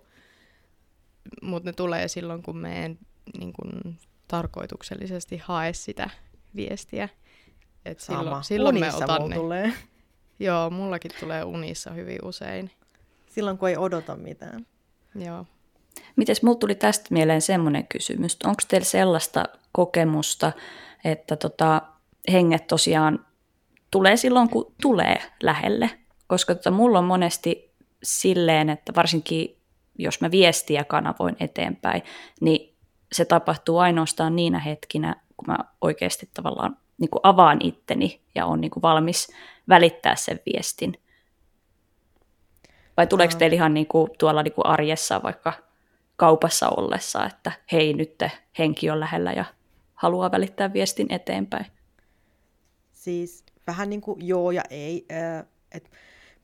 mutta 1.42 1.68
ne 1.68 1.72
tulee 1.72 2.08
silloin, 2.08 2.42
kun 2.42 2.56
me 2.56 2.84
en 2.84 2.98
niin 3.38 3.52
kuin, 3.52 3.98
tarkoituksellisesti 4.28 5.36
hae 5.36 5.72
sitä 5.72 6.10
viestiä. 6.56 7.08
Et 7.84 8.00
Sama. 8.00 8.22
silloin, 8.22 8.44
silloin 8.44 8.80
me 8.80 8.94
otan 8.94 9.28
ne. 9.30 9.36
tulee. 9.36 9.72
Joo, 10.38 10.70
mullakin 10.70 11.10
tulee 11.20 11.44
unissa 11.44 11.90
hyvin 11.90 12.18
usein. 12.24 12.70
Silloin, 13.26 13.58
kun 13.58 13.68
ei 13.68 13.76
odota 13.76 14.16
mitään. 14.16 14.66
Joo. 15.14 15.46
Mites 16.16 16.42
mulla 16.42 16.58
tuli 16.58 16.74
tästä 16.74 17.06
mieleen 17.10 17.42
semmoinen 17.42 17.86
kysymys, 17.86 18.38
onko 18.44 18.62
teillä 18.68 18.84
sellaista 18.84 19.44
kokemusta, 19.72 20.52
että 21.04 21.36
tota, 21.36 21.82
henget 22.32 22.66
tosiaan 22.66 23.26
tulee 23.90 24.16
silloin, 24.16 24.50
kun 24.50 24.74
tulee 24.82 25.22
lähelle? 25.42 25.90
Koska 26.26 26.54
tota, 26.54 26.70
mulla 26.70 26.98
on 26.98 27.04
monesti 27.04 27.74
silleen, 28.02 28.70
että 28.70 28.92
varsinkin 28.96 29.56
jos 29.98 30.20
mä 30.20 30.30
viestiä 30.30 30.84
kanavoin 30.84 31.36
eteenpäin, 31.40 32.02
niin 32.40 32.76
se 33.12 33.24
tapahtuu 33.24 33.78
ainoastaan 33.78 34.36
niinä 34.36 34.58
hetkinä, 34.58 35.16
kun 35.36 35.46
mä 35.46 35.58
oikeasti 35.80 36.30
tavallaan 36.34 36.76
niin 36.98 37.10
kuin 37.10 37.20
avaan 37.22 37.58
itteni 37.62 38.20
ja 38.34 38.46
on 38.46 38.60
niin 38.60 38.70
kuin 38.70 38.82
valmis 38.82 39.28
välittää 39.68 40.16
sen 40.16 40.40
viestin. 40.52 40.94
Vai 42.96 43.06
tuleeko 43.06 43.34
teillä 43.38 43.54
ihan 43.54 43.74
niin 43.74 43.86
kuin 43.86 44.10
tuolla 44.18 44.42
niin 44.42 44.52
kuin 44.52 44.66
arjessa 44.66 45.22
vaikka 45.22 45.52
kaupassa 46.16 46.68
ollessa, 46.68 47.26
että 47.26 47.52
hei 47.72 47.94
nyt 47.94 48.22
henki 48.58 48.90
on 48.90 49.00
lähellä 49.00 49.32
ja 49.32 49.44
haluaa 49.94 50.30
välittää 50.30 50.72
viestin 50.72 51.12
eteenpäin? 51.12 51.66
Siis 52.92 53.44
vähän 53.66 53.90
niin 53.90 54.00
kuin 54.00 54.26
joo 54.26 54.50
ja 54.50 54.62
ei. 54.70 55.06
Et 55.72 55.90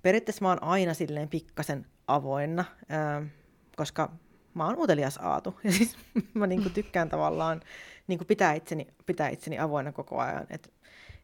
periaatteessa 0.02 0.44
mä 0.44 0.48
oon 0.48 0.62
aina 0.62 0.94
silleen 0.94 1.28
pikkasen 1.28 1.86
avoinna, 2.06 2.64
koska 3.76 4.12
mä 4.54 4.66
oon 4.66 4.78
utelias 4.78 5.18
aatu. 5.18 5.60
Ja 5.64 5.72
siis 5.72 5.96
mä 6.34 6.46
niin 6.46 6.62
kuin 6.62 6.74
tykkään 6.74 7.08
tavallaan 7.08 7.60
niin 8.06 8.18
kuin 8.18 8.26
pitää, 8.26 8.52
itseni, 8.52 8.86
pitää 9.06 9.28
itseni 9.28 9.58
avoinna 9.58 9.92
koko 9.92 10.18
ajan. 10.18 10.46
Et, 10.50 10.72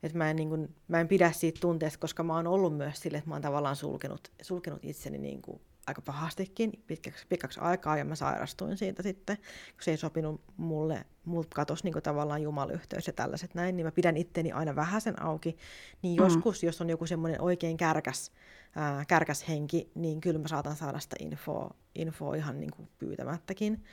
et 0.07 0.15
mä, 0.15 0.31
en, 0.31 0.37
niin 0.37 0.49
kuin, 0.49 0.75
mä 0.89 1.01
en 1.01 1.09
pidä 1.09 1.33
siitä 1.33 1.61
tunteesta, 1.61 1.99
koska 1.99 2.23
mä 2.23 2.35
oon 2.35 2.47
ollut 2.47 2.77
myös 2.77 3.01
sille, 3.01 3.19
että 3.19 3.31
mä 3.31 3.35
oon 3.35 3.43
tavallaan 3.43 3.77
sulkenut, 3.77 4.33
sulkenut 4.43 4.85
itseni 4.85 5.19
niin 5.19 5.43
kuin 5.43 5.61
aika 5.87 6.03
pahastikin 6.03 6.83
pitkäksi, 6.87 7.27
pitkäksi 7.29 7.61
aikaa 7.61 7.97
ja 7.97 8.05
mä 8.05 8.15
sairastuin 8.15 8.77
siitä 8.77 9.03
sitten, 9.03 9.37
kun 9.37 9.83
se 9.83 9.91
ei 9.91 9.97
sopinut 9.97 10.41
mulle, 10.57 11.05
multa 11.25 11.55
katosi 11.55 11.85
niin 11.85 12.03
tavallaan 12.03 12.43
jumalyhteys 12.43 13.07
ja 13.07 13.13
tällaiset 13.13 13.55
näin, 13.55 13.77
niin 13.77 13.87
mä 13.87 13.93
pidän 13.93 14.17
itteni 14.17 14.53
aina 14.53 14.77
vähäsen 14.77 15.23
auki, 15.23 15.57
niin 16.03 16.21
mm. 16.21 16.25
joskus, 16.25 16.63
jos 16.63 16.81
on 16.81 16.91
joku 16.91 17.07
semmoinen 17.07 17.41
oikein 17.41 17.77
kärkäs, 17.77 18.33
ää, 18.77 19.05
kärkäs 19.05 19.49
henki, 19.49 19.91
niin 19.95 20.21
kyllä 20.21 20.39
mä 20.39 20.49
saatan 20.49 20.77
saada 20.77 20.99
sitä 20.99 21.17
infoa, 21.21 21.75
infoa 21.95 22.35
ihan 22.35 22.61
niin 22.61 22.71
kuin 22.71 22.89
pyytämättäkin, 22.99 23.85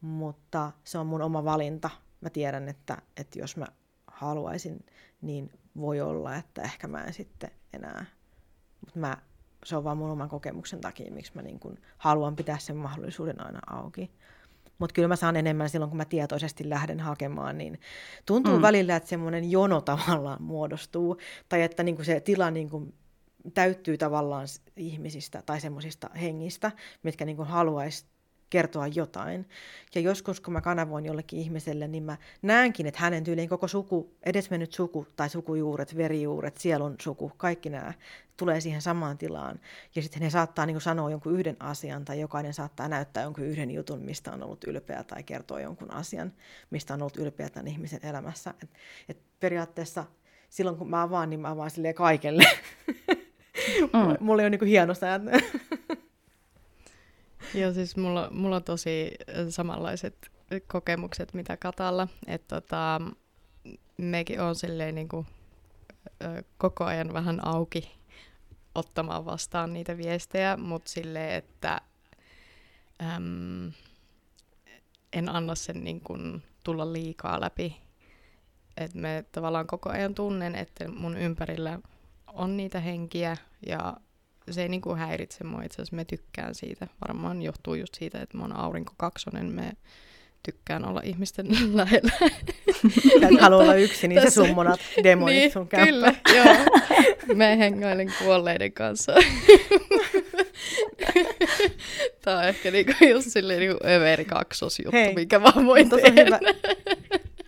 mutta 0.00 0.72
se 0.84 0.98
on 0.98 1.06
mun 1.06 1.22
oma 1.22 1.44
valinta. 1.44 1.90
Mä 2.20 2.30
tiedän, 2.30 2.68
että, 2.68 3.02
että 3.16 3.38
jos 3.38 3.56
mä 3.56 3.66
haluaisin, 4.06 4.84
niin 5.26 5.50
voi 5.80 6.00
olla, 6.00 6.36
että 6.36 6.62
ehkä 6.62 6.88
mä 6.88 7.04
en 7.04 7.12
sitten 7.12 7.50
enää, 7.72 8.06
mutta 8.80 8.98
mä 8.98 9.16
se 9.64 9.76
on 9.76 9.84
vaan 9.84 9.96
mun 9.96 10.10
oman 10.10 10.28
kokemuksen 10.28 10.80
takia, 10.80 11.12
miksi 11.12 11.32
mä 11.34 11.42
niin 11.42 11.60
kun 11.60 11.78
haluan 11.98 12.36
pitää 12.36 12.58
sen 12.58 12.76
mahdollisuuden 12.76 13.40
aina 13.40 13.60
auki. 13.66 14.10
Mutta 14.78 14.94
kyllä 14.94 15.08
mä 15.08 15.16
saan 15.16 15.36
enemmän 15.36 15.68
silloin, 15.68 15.90
kun 15.90 15.96
mä 15.96 16.04
tietoisesti 16.04 16.70
lähden 16.70 17.00
hakemaan, 17.00 17.58
niin 17.58 17.80
tuntuu 18.26 18.56
mm. 18.56 18.62
välillä, 18.62 18.96
että 18.96 19.08
semmoinen 19.08 19.50
jono 19.50 19.80
tavallaan 19.80 20.42
muodostuu, 20.42 21.16
tai 21.48 21.62
että 21.62 21.82
niin 21.82 22.04
se 22.04 22.20
tila 22.20 22.50
niin 22.50 22.94
täyttyy 23.54 23.98
tavallaan 23.98 24.46
ihmisistä 24.76 25.42
tai 25.46 25.60
semmoisista 25.60 26.10
hengistä, 26.20 26.72
mitkä 27.02 27.24
niin 27.24 27.44
haluaisi 27.44 28.06
kertoa 28.50 28.86
jotain. 28.86 29.48
Ja 29.94 30.00
joskus, 30.00 30.40
kun 30.40 30.52
mä 30.52 30.60
kanavoin 30.60 31.06
jollekin 31.06 31.38
ihmiselle, 31.38 31.88
niin 31.88 32.02
mä 32.02 32.16
näenkin, 32.42 32.86
että 32.86 33.00
hänen 33.00 33.24
tyyliin 33.24 33.48
koko 33.48 33.68
suku, 33.68 34.16
edesmennyt 34.22 34.72
suku 34.72 35.06
tai 35.16 35.28
sukujuuret, 35.28 35.96
verijuuret, 35.96 36.56
sielun 36.56 36.94
suku, 37.00 37.32
kaikki 37.36 37.70
nämä 37.70 37.92
tulee 38.36 38.60
siihen 38.60 38.82
samaan 38.82 39.18
tilaan. 39.18 39.60
Ja 39.94 40.02
sitten 40.02 40.22
he 40.22 40.30
saattaa 40.30 40.66
niin 40.66 40.80
sanoa 40.80 41.10
jonkun 41.10 41.32
yhden 41.32 41.56
asian 41.60 42.04
tai 42.04 42.20
jokainen 42.20 42.54
saattaa 42.54 42.88
näyttää 42.88 43.22
jonkun 43.22 43.44
yhden 43.44 43.70
jutun, 43.70 44.00
mistä 44.00 44.32
on 44.32 44.42
ollut 44.42 44.64
ylpeä 44.64 45.04
tai 45.04 45.22
kertoa 45.22 45.60
jonkun 45.60 45.90
asian, 45.90 46.32
mistä 46.70 46.94
on 46.94 47.02
ollut 47.02 47.16
ylpeä 47.16 47.50
tämän 47.50 47.68
ihmisen 47.68 48.00
elämässä. 48.02 48.54
Et, 48.62 48.70
et 49.08 49.18
periaatteessa 49.40 50.04
silloin, 50.48 50.76
kun 50.76 50.90
mä 50.90 51.02
avaan, 51.02 51.30
niin 51.30 51.40
mä 51.40 51.50
avaan 51.50 51.70
silleen 51.70 51.94
kaikelle. 51.94 52.44
Mm. 53.82 54.24
Mulla 54.24 54.42
on 54.42 54.50
niin 54.50 54.66
hieno 54.66 54.94
sääntö. 54.94 55.30
Joo, 57.60 57.72
siis 57.72 57.96
mulla, 57.96 58.28
mulla 58.30 58.56
on 58.56 58.64
tosi 58.64 59.10
samanlaiset 59.48 60.30
kokemukset, 60.66 61.34
mitä 61.34 61.56
Katalla. 61.56 62.08
Että 62.26 62.60
tota, 62.60 63.00
mekin 63.96 64.40
on 64.40 64.54
silleen 64.54 64.94
niin 64.94 65.08
kuin, 65.08 65.26
koko 66.58 66.84
ajan 66.84 67.12
vähän 67.12 67.46
auki 67.46 67.96
ottamaan 68.74 69.24
vastaan 69.24 69.72
niitä 69.72 69.96
viestejä, 69.96 70.56
mutta 70.56 70.90
silleen, 70.90 71.34
että 71.34 71.80
äm, 73.02 73.72
en 75.12 75.28
anna 75.28 75.54
sen 75.54 75.84
niin 75.84 76.00
kuin, 76.00 76.42
tulla 76.64 76.92
liikaa 76.92 77.40
läpi. 77.40 77.76
että 78.76 78.98
me 78.98 79.24
tavallaan 79.32 79.66
koko 79.66 79.90
ajan 79.90 80.14
tunnen, 80.14 80.54
että 80.54 80.88
mun 80.88 81.16
ympärillä 81.16 81.78
on 82.32 82.56
niitä 82.56 82.80
henkiä 82.80 83.36
ja 83.66 83.96
se 84.50 84.62
ei 84.62 84.68
niinku 84.68 84.94
häiritse 84.94 85.44
mua, 85.44 85.62
itse 85.62 85.74
asiassa 85.74 85.96
me 85.96 86.04
tykkään 86.04 86.54
siitä. 86.54 86.86
Varmaan 87.08 87.42
johtuu 87.42 87.74
just 87.74 87.94
siitä, 87.94 88.18
että 88.20 88.36
mä 88.36 88.42
oon 88.42 88.56
aurinko 88.56 88.92
kaksonen, 88.96 89.46
me 89.46 89.72
tykkään 90.42 90.84
olla 90.84 91.00
ihmisten 91.04 91.46
lähellä. 91.76 92.12
Et 93.22 93.40
halua 93.40 93.62
olla 93.62 93.74
yksin, 93.74 94.08
niin 94.08 94.22
tässä... 94.22 94.42
se 94.42 94.46
summonat 94.46 94.80
demonit 95.02 95.36
niin, 95.36 95.52
sun 95.52 95.68
kämppä. 95.68 95.86
Kyllä, 95.86 96.14
joo. 96.34 96.54
Me 97.34 97.58
hengailen 97.58 98.12
kuolleiden 98.18 98.72
kanssa. 98.72 99.14
Tämä 102.22 102.38
on 102.38 102.44
ehkä 102.44 102.70
niinku 102.70 102.92
just 103.10 103.30
silleen 103.30 103.60
niinku 103.60 103.86
överi 103.86 104.24
kaksosjuttu, 104.24 104.92
Hei, 104.92 105.14
mikä 105.14 105.42
vaan 105.42 105.66
voi 105.66 105.84
tehdä. 105.84 106.08
On 106.08 106.26
hyvä. 106.26 106.40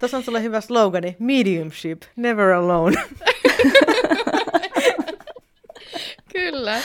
Tuossa 0.00 0.16
on 0.16 0.22
sulle 0.22 0.42
hyvä 0.42 0.60
slogani, 0.60 1.16
mediumship, 1.18 2.02
never 2.16 2.50
alone. 2.50 3.02
Kyllä. 6.50 6.80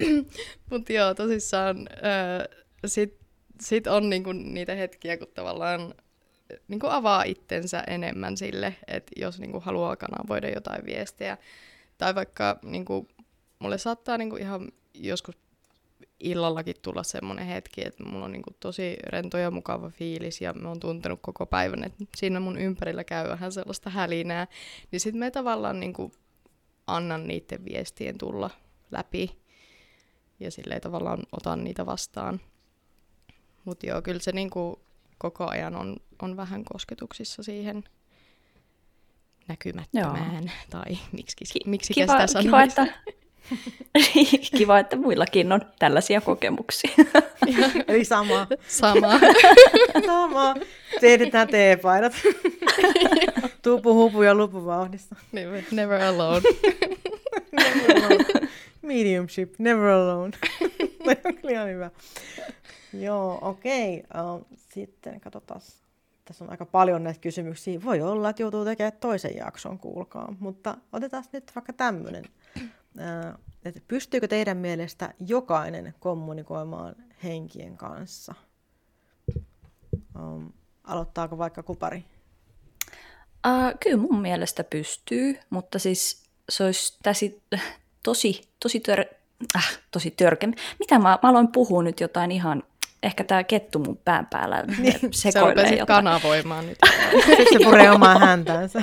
Mutta 0.70 0.92
joo, 0.92 1.14
tosissaan 1.14 1.76
äh, 1.78 2.62
sit, 2.86 3.18
sit 3.60 3.86
on 3.86 4.10
niinku 4.10 4.32
niitä 4.32 4.74
hetkiä, 4.74 5.16
kun 5.16 5.28
tavallaan 5.34 5.94
niinku 6.68 6.86
avaa 6.86 7.22
itsensä 7.22 7.84
enemmän 7.86 8.36
sille, 8.36 8.76
että 8.86 9.12
jos 9.16 9.40
niinku 9.40 9.60
haluaa 9.60 9.96
kanavoida 9.96 10.50
jotain 10.50 10.86
viestiä. 10.86 11.38
Tai 11.98 12.14
vaikka 12.14 12.58
niinku, 12.62 13.08
mulle 13.58 13.78
saattaa 13.78 14.18
niinku 14.18 14.36
ihan 14.36 14.72
joskus 14.94 15.36
illallakin 16.20 16.76
tulla 16.82 17.02
semmoinen 17.02 17.46
hetki, 17.46 17.86
että 17.86 18.04
mulla 18.04 18.24
on 18.24 18.32
niinku 18.32 18.50
tosi 18.60 18.96
rento 19.06 19.38
ja 19.38 19.50
mukava 19.50 19.90
fiilis 19.90 20.40
ja 20.40 20.52
mä 20.52 20.68
oon 20.68 20.80
tuntenut 20.80 21.18
koko 21.22 21.46
päivän, 21.46 21.84
että 21.84 22.04
siinä 22.16 22.40
mun 22.40 22.58
ympärillä 22.58 23.04
käy 23.04 23.28
vähän 23.28 23.52
sellaista 23.52 23.90
hälinää, 23.90 24.46
niin 24.90 25.00
sitten 25.00 25.20
me 25.20 25.30
tavallaan 25.30 25.80
niinku 25.80 26.12
annan 26.86 27.28
niiden 27.28 27.64
viestien 27.64 28.18
tulla 28.18 28.50
läpi 28.92 29.38
ja 30.40 30.50
silleen 30.50 30.80
tavallaan 30.80 31.22
otan 31.32 31.64
niitä 31.64 31.86
vastaan. 31.86 32.40
Mutta 33.64 33.86
joo, 33.86 34.02
kyllä 34.02 34.20
se 34.20 34.32
niinku 34.32 34.80
koko 35.18 35.46
ajan 35.46 35.76
on, 35.76 35.96
on 36.22 36.36
vähän 36.36 36.64
kosketuksissa 36.64 37.42
siihen 37.42 37.84
näkymättömään, 39.48 40.44
joo. 40.44 40.52
tai 40.70 40.98
miksi, 41.12 41.60
miksi 41.66 41.94
kiva, 41.94 42.26
sitä 42.26 42.42
kiva, 42.42 42.62
että, 42.62 42.86
kiva, 44.58 44.78
että 44.78 44.96
muillakin 44.96 45.52
on 45.52 45.60
tällaisia 45.78 46.20
kokemuksia. 46.20 46.90
Eli 47.88 48.04
sama. 48.04 48.46
Sama. 48.68 49.20
sama. 50.06 50.54
Tehdään 51.00 51.48
teepaidat. 51.48 52.12
Tuupu, 53.62 53.94
hupu 53.94 54.22
ja 54.22 54.34
lupu 54.34 54.64
vauhdissa. 54.64 55.16
Never, 55.32 55.62
never 55.70 56.02
alone. 56.02 56.42
never 57.52 57.96
alone. 57.96 58.48
Mediumship, 58.82 59.54
never 59.58 59.84
alone. 59.84 60.32
Kyllä 61.40 61.50
ihan 61.50 61.68
hyvä. 61.68 61.90
Joo, 62.92 63.38
okei. 63.42 64.04
Okay. 64.10 64.34
Uh, 64.34 64.46
sitten 64.56 65.20
katsotaan. 65.20 65.60
Tässä 66.24 66.44
on 66.44 66.50
aika 66.50 66.66
paljon 66.66 67.04
näitä 67.04 67.20
kysymyksiä. 67.20 67.84
Voi 67.84 68.00
olla, 68.00 68.30
että 68.30 68.42
joutuu 68.42 68.64
tekemään 68.64 68.92
toisen 69.00 69.36
jakson, 69.36 69.78
kuulkaa. 69.78 70.34
Mutta 70.38 70.76
otetaan 70.92 71.24
nyt 71.32 71.52
vaikka 71.54 71.72
tämmöinen. 71.72 72.24
Uh, 72.56 73.40
että 73.64 73.80
pystyykö 73.88 74.28
teidän 74.28 74.56
mielestä 74.56 75.14
jokainen 75.26 75.94
kommunikoimaan 76.00 76.94
henkien 77.24 77.76
kanssa? 77.76 78.34
Um, 80.20 80.52
aloittaako 80.84 81.38
vaikka 81.38 81.62
kupari? 81.62 82.04
Uh, 83.46 83.78
kyllä 83.80 83.96
mun 83.96 84.20
mielestä 84.20 84.64
pystyy, 84.64 85.38
mutta 85.50 85.78
siis 85.78 86.22
se 86.48 86.64
olisi 86.64 86.98
täsi, 87.02 87.42
tosi, 88.02 88.42
tosi, 88.60 88.80
tör, 88.80 89.04
äh, 89.56 89.78
tosi 89.90 90.10
törkeä. 90.10 90.48
Mitä 90.78 90.98
mä, 90.98 91.18
mä 91.22 91.28
aloin 91.28 91.48
puhua 91.48 91.82
nyt 91.82 92.00
jotain 92.00 92.30
ihan, 92.30 92.62
ehkä 93.02 93.24
tämä 93.24 93.44
kettu 93.44 93.78
mun 93.78 94.00
pään 94.04 94.26
päällä 94.26 94.62
niin, 94.78 94.94
sekoilee 95.10 95.68
se 95.68 95.74
jotain. 95.74 96.04
kanavoimaan 96.04 96.66
nyt. 96.66 96.78
se 97.52 97.64
puree 97.64 97.90
omaa 97.90 98.18
häntäänsä. 98.18 98.82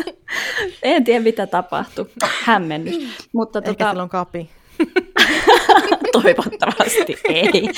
en 0.82 1.04
tiedä, 1.04 1.20
mitä 1.20 1.46
tapahtui. 1.46 2.10
Hämmennys. 2.44 3.28
Mutta 3.32 3.58
Ehkä 3.58 3.70
tota... 3.70 3.90
sillä 3.90 4.02
on 4.02 4.08
kapi. 4.08 4.50
Toivottavasti 6.12 7.16
ei. 7.28 7.68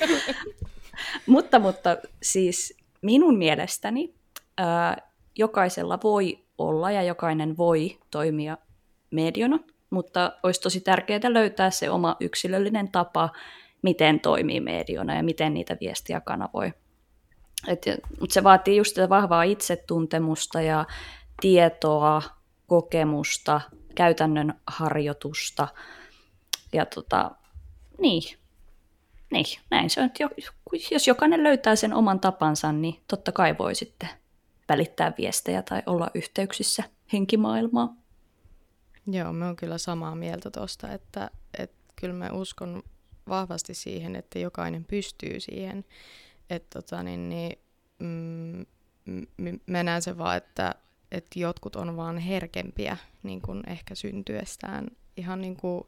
mutta, 1.26 1.58
mutta 1.58 1.96
siis 2.22 2.76
minun 3.02 3.38
mielestäni 3.38 4.14
ää, 4.58 4.96
jokaisella 5.38 5.98
voi 6.02 6.38
olla 6.58 6.90
ja 6.90 7.02
jokainen 7.02 7.56
voi 7.56 7.98
toimia 8.10 8.56
mediona, 9.10 9.58
mutta 9.90 10.32
olisi 10.42 10.60
tosi 10.60 10.80
tärkeää 10.80 11.20
löytää 11.32 11.70
se 11.70 11.90
oma 11.90 12.16
yksilöllinen 12.20 12.92
tapa, 12.92 13.28
miten 13.82 14.20
toimii 14.20 14.60
mediona 14.60 15.14
ja 15.14 15.22
miten 15.22 15.54
niitä 15.54 15.76
viestiä 15.80 16.20
kanavoi. 16.20 16.72
Et, 17.68 17.86
mutta 18.20 18.34
se 18.34 18.44
vaatii 18.44 18.76
just 18.76 18.94
sitä 18.94 19.08
vahvaa 19.08 19.42
itsetuntemusta 19.42 20.60
ja 20.60 20.84
tietoa, 21.40 22.22
kokemusta, 22.66 23.60
käytännön 23.94 24.54
harjoitusta. 24.66 25.68
Ja 26.72 26.86
tota, 26.86 27.30
niin, 27.98 28.22
niin, 29.30 29.44
näin 29.70 29.90
se 29.90 30.02
on. 30.02 30.10
Jos 30.90 31.06
jokainen 31.06 31.44
löytää 31.44 31.76
sen 31.76 31.94
oman 31.94 32.20
tapansa, 32.20 32.72
niin 32.72 33.02
totta 33.08 33.32
kai 33.32 33.58
voi 33.58 33.74
sitten 33.74 34.08
välittää 34.68 35.12
viestejä 35.18 35.62
tai 35.62 35.82
olla 35.86 36.10
yhteyksissä 36.14 36.82
henkimaailmaa. 37.12 37.96
Joo, 39.12 39.32
me 39.32 39.46
on 39.46 39.56
kyllä 39.56 39.78
samaa 39.78 40.14
mieltä 40.14 40.50
tuosta, 40.50 40.92
että, 40.92 41.30
että 41.58 41.76
kyllä 41.96 42.14
me 42.14 42.30
uskon 42.30 42.82
vahvasti 43.28 43.74
siihen, 43.74 44.16
että 44.16 44.38
jokainen 44.38 44.84
pystyy 44.84 45.40
siihen. 45.40 45.84
Että 46.50 46.80
tota, 46.80 47.02
niin, 47.02 47.28
niin, 47.28 47.58
mm, 47.98 48.66
mä 49.66 49.82
näen 49.82 50.02
se 50.02 50.18
vaan, 50.18 50.36
että, 50.36 50.74
että 51.12 51.38
jotkut 51.38 51.76
on 51.76 51.96
vaan 51.96 52.18
herkempiä 52.18 52.96
niin 53.22 53.42
kuin 53.42 53.62
ehkä 53.66 53.94
syntyestään. 53.94 54.86
Ihan 55.16 55.40
niin 55.40 55.56
kuin, 55.56 55.84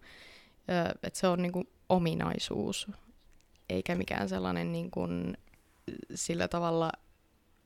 että 1.02 1.18
se 1.18 1.26
on 1.26 1.42
niin 1.42 1.52
kuin 1.52 1.68
ominaisuus, 1.88 2.90
eikä 3.68 3.94
mikään 3.94 4.28
sellainen 4.28 4.72
niin 4.72 4.90
kuin, 4.90 5.36
sillä 6.14 6.48
tavalla 6.48 6.92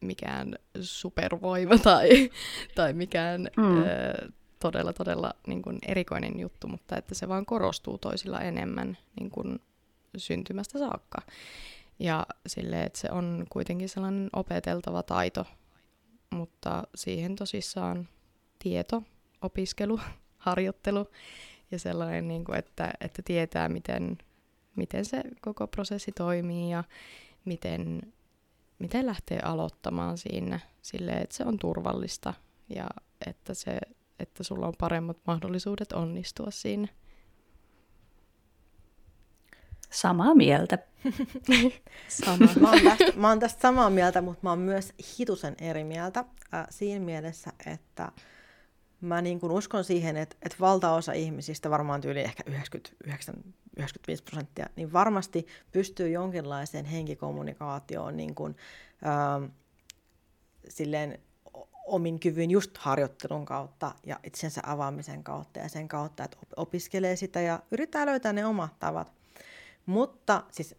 mikään 0.01 0.55
supervoima 0.81 1.79
tai, 1.79 2.31
tai 2.75 2.93
mikään 2.93 3.49
mm. 3.57 3.83
ö, 3.83 3.85
todella 4.65 4.93
todella 4.93 5.31
niin 5.47 5.63
kuin 5.63 5.79
erikoinen 5.87 6.41
juttu, 6.41 6.69
mutta 6.69 6.97
että 6.97 7.15
se 7.15 7.29
vaan 7.29 7.47
korostuu 7.47 7.99
toisilla 7.99 8.41
enemmän 8.41 8.99
niin 9.21 9.31
kuin 9.31 9.59
syntymästä 10.17 10.79
saakka. 10.79 11.19
Ja 11.99 12.27
sille, 12.47 12.83
että 12.83 12.99
se 12.99 13.09
on 13.11 13.47
kuitenkin 13.51 13.89
sellainen 13.89 14.29
opeteltava 14.33 15.03
taito, 15.03 15.47
mutta 16.31 16.83
siihen 16.95 17.37
tosissaan 17.37 18.09
tieto, 18.59 19.03
opiskelu, 19.43 20.01
harjoittelu 20.47 21.07
ja 21.71 21.79
sellainen, 21.79 22.29
niin 22.29 22.45
kuin, 22.45 22.59
että, 22.59 22.91
että 23.01 23.23
tietää, 23.23 23.69
miten, 23.69 24.19
miten 24.77 25.05
se 25.05 25.23
koko 25.41 25.67
prosessi 25.67 26.13
toimii 26.13 26.71
ja 26.71 26.85
miten, 27.45 28.13
miten 28.79 29.07
lähtee 29.07 29.41
aloittamaan 29.41 30.19
siinä 30.19 30.61
silleen, 30.83 31.23
että 31.23 31.37
se 31.37 31.45
on 31.45 31.59
turvallista 31.59 32.35
ja 32.69 32.87
että, 33.27 33.55
se, 33.55 33.79
että 34.19 34.43
sulla 34.43 34.67
on 34.67 34.75
paremmat 34.81 35.17
mahdollisuudet 35.27 35.93
onnistua 35.93 36.51
siinä. 36.51 36.89
Samaa 39.91 40.35
mieltä. 40.35 40.79
Sama. 42.09 42.49
mä, 42.61 42.71
oon 42.71 42.81
tästä, 42.83 43.13
mä 43.17 43.29
oon 43.29 43.41
tästä 43.41 43.61
samaa 43.61 43.91
mieltä, 43.91 44.21
mutta 44.23 44.41
mä 44.43 44.51
oon 44.51 44.59
myös 44.59 44.93
hitusen 45.19 45.55
eri 45.61 45.85
mieltä 45.85 46.25
äh, 46.55 46.67
siinä 46.71 47.05
mielessä, 47.05 47.53
että 47.67 48.13
mä 49.01 49.23
niin 49.23 49.41
kuin 49.41 49.53
uskon 49.53 49.85
siihen, 49.85 50.17
että, 50.17 50.37
että 50.43 50.59
valtaosa 50.61 51.13
ihmisistä, 51.13 51.71
varmaan 51.71 52.01
tyyli 52.01 52.21
ehkä 52.21 52.43
99, 52.47 53.35
95 53.77 54.23
prosenttia, 54.23 54.67
niin 54.77 54.93
varmasti 54.93 55.47
pystyy 55.73 56.11
jonkinlaiseen 56.11 56.85
henkikommunikaatioon 56.85 58.17
niin 58.17 58.35
kuin, 58.35 58.57
äh, 59.07 59.51
silleen 60.69 61.19
omin 61.87 62.21
kyvyin 62.21 62.51
just 62.51 62.79
harjoittelun 62.79 63.45
kautta 63.45 63.93
ja 64.07 64.21
itsensä 64.25 64.61
avaamisen 64.67 65.25
kautta 65.25 65.61
ja 65.61 65.69
sen 65.69 65.89
kautta, 65.89 66.25
että 66.25 66.37
opiskelee 66.57 67.17
sitä 67.17 67.41
ja 67.41 67.63
yrittää 67.71 68.07
löytää 68.07 68.33
ne 68.33 68.47
omat 68.47 68.79
tavat. 68.79 69.13
Mutta 69.87 70.43
siis 70.51 70.77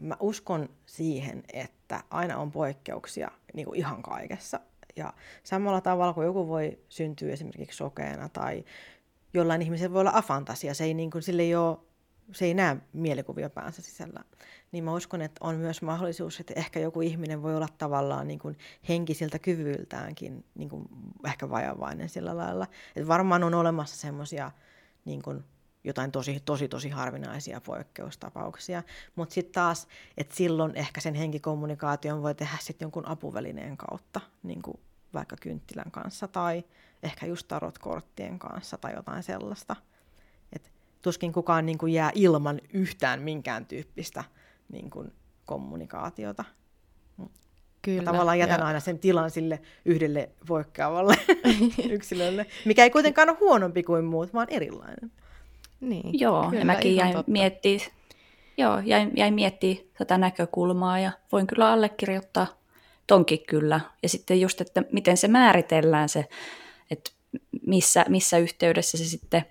mä 0.00 0.16
uskon 0.20 0.68
siihen, 0.86 1.42
että 1.52 2.04
aina 2.10 2.38
on 2.38 2.52
poikkeuksia 2.52 3.30
niin 3.54 3.66
kuin 3.66 3.78
ihan 3.78 4.02
kaikessa. 4.02 4.60
Ja 4.96 5.12
samalla 5.44 5.80
tavalla 5.80 6.12
kuin 6.12 6.26
joku 6.26 6.48
voi 6.48 6.78
syntyä 6.88 7.32
esimerkiksi 7.32 7.76
sokeena 7.76 8.28
tai 8.28 8.64
jollain 9.34 9.62
ihmisellä 9.62 9.92
voi 9.92 10.00
olla 10.00 10.12
afantasia, 10.14 10.74
se 10.74 10.84
ei, 10.84 10.94
niin 10.94 11.10
kuin, 11.10 11.22
sille 11.22 11.42
ei 11.42 11.54
ole, 11.54 11.78
se 12.32 12.44
ei 12.44 12.54
näe 12.54 12.76
mielikuvia 12.92 13.50
päänsä 13.50 13.82
sisällä, 13.82 14.24
niin 14.72 14.84
mä 14.84 14.94
uskon, 14.94 15.22
että 15.22 15.38
on 15.44 15.56
myös 15.56 15.82
mahdollisuus, 15.82 16.40
että 16.40 16.54
ehkä 16.56 16.80
joku 16.80 17.00
ihminen 17.00 17.42
voi 17.42 17.56
olla 17.56 17.68
tavallaan 17.78 18.28
niin 18.28 18.38
kuin 18.38 18.58
henkisiltä 18.88 19.38
kyvyiltäänkin 19.38 20.44
niin 20.54 20.68
kuin 20.68 20.88
ehkä 21.26 21.50
vajavainen 21.50 22.08
sillä 22.08 22.36
lailla. 22.36 22.66
Että 22.96 23.08
varmaan 23.08 23.44
on 23.44 23.54
olemassa 23.54 23.96
semmoisia 23.96 24.50
niin 25.04 25.22
kuin 25.22 25.44
jotain 25.84 26.12
tosi, 26.12 26.40
tosi, 26.44 26.68
tosi 26.68 26.88
harvinaisia 26.88 27.60
poikkeustapauksia. 27.60 28.82
Mutta 29.16 29.34
sitten 29.34 29.52
taas, 29.52 29.88
että 30.16 30.36
silloin 30.36 30.76
ehkä 30.76 31.00
sen 31.00 31.14
henkikommunikaation 31.14 32.22
voi 32.22 32.34
tehdä 32.34 32.56
sitten 32.60 32.86
jonkun 32.86 33.08
apuvälineen 33.08 33.76
kautta, 33.76 34.20
niin 34.42 34.62
kuin 34.62 34.80
vaikka 35.14 35.36
kynttilän 35.40 35.90
kanssa 35.90 36.28
tai 36.28 36.64
ehkä 37.02 37.26
just 37.26 37.48
tarotkorttien 37.48 38.38
kanssa 38.38 38.78
tai 38.78 38.94
jotain 38.94 39.22
sellaista. 39.22 39.76
Tuskin 41.02 41.32
kukaan 41.32 41.66
niin 41.66 41.78
kuin 41.78 41.92
jää 41.92 42.10
ilman 42.14 42.60
yhtään 42.72 43.22
minkään 43.22 43.66
tyyppistä 43.66 44.24
niin 44.72 44.90
kuin 44.90 45.12
kommunikaatiota. 45.46 46.44
Kyllä. 47.82 48.02
Mä 48.02 48.10
tavallaan 48.10 48.38
jätän 48.38 48.60
ja... 48.60 48.66
aina 48.66 48.80
sen 48.80 48.98
tilan 48.98 49.30
sille 49.30 49.60
yhdelle 49.84 50.30
poikkeavalle 50.46 51.14
yksilölle, 51.90 52.46
mikä 52.64 52.84
ei 52.84 52.90
kuitenkaan 52.90 53.30
ole 53.30 53.36
huonompi 53.40 53.82
kuin 53.82 54.04
muut, 54.04 54.34
vaan 54.34 54.46
erilainen. 54.50 55.12
Niin, 55.80 56.20
Joo, 56.20 56.44
kyllä, 56.44 56.58
ja 56.58 56.64
mäkin 56.64 56.96
jäin 56.96 57.14
miettimään, 57.26 57.90
joo, 58.56 58.78
jäin, 58.84 59.12
jäin 59.16 59.34
miettimään 59.34 59.84
tätä 59.98 60.18
näkökulmaa 60.18 60.98
ja 60.98 61.12
voin 61.32 61.46
kyllä 61.46 61.72
allekirjoittaa 61.72 62.46
tonkin 63.06 63.40
kyllä. 63.48 63.80
Ja 64.02 64.08
sitten 64.08 64.40
just, 64.40 64.60
että 64.60 64.82
miten 64.92 65.16
se 65.16 65.28
määritellään 65.28 66.08
se, 66.08 66.24
että 66.90 67.10
missä, 67.66 68.04
missä 68.08 68.38
yhteydessä 68.38 68.98
se 68.98 69.04
sitten 69.04 69.44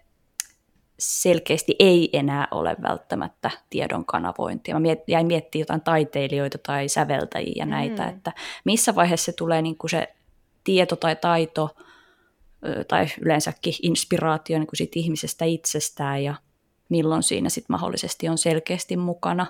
selkeästi 0.99 1.75
ei 1.79 2.09
enää 2.13 2.47
ole 2.51 2.75
välttämättä 2.81 3.51
tiedon 3.69 4.05
kanavointia. 4.05 4.75
Mä 4.75 4.79
miet, 4.79 4.99
jäin 5.07 5.27
miettimään 5.27 5.61
jotain 5.61 5.81
taiteilijoita 5.81 6.57
tai 6.57 6.87
säveltäjiä 6.87 7.53
ja 7.55 7.65
näitä, 7.65 8.03
mm. 8.03 8.09
että 8.09 8.31
missä 8.65 8.95
vaiheessa 8.95 9.25
se 9.25 9.35
tulee 9.35 9.61
niin 9.61 9.77
kuin 9.77 9.91
se 9.91 10.15
tieto 10.63 10.95
tai 10.95 11.15
taito 11.15 11.75
tai 12.87 13.07
yleensäkin 13.21 13.73
inspiraatio 13.81 14.59
niin 14.59 14.67
kuin 14.67 14.77
siitä 14.77 14.99
ihmisestä 14.99 15.45
itsestään 15.45 16.23
ja 16.23 16.35
milloin 16.89 17.23
siinä 17.23 17.49
sitten 17.49 17.73
mahdollisesti 17.73 18.29
on 18.29 18.37
selkeästi 18.37 18.97
mukana 18.97 19.45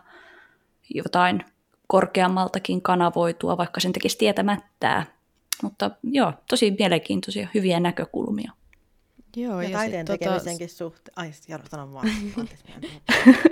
jotain 0.90 1.46
korkeammaltakin 1.88 2.82
kanavoitua, 2.82 3.58
vaikka 3.58 3.80
sen 3.80 3.94
tekisi 3.94 4.18
tietämättää. 4.18 5.06
Mutta 5.64 5.92
joo, 6.04 6.34
tosi 6.50 6.76
mielenkiintoisia, 6.80 7.48
hyviä 7.54 7.80
näkökulmia. 7.80 8.52
Joo, 9.36 9.62
ja, 9.62 9.70
ja 9.70 9.78
taiteen 9.78 10.06
tota... 10.06 10.18
tekemisenkin 10.18 10.70
suhteen. 10.70 11.14
Ai, 11.16 11.32
Jaro, 11.48 11.64
sanon 11.70 11.94
vaan. 11.94 12.08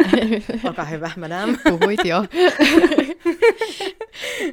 Olkaa 0.67 0.86
hyvä, 0.86 1.11
madame. 1.17 1.57
Puhuit 1.63 1.99
jo. 2.05 2.17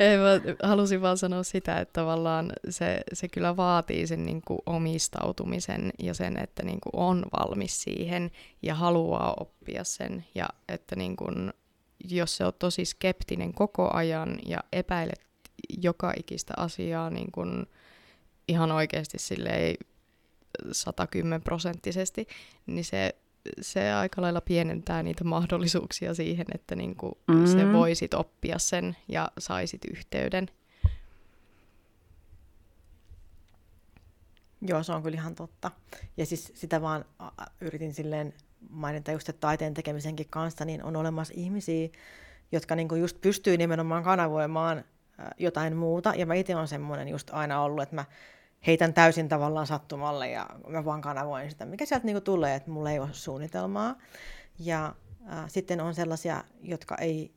Ei, 0.01 0.17
mä 0.17 0.41
halusin 0.63 1.03
vaan 1.03 1.19
sanoa 1.19 1.43
sitä, 1.43 1.79
että 1.79 2.01
tavallaan 2.01 2.53
se, 2.69 3.01
se 3.13 3.29
kyllä 3.29 3.57
vaatii 3.57 4.07
sen 4.07 4.27
niin 4.27 4.43
kuin 4.47 4.59
omistautumisen 4.67 5.93
ja 5.99 6.15
sen, 6.15 6.39
että 6.39 6.63
niin 6.63 6.79
kuin 6.81 7.03
on 7.05 7.25
valmis 7.39 7.83
siihen 7.83 8.31
ja 8.63 8.75
haluaa 8.75 9.35
oppia 9.41 9.85
sen. 9.85 10.25
Ja 10.35 10.49
että 10.69 10.97
niin 10.97 11.17
kuin, 11.17 11.53
jos 12.09 12.37
se 12.37 12.45
on 12.45 12.53
tosi 12.59 12.85
skeptinen 12.85 13.55
koko 13.55 13.91
ajan 13.93 14.39
ja 14.47 14.59
epäilet 14.73 15.21
joka 15.83 16.13
ikistä 16.17 16.55
asiaa 16.57 17.11
niin 17.11 17.33
kuin 17.33 17.67
ihan 18.49 18.73
oikeasti 18.73 19.19
silleen 19.19 19.77
110 20.73 21.43
prosenttisesti, 21.43 22.27
niin 22.67 22.85
se, 22.85 23.15
se 23.61 23.93
aika 23.93 24.23
lailla 24.23 24.41
pienentää 24.41 25.03
niitä 25.03 25.25
mahdollisuuksia 25.25 26.15
siihen, 26.15 26.47
että 26.55 26.77
niin 26.77 26.97
kuin 26.97 27.15
mm. 27.29 27.47
se 27.47 27.73
voisit 27.73 28.15
oppia 28.15 28.59
sen 28.59 28.97
ja 29.09 29.31
saisit 29.39 29.85
yhteyden. 29.85 30.49
Joo, 34.67 34.83
se 34.83 34.93
on 34.93 35.03
kyllä 35.03 35.15
ihan 35.15 35.35
totta. 35.35 35.71
Ja 36.17 36.27
siis 36.27 36.53
sitä 36.55 36.83
vaan 36.83 37.05
yritin 37.61 37.95
silleen 37.95 38.35
mainita 38.71 39.13
just, 39.13 39.29
että 39.29 39.41
taiteen 39.41 39.75
tekemisenkin 39.75 40.27
kanssa, 40.31 40.65
niin 40.65 40.85
on 40.85 40.97
olemassa 40.97 41.35
ihmisiä, 41.37 41.89
jotka 42.53 42.77
niinku 42.77 42.95
just 42.95 43.21
pystyy 43.21 43.57
nimenomaan 43.57 44.05
kanavoimaan 44.05 44.85
jotain 45.39 45.77
muuta. 45.77 46.13
Ja 46.17 46.27
mä 46.27 46.35
itse 46.35 46.57
olen 46.57 46.69
semmoinen 46.69 47.09
just 47.09 47.31
aina 47.31 47.63
ollut, 47.63 47.83
että 47.83 47.95
mä 47.95 48.05
heitän 48.67 48.95
täysin 48.95 49.29
tavallaan 49.29 49.67
sattumalle 49.67 50.31
ja 50.31 50.47
mä 50.69 50.85
vaan 50.85 51.01
kanavoin 51.01 51.51
sitä, 51.51 51.65
mikä 51.65 51.87
sieltä 51.87 52.07
niinku 52.07 52.21
tulee, 52.21 52.55
että 52.55 52.71
mulla 52.71 52.91
ei 52.91 52.99
ole 52.99 53.09
suunnitelmaa. 53.13 53.97
Ja 54.59 54.95
äh, 55.33 55.45
sitten 55.49 55.81
on 55.81 55.95
sellaisia, 55.95 56.45
jotka 56.63 56.97
ei, 56.97 57.35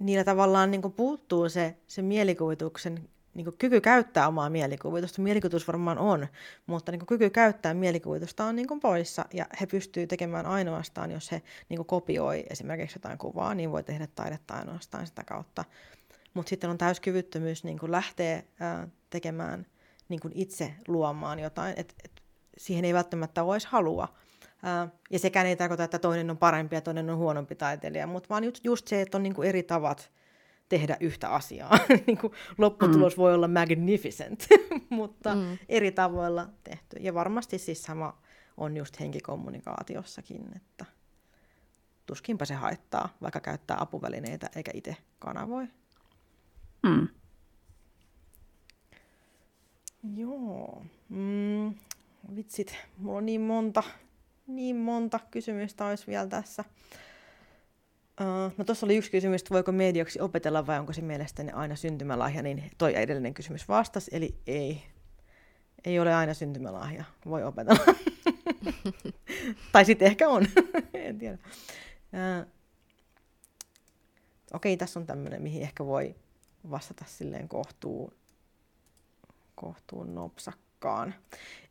niillä 0.00 0.24
tavallaan 0.24 0.70
niinku 0.70 0.90
puuttuu 0.90 1.48
se, 1.48 1.76
se 1.86 2.02
mielikuvituksen 2.02 3.08
niinku 3.34 3.52
kyky 3.58 3.80
käyttää 3.80 4.28
omaa 4.28 4.50
mielikuvitusta. 4.50 5.22
Mielikuvitus 5.22 5.66
varmaan 5.66 5.98
on, 5.98 6.26
mutta 6.66 6.92
niinku 6.92 7.06
kyky 7.06 7.30
käyttää 7.30 7.74
mielikuvitusta 7.74 8.44
on 8.44 8.56
niinku 8.56 8.80
poissa 8.80 9.24
ja 9.32 9.46
he 9.60 9.66
pystyvät 9.66 10.08
tekemään 10.08 10.46
ainoastaan, 10.46 11.10
jos 11.10 11.32
he 11.32 11.42
niinku 11.68 11.84
kopioi 11.84 12.44
esimerkiksi 12.50 12.96
jotain 12.96 13.18
kuvaa, 13.18 13.54
niin 13.54 13.72
voi 13.72 13.82
tehdä 13.82 14.08
taidetta 14.14 14.54
ainoastaan 14.54 15.06
sitä 15.06 15.24
kautta. 15.24 15.64
Mutta 16.34 16.50
sitten 16.50 16.70
on 16.70 16.78
täyskyvyttömyys 16.78 17.64
niin 17.64 17.78
lähteä 17.86 18.42
ää, 18.60 18.88
tekemään 19.10 19.66
niin 20.08 20.20
kuin 20.20 20.32
itse 20.36 20.74
luomaan 20.88 21.38
jotain, 21.38 21.74
että 21.76 21.94
et 22.04 22.22
siihen 22.56 22.84
ei 22.84 22.94
välttämättä 22.94 23.42
ole 23.42 23.54
edes 23.54 23.66
halua. 23.66 24.08
Ää, 24.62 24.88
ja 25.10 25.18
sekään 25.18 25.46
ei 25.46 25.56
tarkoita, 25.56 25.84
että 25.84 25.98
toinen 25.98 26.30
on 26.30 26.38
parempi 26.38 26.76
ja 26.76 26.80
toinen 26.80 27.10
on 27.10 27.16
huonompi 27.16 27.54
taiteilija, 27.54 28.06
mutta 28.06 28.28
vaan 28.28 28.44
just, 28.44 28.64
just 28.64 28.88
se, 28.88 29.00
että 29.00 29.18
on 29.18 29.22
niin 29.22 29.34
kuin 29.34 29.48
eri 29.48 29.62
tavat 29.62 30.10
tehdä 30.68 30.96
yhtä 31.00 31.28
asiaa. 31.28 31.78
niin 32.06 32.18
kuin 32.18 32.32
lopputulos 32.58 33.16
mm. 33.16 33.20
voi 33.20 33.34
olla 33.34 33.48
magnificent, 33.48 34.46
mutta 34.90 35.34
mm. 35.34 35.58
eri 35.68 35.92
tavoilla 35.92 36.48
tehty. 36.64 36.96
Ja 37.00 37.14
varmasti 37.14 37.58
siis 37.58 37.82
sama 37.82 38.18
on 38.56 38.76
just 38.76 39.00
henkikommunikaatiossakin, 39.00 40.44
että 40.56 40.84
tuskinpä 42.06 42.44
se 42.44 42.54
haittaa, 42.54 43.16
vaikka 43.22 43.40
käyttää 43.40 43.76
apuvälineitä 43.80 44.50
eikä 44.56 44.70
itse 44.74 44.96
kanavoi. 45.18 45.66
Mm. 46.82 47.08
Joo. 50.16 50.82
Mm, 51.08 51.74
vitsit, 52.36 52.76
mulla 52.98 53.18
on 53.18 53.26
niin 53.26 53.40
monta, 53.40 53.82
niin 54.46 54.76
monta 54.76 55.20
kysymystä 55.30 55.86
olisi 55.86 56.06
vielä 56.06 56.26
tässä. 56.26 56.64
Uh, 58.20 58.52
no 58.56 58.64
tuossa 58.64 58.86
oli 58.86 58.96
yksi 58.96 59.10
kysymys, 59.10 59.40
että 59.40 59.54
voiko 59.54 59.72
medioksi 59.72 60.20
opetella 60.20 60.66
vai 60.66 60.78
onko 60.78 60.92
se 60.92 61.02
mielestäni 61.02 61.52
aina 61.52 61.76
syntymälahja, 61.76 62.42
niin 62.42 62.70
toi 62.78 62.96
edellinen 62.96 63.34
kysymys 63.34 63.68
vastasi, 63.68 64.10
eli 64.14 64.34
ei. 64.46 64.82
Ei 65.84 66.00
ole 66.00 66.14
aina 66.14 66.34
syntymälahja, 66.34 67.04
voi 67.26 67.44
opetella. 67.44 67.94
tai 69.72 69.84
sitten 69.84 70.06
ehkä 70.06 70.28
on, 70.28 70.46
en 70.94 71.18
tiedä. 71.18 71.38
Uh, 72.12 72.54
Okei, 74.54 74.76
tässä 74.76 75.00
on 75.00 75.06
tämmöinen, 75.06 75.42
mihin 75.42 75.62
ehkä 75.62 75.86
voi 75.86 76.14
vastata 76.70 77.04
silleen 77.08 77.48
kohtuun, 77.48 78.12
kohtuun 79.54 80.14
nopsakkaan. 80.14 81.14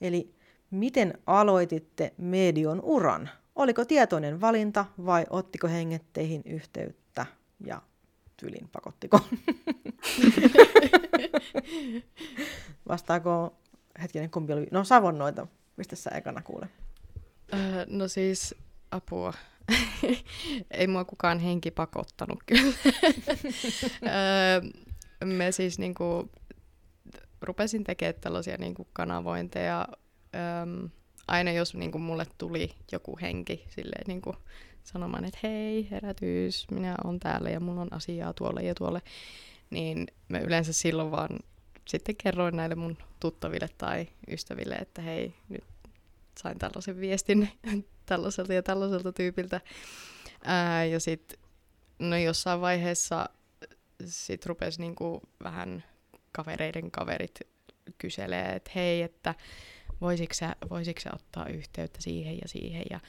Eli 0.02 0.36
miten 0.72 1.18
aloititte 1.26 2.14
medion 2.18 2.82
uran? 2.82 3.30
Oliko 3.56 3.86
tietoinen 3.86 4.42
valinta 4.42 4.86
vai 5.06 5.26
ottiko 5.30 5.68
hengetteihin 5.68 6.42
yhteyttä 6.46 7.26
ja 7.66 7.82
tylin 8.38 8.70
pakottiko? 8.72 9.20
Vastaako, 12.90 13.56
hetkinen, 14.02 14.30
kumpi 14.30 14.54
oli? 14.54 14.68
No 14.72 14.84
Savonnoita, 14.84 15.48
mistä 15.78 15.96
sä 15.96 16.10
ekana 16.10 16.42
kuule? 16.42 16.70
Öö, 17.54 17.86
no 17.88 18.08
siis 18.08 18.56
apua. 18.92 19.34
Ei 20.72 20.88
mua 20.88 21.06
kukaan 21.06 21.40
henki 21.40 21.72
pakottanut 21.72 22.40
kyllä. 22.46 22.62
öö, 24.04 24.62
me 25.26 25.52
siis 25.52 25.80
niinku, 25.80 26.30
rupesin 27.44 27.84
tekemään 27.84 28.22
tällaisia 28.22 28.58
niinku 28.58 28.88
kanavointeja 28.94 29.88
öö, 30.36 30.90
aina 31.28 31.52
jos 31.52 31.76
niin 31.76 31.92
kuin 31.92 32.02
mulle 32.02 32.26
tuli 32.38 32.70
joku 32.92 33.18
henki 33.22 33.66
silleen 33.70 34.04
niin 34.08 34.22
kuin 34.22 34.38
sanomaan, 34.84 35.26
että 35.26 35.40
hei, 35.44 35.88
herätys, 35.92 36.68
minä 36.72 36.96
olen 37.04 37.20
täällä 37.20 37.50
ja 37.50 37.60
mulla 37.60 37.82
on 37.82 37.94
asiaa 37.94 38.34
tuolle 38.34 38.64
ja 38.64 38.76
tuolle, 38.76 39.02
niin 39.70 40.08
mä 40.30 40.40
yleensä 40.40 40.74
silloin 40.74 41.12
vaan 41.12 41.40
sitten 41.88 42.16
kerroin 42.16 42.56
näille 42.56 42.76
mun 42.76 42.98
tuttaville 43.20 43.68
tai 43.78 44.08
ystäville, 44.28 44.76
että 44.76 45.02
hei, 45.02 45.34
nyt 45.50 45.64
sain 46.40 46.60
tällaisen 46.60 47.00
viestin 47.00 47.50
tällaiselta 48.06 48.54
ja 48.54 48.64
tällaiselta 48.64 49.12
tyypiltä. 49.12 49.62
Ää, 50.44 50.86
ja 50.86 51.00
sitten 51.00 51.40
no 52.00 52.18
jossain 52.18 52.62
vaiheessa 52.62 53.30
sit 54.06 54.46
rupesi 54.46 54.82
niinku 54.82 55.22
vähän 55.44 55.84
kavereiden 56.34 56.92
kaverit 56.92 57.40
kyselee, 57.98 58.56
että 58.56 58.72
hei, 58.76 59.02
että 59.02 59.36
voisitko 60.02 60.34
sä, 60.34 60.56
voisitko 60.70 61.02
sä 61.02 61.10
ottaa 61.14 61.48
yhteyttä 61.48 62.02
siihen 62.02 62.36
ja 62.36 62.48
siihen 62.48 62.84
ja 62.90 63.00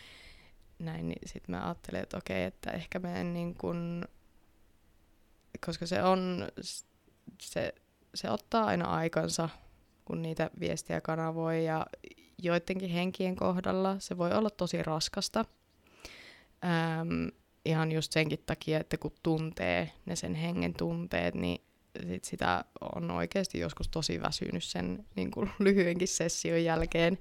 näin, 0.79 1.09
niin 1.09 1.29
sitten 1.29 1.55
mä 1.55 1.65
ajattelin, 1.65 2.03
että 2.03 2.17
okei, 2.17 2.45
että 2.45 2.71
ehkä 2.71 2.99
mä 2.99 3.17
en 3.17 3.33
niin 3.33 3.55
kuin, 3.55 4.05
koska 5.67 5.87
se 5.87 6.03
on, 6.03 6.49
se, 7.41 7.75
se 8.15 8.31
ottaa 8.31 8.65
aina 8.65 8.85
aikansa, 8.85 9.49
kun 10.05 10.23
niitä 10.23 10.51
viestiä 10.61 11.01
kanavoi 11.01 11.65
ja 11.65 11.87
joidenkin 12.43 12.91
henkien 12.91 13.37
kohdalla 13.37 13.97
se 13.99 14.19
voi 14.19 14.33
olla 14.33 14.51
tosi 14.51 14.83
raskasta. 14.83 15.45
Ähm, 16.65 17.29
ihan 17.65 17.93
just 17.93 18.13
senkin 18.13 18.43
takia, 18.47 18.81
että 18.81 18.97
kun 18.97 19.13
tuntee 19.23 19.93
ne 20.07 20.17
sen 20.17 20.35
hengen 20.35 20.75
tunteet, 20.75 21.35
niin 21.35 21.61
sit 22.09 22.25
sitä 22.25 22.65
on 22.95 23.11
oikeasti 23.11 23.59
joskus 23.59 23.89
tosi 23.89 24.23
väsynyt 24.23 24.65
sen 24.65 25.07
niin 25.17 25.31
kuin 25.31 25.51
lyhyenkin 25.59 26.09
session 26.09 26.65
jälkeen, 26.65 27.19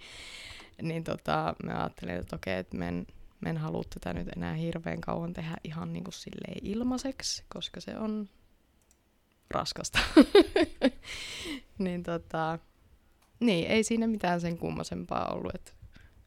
niin 0.81 1.03
tota, 1.03 1.55
mä 1.63 1.79
ajattelin, 1.79 2.15
että 2.15 2.35
okei, 2.35 2.57
että 2.57 2.77
men, 2.77 3.07
men 3.41 3.57
halua 3.57 3.83
tätä 3.89 4.13
nyt 4.13 4.27
enää 4.35 4.53
hirveän 4.53 5.01
kauan 5.01 5.33
tehdä 5.33 5.55
ihan 5.63 5.93
niin 5.93 6.03
kuin 6.03 6.13
silleen 6.13 6.57
ilmaiseksi, 6.61 7.43
koska 7.53 7.79
se 7.81 7.97
on 7.97 8.29
raskasta. 9.51 9.99
niin 11.77 12.03
tota, 12.03 12.59
niin, 13.39 13.67
ei 13.67 13.83
siinä 13.83 14.07
mitään 14.07 14.41
sen 14.41 14.57
kummasempaa 14.57 15.33
ollut, 15.33 15.55
että 15.55 15.71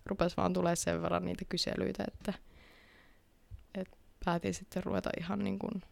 rupes 0.07 0.37
vaan 0.37 0.53
tulee 0.53 0.77
sen 0.77 1.03
verran 1.03 1.25
niitä 1.25 1.45
kyselyitä, 1.49 2.05
että, 2.09 2.35
että 3.75 3.97
päätin 4.25 4.55
sitten 4.55 4.85
ruveta 4.85 5.11
ihan 5.21 5.39
niin 5.39 5.59
kuin 5.59 5.83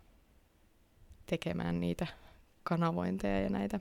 tekemään 1.27 1.81
niitä 1.81 2.07
kanavointeja 2.65 3.41
ja 3.41 3.49
näitä. 3.49 3.81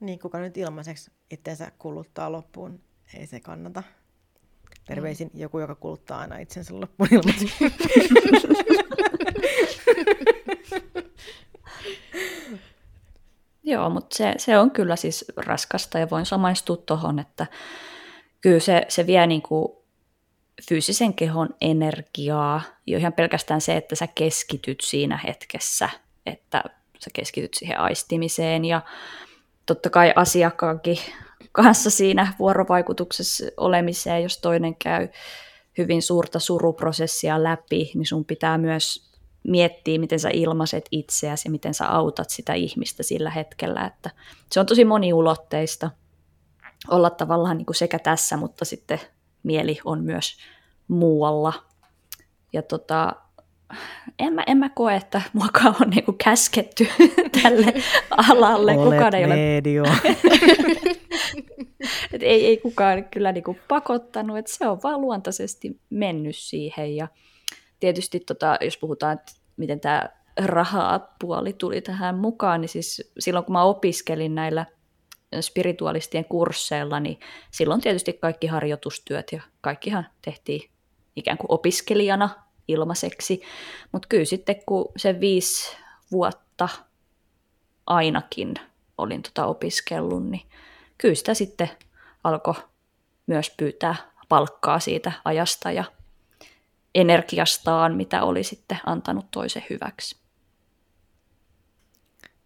Niin, 0.00 0.18
kuka 0.18 0.38
nyt 0.38 0.56
ilmaiseksi 0.56 1.10
itseensä 1.30 1.72
kuluttaa 1.78 2.32
loppuun, 2.32 2.80
ei 3.14 3.26
se 3.26 3.40
kannata. 3.40 3.82
Terveisin 4.86 5.30
mm. 5.34 5.40
joku, 5.40 5.58
joka 5.58 5.74
kuluttaa 5.74 6.18
aina 6.18 6.38
itsensä 6.38 6.80
loppuun 6.80 7.08
ilmaiseksi. 7.12 7.64
Joo, 13.62 13.90
mutta 13.90 14.16
se, 14.16 14.34
se 14.36 14.58
on 14.58 14.70
kyllä 14.70 14.96
siis 14.96 15.24
raskasta 15.36 15.98
ja 15.98 16.10
voin 16.10 16.26
samaistua 16.26 16.76
tuohon, 16.76 17.18
että 17.18 17.46
kyllä 18.40 18.60
se, 18.60 18.86
se 18.88 19.06
vie 19.06 19.26
niin 19.26 19.42
kuin 19.42 19.79
fyysisen 20.68 21.14
kehon 21.14 21.48
energiaa, 21.60 22.62
jo 22.86 22.98
ihan 22.98 23.12
pelkästään 23.12 23.60
se, 23.60 23.76
että 23.76 23.94
sä 23.94 24.06
keskityt 24.06 24.80
siinä 24.80 25.16
hetkessä, 25.16 25.88
että 26.26 26.64
sä 26.98 27.10
keskityt 27.12 27.54
siihen 27.54 27.80
aistimiseen 27.80 28.64
ja 28.64 28.82
totta 29.66 29.90
kai 29.90 30.12
asiakkaankin 30.16 30.98
kanssa 31.52 31.90
siinä 31.90 32.34
vuorovaikutuksessa 32.38 33.44
olemiseen, 33.56 34.22
jos 34.22 34.38
toinen 34.38 34.76
käy 34.76 35.08
hyvin 35.78 36.02
suurta 36.02 36.38
suruprosessia 36.38 37.42
läpi, 37.42 37.90
niin 37.94 38.06
sun 38.06 38.24
pitää 38.24 38.58
myös 38.58 39.10
miettiä, 39.48 39.98
miten 39.98 40.20
sä 40.20 40.30
ilmaiset 40.32 40.88
itseäsi 40.90 41.48
ja 41.48 41.52
miten 41.52 41.74
sä 41.74 41.88
autat 41.88 42.30
sitä 42.30 42.54
ihmistä 42.54 43.02
sillä 43.02 43.30
hetkellä. 43.30 43.86
Että 43.86 44.10
se 44.52 44.60
on 44.60 44.66
tosi 44.66 44.84
moniulotteista 44.84 45.90
olla 46.88 47.10
tavallaan 47.10 47.58
niin 47.58 47.66
kuin 47.66 47.76
sekä 47.76 47.98
tässä, 47.98 48.36
mutta 48.36 48.64
sitten 48.64 49.00
mieli 49.42 49.78
on 49.84 50.04
myös 50.04 50.36
muualla. 50.88 51.52
Ja 52.52 52.62
tota, 52.62 53.16
en 54.18 54.32
mä, 54.32 54.44
en 54.46 54.58
mä 54.58 54.68
koe, 54.68 54.96
että 54.96 55.22
muakaan 55.32 55.76
on 55.80 55.90
niinku 55.94 56.12
käsketty 56.12 56.88
tälle 57.42 57.74
alalle. 58.10 58.72
Olet 58.72 58.92
kukaan 58.92 59.14
ei 59.14 59.26
medio. 59.26 59.82
ole... 59.82 59.92
Et 62.12 62.22
ei, 62.22 62.46
ei 62.46 62.56
kukaan 62.56 63.04
kyllä 63.04 63.32
niinku 63.32 63.56
pakottanut, 63.68 64.38
että 64.38 64.52
se 64.52 64.68
on 64.68 64.80
vaan 64.82 65.00
luontaisesti 65.00 65.80
mennyt 65.90 66.36
siihen. 66.36 66.96
Ja 66.96 67.08
tietysti 67.80 68.20
tota, 68.20 68.58
jos 68.60 68.76
puhutaan, 68.78 69.12
että 69.12 69.32
miten 69.56 69.80
tämä 69.80 70.08
raha-puoli 70.40 71.52
tuli 71.52 71.80
tähän 71.80 72.14
mukaan, 72.14 72.60
niin 72.60 72.68
siis 72.68 73.12
silloin 73.18 73.44
kun 73.44 73.52
mä 73.52 73.62
opiskelin 73.62 74.34
näillä 74.34 74.66
spiritualistien 75.40 76.24
kursseilla, 76.24 77.00
niin 77.00 77.20
silloin 77.50 77.80
tietysti 77.80 78.12
kaikki 78.12 78.46
harjoitustyöt 78.46 79.32
ja 79.32 79.42
kaikkihan 79.60 80.06
tehtiin 80.22 80.70
ikään 81.16 81.38
kuin 81.38 81.52
opiskelijana 81.52 82.28
ilmaiseksi. 82.68 83.42
Mutta 83.92 84.08
kyllä 84.08 84.24
sitten 84.24 84.62
kun 84.66 84.92
se 84.96 85.20
viisi 85.20 85.76
vuotta 86.12 86.68
ainakin 87.86 88.54
olin 88.98 89.22
tota 89.22 89.46
opiskellut, 89.46 90.26
niin 90.26 90.42
kyllä 90.98 91.14
sitä 91.14 91.34
sitten 91.34 91.70
alkoi 92.24 92.54
myös 93.26 93.50
pyytää 93.56 93.96
palkkaa 94.28 94.80
siitä 94.80 95.12
ajasta 95.24 95.72
ja 95.72 95.84
energiastaan, 96.94 97.96
mitä 97.96 98.24
oli 98.24 98.44
sitten 98.44 98.78
antanut 98.86 99.26
toisen 99.30 99.64
hyväksi. 99.70 100.16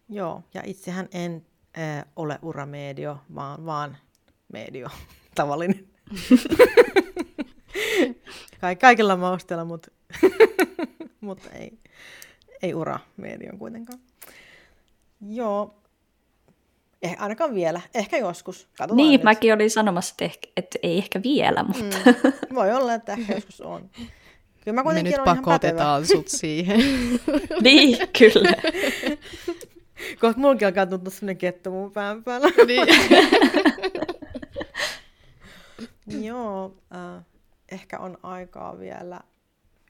Joo, 0.09 0.43
ja 0.55 0.63
itsehän 0.65 1.09
en 1.13 1.47
äh, 1.79 2.05
ole 2.17 2.39
uramedio, 2.43 3.19
vaan, 3.35 3.67
vaan 3.67 3.97
medio, 4.53 4.89
tavallinen. 5.35 5.85
Ka- 8.61 8.77
kaikilla 8.81 9.17
mausteella, 9.17 9.65
mutta, 9.65 9.91
mutta 11.21 11.51
ei, 11.51 11.79
ei 12.63 12.75
ura 12.75 12.99
median 13.17 13.59
kuitenkaan. 13.59 13.99
Joo, 15.31 15.75
eh, 17.03 17.17
ainakaan 17.19 17.55
vielä. 17.55 17.81
Ehkä 17.95 18.17
joskus. 18.17 18.69
Katsotaan 18.79 18.97
niin, 18.97 19.13
nyt. 19.13 19.23
mäkin 19.23 19.55
olin 19.55 19.71
sanomassa, 19.71 20.13
että, 20.13 20.25
ehkä, 20.25 20.49
että 20.57 20.79
ei 20.83 20.99
ehkä 20.99 21.23
vielä, 21.23 21.63
mutta... 21.63 21.85
Mm, 21.85 22.55
voi 22.55 22.73
olla, 22.73 22.95
että 22.95 23.13
ehkä 23.13 23.35
joskus 23.35 23.61
on. 23.61 23.91
Kyllä 24.65 24.83
mä 24.83 24.93
Me 24.93 25.03
nyt 25.03 25.15
pakotetaan 25.25 26.07
sut 26.07 26.29
siihen. 26.29 26.81
niin, 27.61 27.99
kyllä. 28.19 28.55
Kohta 30.21 30.41
mullakin 30.41 30.67
alkaa 30.67 30.87
tuntua 30.87 31.11
sellainen 31.11 31.37
kettu 31.37 31.71
mun 31.71 31.93
pään 31.93 32.25
päällä. 32.25 32.49
niin. 32.67 32.87
Joo, 36.27 36.77
äh, 36.95 37.25
ehkä 37.73 37.99
on 37.99 38.19
aikaa 38.23 38.79
vielä 38.79 39.21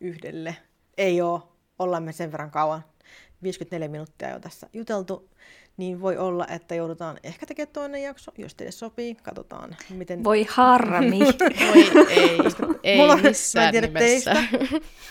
yhdelle. 0.00 0.56
Ei 0.98 1.20
oo, 1.20 1.56
ollaan 1.78 2.02
me 2.02 2.12
sen 2.12 2.32
verran 2.32 2.50
kauan. 2.50 2.84
54 3.42 3.88
minuuttia 3.88 4.30
jo 4.30 4.40
tässä 4.40 4.66
juteltu. 4.72 5.30
Niin 5.76 6.00
voi 6.00 6.16
olla, 6.16 6.46
että 6.46 6.74
joudutaan 6.74 7.18
ehkä 7.22 7.46
tekemään 7.46 7.72
toinen 7.72 8.02
jakso, 8.02 8.32
jos 8.38 8.54
teille 8.54 8.72
sopii. 8.72 9.14
Katsotaan, 9.14 9.76
miten... 9.90 10.24
Voi 10.24 10.46
harmi. 10.50 11.18
Voi 11.68 12.06
ei, 12.08 12.38
ei 12.82 12.96
mulla, 12.96 13.16
missään 13.16 13.64
mä 13.64 13.68
en 13.68 13.72
tiedä 13.72 13.86
nimessä. 13.86 14.32
teistä. 14.32 14.44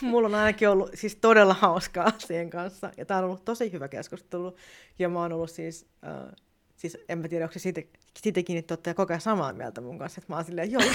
Mulla 0.01 0.28
on 0.28 0.36
ainakin 0.36 0.70
ollut 0.70 0.89
siis 0.93 1.16
todella 1.16 1.53
hauskaa 1.53 2.11
siihen 2.18 2.49
kanssa. 2.49 2.91
Ja 2.97 3.05
tää 3.05 3.18
on 3.18 3.24
ollut 3.24 3.45
tosi 3.45 3.72
hyvä 3.72 3.88
keskustelu. 3.88 4.55
Ja 4.99 5.09
mä 5.09 5.20
oon 5.20 5.34
ollut 5.34 5.51
siis... 5.51 5.86
Äh, 6.07 6.11
siis 6.76 6.97
en 7.09 7.18
mä 7.20 7.28
tiedä, 7.28 7.45
onko 7.45 7.53
se 7.53 7.59
siitä, 7.59 7.82
siitäkin, 8.22 8.57
että 8.57 8.74
olette 8.74 8.93
koko 8.93 9.14
ajan 9.14 9.22
samaa 9.22 9.53
mieltä 9.53 9.82
mun 9.82 9.99
kanssa. 9.99 10.20
Että 10.20 10.34
mä 10.34 10.36
oon 10.36 10.45
silleen, 10.45 10.72
joo. 10.72 10.84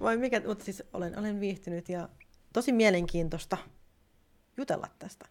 Vai 0.00 0.16
mikä, 0.16 0.42
mutta 0.46 0.64
siis 0.64 0.82
olen, 0.92 1.18
olen 1.18 1.40
viihtynyt 1.40 1.88
ja 1.88 2.08
tosi 2.52 2.72
mielenkiintoista 2.72 3.56
jutella 4.56 4.88
tästä. 4.98 5.28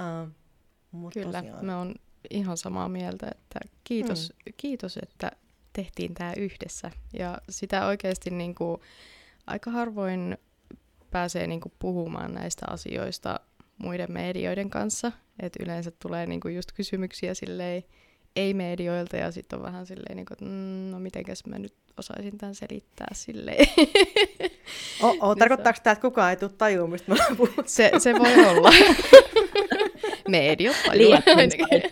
Uh, 0.00 0.28
mut 0.92 1.14
Kyllä, 1.14 1.42
tosiaan, 1.42 1.64
me 1.64 1.74
on 1.74 1.94
ihan 2.30 2.56
samaa 2.56 2.88
mieltä, 2.88 3.26
että 3.30 3.60
kiitos, 3.84 4.32
mm. 4.46 4.52
kiitos 4.56 4.96
että 4.96 5.32
tehtiin 5.72 6.14
tämä 6.14 6.32
yhdessä. 6.36 6.90
Ja 7.18 7.38
sitä 7.50 7.86
oikeasti 7.86 8.30
niin 8.30 8.54
kuin, 8.54 8.80
aika 9.46 9.70
harvoin 9.70 10.38
pääsee 11.10 11.46
niin 11.46 11.60
kuin, 11.60 11.72
puhumaan 11.78 12.34
näistä 12.34 12.66
asioista 12.70 13.40
muiden 13.78 14.12
medioiden 14.12 14.70
kanssa. 14.70 15.12
Et 15.40 15.52
yleensä 15.60 15.90
tulee 15.90 16.26
niin 16.26 16.40
kuin, 16.40 16.54
just 16.54 16.72
kysymyksiä 16.72 17.34
silleen, 17.34 17.82
ei-medioilta 18.36 19.16
ja 19.16 19.30
sitten 19.30 19.58
on 19.58 19.64
vähän 19.64 19.86
silleen, 19.86 20.16
niin 20.16 20.26
kuin, 20.26 20.34
että 20.34 20.44
mm, 20.44 20.90
no 20.90 20.98
mitenkäs 20.98 21.46
mä 21.46 21.58
nyt 21.58 21.74
osaisin 21.98 22.38
tämän 22.38 22.54
selittää 22.54 23.08
silleen. 23.12 23.66
Oh, 25.02 25.16
oh, 25.20 25.36
tarkoittaako 25.36 25.78
tämä, 25.82 25.92
että 25.92 26.02
kukaan 26.02 26.30
ei 26.30 26.36
tule 26.36 26.50
tajua, 26.58 26.86
mistä 26.86 27.12
mä 27.12 27.16
puhun? 27.36 27.64
Se, 27.66 27.90
se 27.98 28.14
voi 28.18 28.46
olla. 28.46 28.70
Mediot 30.28 30.76
Liian 30.92 31.22
tajuaa 31.22 31.42
inside, 31.42 31.90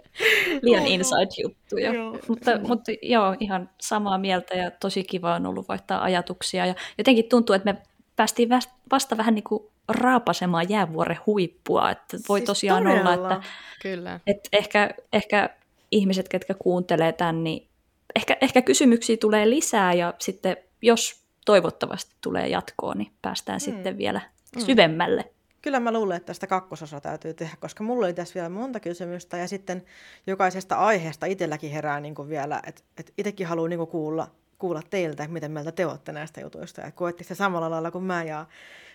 liian 0.62 0.86
inside-juttuja. 0.86 1.94
Joo. 1.94 2.18
Mutta, 2.28 2.58
mutta 2.58 2.92
joo, 3.02 3.36
ihan 3.40 3.70
samaa 3.80 4.18
mieltä 4.18 4.54
ja 4.54 4.70
tosi 4.70 5.04
kiva 5.04 5.34
on 5.34 5.46
ollut 5.46 5.68
vaihtaa 5.68 6.02
ajatuksia. 6.02 6.66
Ja 6.66 6.74
jotenkin 6.98 7.28
tuntuu, 7.28 7.54
että 7.54 7.72
me 7.72 7.82
päästiin 8.16 8.48
vasta 8.90 9.16
vähän 9.16 9.34
niin 9.34 9.44
kuin 9.44 9.62
raapasemaan 9.88 10.68
jäävuoren 10.68 11.18
huippua. 11.26 11.90
Että 11.90 12.16
voi 12.28 12.38
Siis 12.38 12.46
tosiaan 12.46 12.86
olla, 12.86 13.16
todella. 13.16 13.34
että 13.34 13.48
Kyllä. 13.82 14.20
Et 14.26 14.48
ehkä, 14.52 14.90
ehkä 15.12 15.50
ihmiset, 15.96 16.28
ketkä 16.28 16.54
kuuntelee 16.54 17.12
tämän, 17.12 17.44
niin 17.44 17.68
ehkä, 18.16 18.36
ehkä 18.40 18.62
kysymyksiä 18.62 19.16
tulee 19.16 19.50
lisää 19.50 19.92
ja 19.94 20.14
sitten 20.18 20.56
jos 20.82 21.20
toivottavasti 21.46 22.14
tulee 22.20 22.48
jatkoa, 22.48 22.94
niin 22.94 23.12
päästään 23.22 23.56
mm. 23.56 23.64
sitten 23.64 23.98
vielä 23.98 24.20
Mm. 24.56 24.62
syvemmälle. 24.62 25.24
Kyllä 25.62 25.80
mä 25.80 25.92
luulen, 25.92 26.16
että 26.16 26.26
tästä 26.26 26.46
kakkososa 26.46 27.00
täytyy 27.00 27.34
tehdä, 27.34 27.56
koska 27.60 27.84
mulla 27.84 28.06
oli 28.06 28.14
tässä 28.14 28.34
vielä 28.34 28.48
monta 28.48 28.80
kysymystä 28.80 29.36
ja 29.36 29.48
sitten 29.48 29.84
jokaisesta 30.26 30.76
aiheesta 30.76 31.26
itselläkin 31.26 31.70
herää 31.70 32.00
niin 32.00 32.14
kuin 32.14 32.28
vielä, 32.28 32.62
että, 32.66 32.82
että 32.98 33.12
itsekin 33.18 33.46
haluan 33.46 33.70
niin 33.70 33.78
kuin 33.78 33.90
kuulla, 33.90 34.28
kuulla 34.58 34.82
teiltä, 34.90 35.22
että 35.22 35.32
miten 35.32 35.50
mieltä 35.52 35.72
te 35.72 35.86
olette 35.86 36.12
näistä 36.12 36.40
jutuista 36.40 36.80
ja 36.80 36.90
koetteko 36.92 37.28
se 37.28 37.34
samalla 37.34 37.70
lailla 37.70 37.90
kuin 37.90 38.04
mä 38.04 38.24
ja 38.24 38.46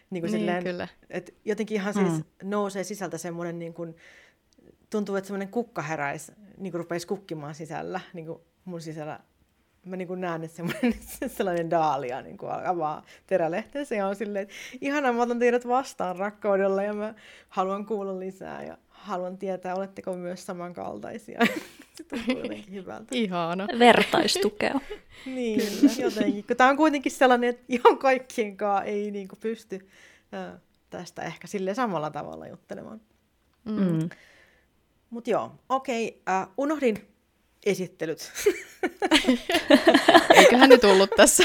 niin 0.09 0.21
kuin 0.21 0.31
Niin, 0.31 0.39
silleen, 0.39 0.63
kyllä. 0.63 0.87
että 1.09 1.31
jotenkin 1.45 1.75
ihan 1.75 1.93
siis 1.93 2.09
Mm. 2.11 2.23
nousee 2.43 2.83
sisältä 2.83 3.17
semmoinen 3.17 3.59
niin 3.59 3.73
kuin, 3.73 3.95
tuntuu, 4.91 5.15
että 5.15 5.27
semmoinen 5.27 5.47
kukka 5.47 5.81
heräisi, 5.81 6.31
niin 6.57 6.71
kuin 6.71 6.79
rupeisi 6.79 7.07
kukkimaan 7.07 7.55
sisällä, 7.55 7.99
niin 8.13 8.25
kuin 8.25 8.39
mun 8.65 8.81
sisällä. 8.81 9.19
Mä 9.85 9.95
niin 9.95 10.07
kuin 10.07 10.21
näen, 10.21 10.43
että 10.43 10.57
semmoinen 10.57 10.93
sellainen 11.37 11.69
daalia 11.69 12.21
niin 12.21 12.37
kuin 12.37 12.51
avaa 12.51 13.05
terälehteensä 13.27 13.95
ja 13.95 14.07
on 14.07 14.15
silleen, 14.15 14.43
että 14.43 14.55
ihanaa, 14.81 15.13
mä 15.13 15.21
otan 15.21 15.39
teidät 15.39 15.67
vastaan 15.67 16.15
rakkaudella 16.15 16.83
ja 16.83 16.93
mä 16.93 17.13
haluan 17.49 17.85
kuulla 17.85 18.19
lisää 18.19 18.63
ja 18.63 18.77
haluan 18.89 19.37
tietää, 19.37 19.75
oletteko 19.75 20.13
myös 20.13 20.45
samankaltaisia. 20.45 21.39
Se 21.95 22.03
tuntuu 22.03 22.35
jotenkin 22.37 22.73
hyvältä. 22.73 23.07
Ihana. 23.11 23.67
Vertaistukea. 23.79 24.79
Niin, 25.25 25.61
jotenkin. 25.99 26.43
Kun 26.47 26.57
tämä 26.57 26.69
on 26.69 26.77
kuitenkin 26.77 27.11
sellainen, 27.11 27.49
että 27.49 27.63
ihan 27.69 27.97
kaikkienkaan 27.97 28.85
ei 28.85 29.11
niin 29.11 29.27
kuin 29.27 29.39
pysty 29.39 29.87
tästä 30.89 31.21
ehkä 31.21 31.47
sille 31.47 31.73
samalla 31.73 32.11
tavalla 32.11 32.47
juttelemaan. 32.47 33.01
Mm. 33.65 34.09
Mutta 35.11 35.29
joo, 35.29 35.51
okei, 35.69 36.21
äh, 36.29 36.47
unohdin 36.57 37.07
esittelyt. 37.65 38.31
Eiköhän 40.35 40.69
ne 40.69 40.77
tullut 40.77 41.09
tässä 41.17 41.43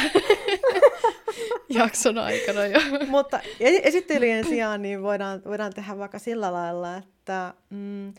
jakson 1.69 2.19
aikana 2.19 2.67
jo. 2.67 2.79
Mutta 3.07 3.41
esittelyjen 3.61 4.45
sijaan 4.45 4.83
niin 4.83 5.03
voidaan, 5.03 5.43
voidaan 5.45 5.73
tehdä 5.73 5.99
vaikka 5.99 6.19
sillä 6.19 6.53
lailla, 6.53 6.97
että 6.97 7.55
mm, 7.71 8.12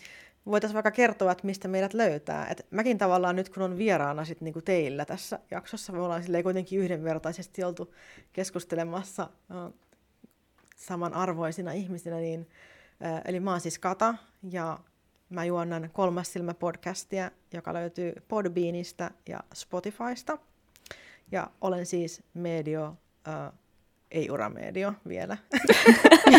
voitaisiin 0.46 0.74
vaikka 0.74 0.92
kertoa, 0.92 1.32
että 1.32 1.46
mistä 1.46 1.68
meidät 1.68 1.94
löytää. 1.94 2.48
Et 2.48 2.68
mäkin 2.72 2.98
tavallaan 2.98 3.36
nyt, 3.36 3.50
kun 3.50 3.64
on 3.64 3.78
vieraana 3.78 4.26
sit 4.26 4.42
niinku 4.42 4.62
teillä 4.62 5.06
tässä 5.06 5.40
jaksossa, 5.52 5.94
me 5.94 6.02
ollaan 6.02 6.24
silleen 6.24 6.44
kuitenkin 6.44 6.80
yhdenvertaisesti 6.80 7.64
oltu 7.64 7.94
keskustelemassa 8.34 9.30
äh, 9.52 9.74
samanarvoisina 10.76 11.72
ihmisinä, 11.72 12.18
niin, 12.18 12.50
äh, 13.06 13.22
eli 13.26 13.40
mä 13.40 13.52
oon 13.52 13.62
siis 13.62 13.80
Kata, 13.80 14.16
ja 14.52 14.80
mä 15.30 15.46
juonnan 15.46 15.90
Kolmas 15.94 16.34
silmä 16.34 16.54
podcastia, 16.54 17.32
joka 17.54 17.74
löytyy 17.74 18.14
Podbeanista 18.28 19.12
ja 19.30 19.40
Spotifysta. 19.54 20.38
Ja 21.32 21.52
olen 21.62 21.86
siis 21.86 22.24
medio, 22.34 22.98
äh, 23.28 23.54
ei 24.12 24.32
uramedio 24.32 24.94
vielä. 25.08 25.38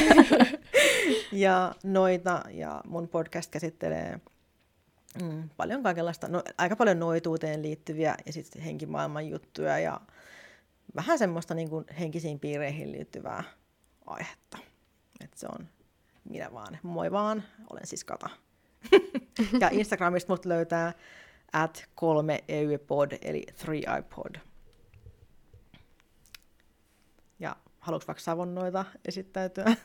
ja 1.33 1.75
noita, 1.85 2.43
ja 2.51 2.81
mun 2.87 3.09
podcast 3.09 3.51
käsittelee 3.51 4.21
mm, 5.23 5.49
paljon 5.57 5.83
kaikenlaista, 5.83 6.29
no, 6.29 6.43
aika 6.59 6.77
paljon 6.77 6.99
noituuteen 6.99 7.63
liittyviä 7.63 8.15
ja 8.27 8.33
sitten 8.33 8.63
henkimaailman 8.63 9.29
juttuja 9.29 9.79
ja 9.79 10.01
vähän 10.97 11.19
semmoista 11.19 11.55
niin 11.55 11.71
kuin 11.71 11.85
henkisiin 12.01 12.41
piireihin 12.41 12.93
liittyvää 12.93 13.45
aihetta. 14.07 14.59
Et 15.21 15.35
se 15.35 15.47
on 15.47 15.69
minä 16.25 16.53
vaan. 16.53 16.79
Moi 16.83 17.11
vaan, 17.13 17.45
olen 17.71 17.87
siis 17.87 18.05
Kata. 18.05 18.48
ja 19.61 19.69
Instagramista 19.73 20.33
mut 20.33 20.45
löytää 20.45 20.93
at 21.53 21.89
3 21.95 22.45
eupod, 22.49 23.13
eli 23.23 23.47
3 23.67 23.79
iPod. 23.99 24.35
Ja 27.39 27.57
haluatko 27.79 28.07
vaikka 28.07 28.23
savonnoita 28.23 28.85
esittäytyä? 29.05 29.65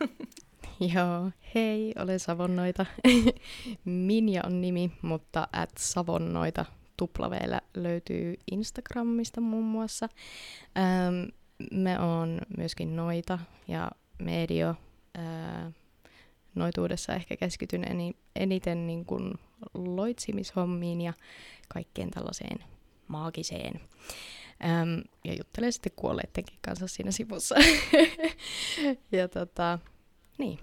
Joo, 0.95 1.31
hei, 1.55 1.93
olen 1.99 2.19
Savonnoita. 2.19 2.85
Minja 3.85 4.41
on 4.45 4.61
nimi, 4.61 4.91
mutta 5.01 5.47
at 5.53 5.69
Savonnoita 5.77 6.65
tuplaveellä 6.97 7.61
löytyy 7.73 8.35
Instagramista 8.51 9.41
muun 9.41 9.63
muassa. 9.63 10.09
Ähm, 10.77 11.29
me 11.71 11.99
on 11.99 12.41
myöskin 12.57 12.95
noita 12.95 13.39
ja 13.67 13.91
medio. 14.19 14.75
Äh, 15.17 15.73
noituudessa 16.55 17.13
ehkä 17.13 17.37
keskityn 17.37 17.83
eni, 17.91 18.15
eniten 18.35 18.87
niin 18.87 19.05
kuin 19.05 19.33
loitsimishommiin 19.73 21.01
ja 21.01 21.13
kaikkeen 21.73 22.11
tällaiseen 22.11 22.59
maagiseen. 23.07 23.81
Ähm, 24.65 24.99
ja 25.25 25.33
juttelen 25.33 25.73
sitten 25.73 25.91
kuolleittenkin 25.95 26.59
kanssa 26.61 26.87
siinä 26.87 27.11
sivussa. 27.11 27.55
ja 29.11 29.27
tota, 29.27 29.79
niin, 30.37 30.59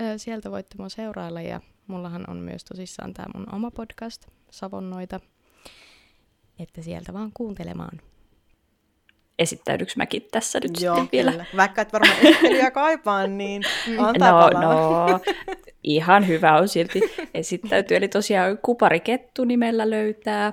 Ö, 0.00 0.18
sieltä 0.18 0.50
voitte 0.50 0.76
mua 0.78 0.88
seurailla 0.88 1.40
ja 1.40 1.60
mullahan 1.86 2.30
on 2.30 2.36
myös 2.36 2.64
tosissaan 2.64 3.14
tämä 3.14 3.26
mun 3.34 3.54
oma 3.54 3.70
podcast, 3.70 4.26
Savonnoita, 4.50 5.20
että 6.58 6.82
sieltä 6.82 7.12
vaan 7.12 7.30
kuuntelemaan. 7.34 8.00
Esittäydyks 9.38 9.96
mäkin 9.96 10.28
tässä 10.30 10.58
nyt 10.62 10.80
Joo, 10.80 10.96
sitten 10.96 11.12
vielä? 11.12 11.30
kyllä. 11.30 11.44
Vaikka 11.56 11.82
et 11.82 11.92
varmaan 11.92 12.18
esittelyä 12.22 12.70
kaipaan, 12.70 13.38
niin 13.38 13.62
antaa 13.98 14.40
No, 14.42 14.48
palaa. 14.60 15.10
no, 15.12 15.20
ihan 15.84 16.28
hyvä 16.28 16.56
on 16.58 16.68
silti 16.68 17.00
esittäytyy. 17.34 17.96
Eli 17.96 18.08
tosiaan 18.08 18.58
Kuparikettu 18.58 19.44
nimellä 19.44 19.90
löytää. 19.90 20.52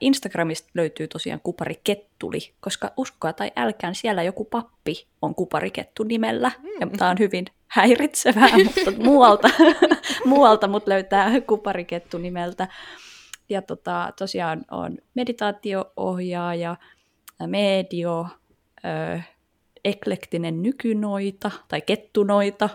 Instagramista 0.00 0.70
löytyy 0.74 1.08
tosiaan 1.08 1.40
Kuparikettuli, 1.42 2.52
koska 2.60 2.90
uskoa 2.96 3.32
tai 3.32 3.52
älkään, 3.56 3.94
siellä 3.94 4.22
joku 4.22 4.44
pappi 4.44 5.06
on 5.22 5.34
Kuparikettu 5.34 6.02
nimellä. 6.02 6.50
Ja 6.80 6.86
tämä 6.98 7.10
on 7.10 7.18
hyvin 7.18 7.44
häiritsevää, 7.68 8.48
mutta 8.64 8.90
muualta, 9.04 9.50
muualta 10.24 10.68
mut 10.68 10.86
löytää 10.86 11.40
Kuparikettu 11.40 12.18
nimeltä. 12.18 12.68
Ja 13.48 13.62
tota, 13.62 14.12
tosiaan 14.18 14.64
on 14.70 14.98
meditaatio-ohjaaja, 15.14 16.76
medio, 17.46 18.26
ö, 18.84 19.20
eklektinen 19.84 20.62
nykynoita 20.62 21.50
tai 21.68 21.80
kettunoita. 21.80 22.68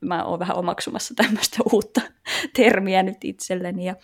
Mä 0.00 0.24
oon 0.24 0.38
vähän 0.38 0.56
omaksumassa 0.56 1.14
tämmöistä 1.14 1.56
uutta 1.72 2.00
termiä 2.56 3.02
nyt 3.02 3.24
itselleni 3.24 3.84
ja 3.84 3.96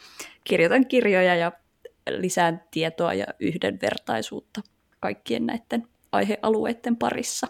kirjoitan 0.45 0.87
kirjoja 0.87 1.35
ja 1.35 1.53
lisään 2.11 2.63
tietoa 2.71 3.15
ja 3.15 3.27
yhdenvertaisuutta 3.41 4.61
kaikkien 5.01 5.47
näiden 5.47 5.89
aihealueiden 6.13 6.97
parissa. 6.97 7.47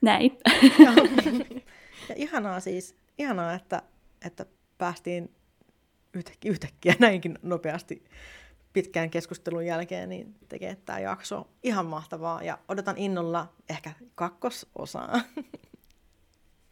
Näin. 0.00 0.38
Ja, 0.62 0.92
ja 2.08 2.14
ihanaa 2.16 2.60
siis, 2.60 2.96
ihanaa, 3.18 3.54
että, 3.54 3.82
että 4.26 4.46
päästiin 4.78 5.30
yhtäkkiä, 6.14 6.50
yhtäkkiä 6.50 6.94
näinkin 6.98 7.38
nopeasti 7.42 8.04
pitkään 8.72 9.10
keskustelun 9.10 9.66
jälkeen 9.66 10.08
niin 10.08 10.34
tekee 10.48 10.76
tämä 10.76 10.98
jakso 10.98 11.48
ihan 11.62 11.86
mahtavaa 11.86 12.42
ja 12.42 12.58
odotan 12.68 12.98
innolla 12.98 13.52
ehkä 13.70 13.92
kakkososaa. 14.14 15.20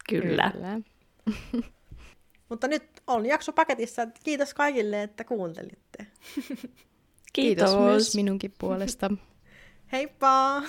Kyllä. 0.09 0.51
Kyllä. 0.51 0.79
Mutta 2.49 2.67
nyt 2.67 2.83
on 3.07 3.25
jakso 3.25 3.53
paketissa. 3.53 4.07
Kiitos 4.23 4.53
kaikille, 4.53 5.03
että 5.03 5.23
kuuntelitte. 5.23 6.07
Kiitos. 7.33 7.69
Kiitos 7.69 7.77
myös 7.77 8.15
minunkin 8.15 8.53
puolesta. 8.57 9.09
Heippa! 9.91 10.61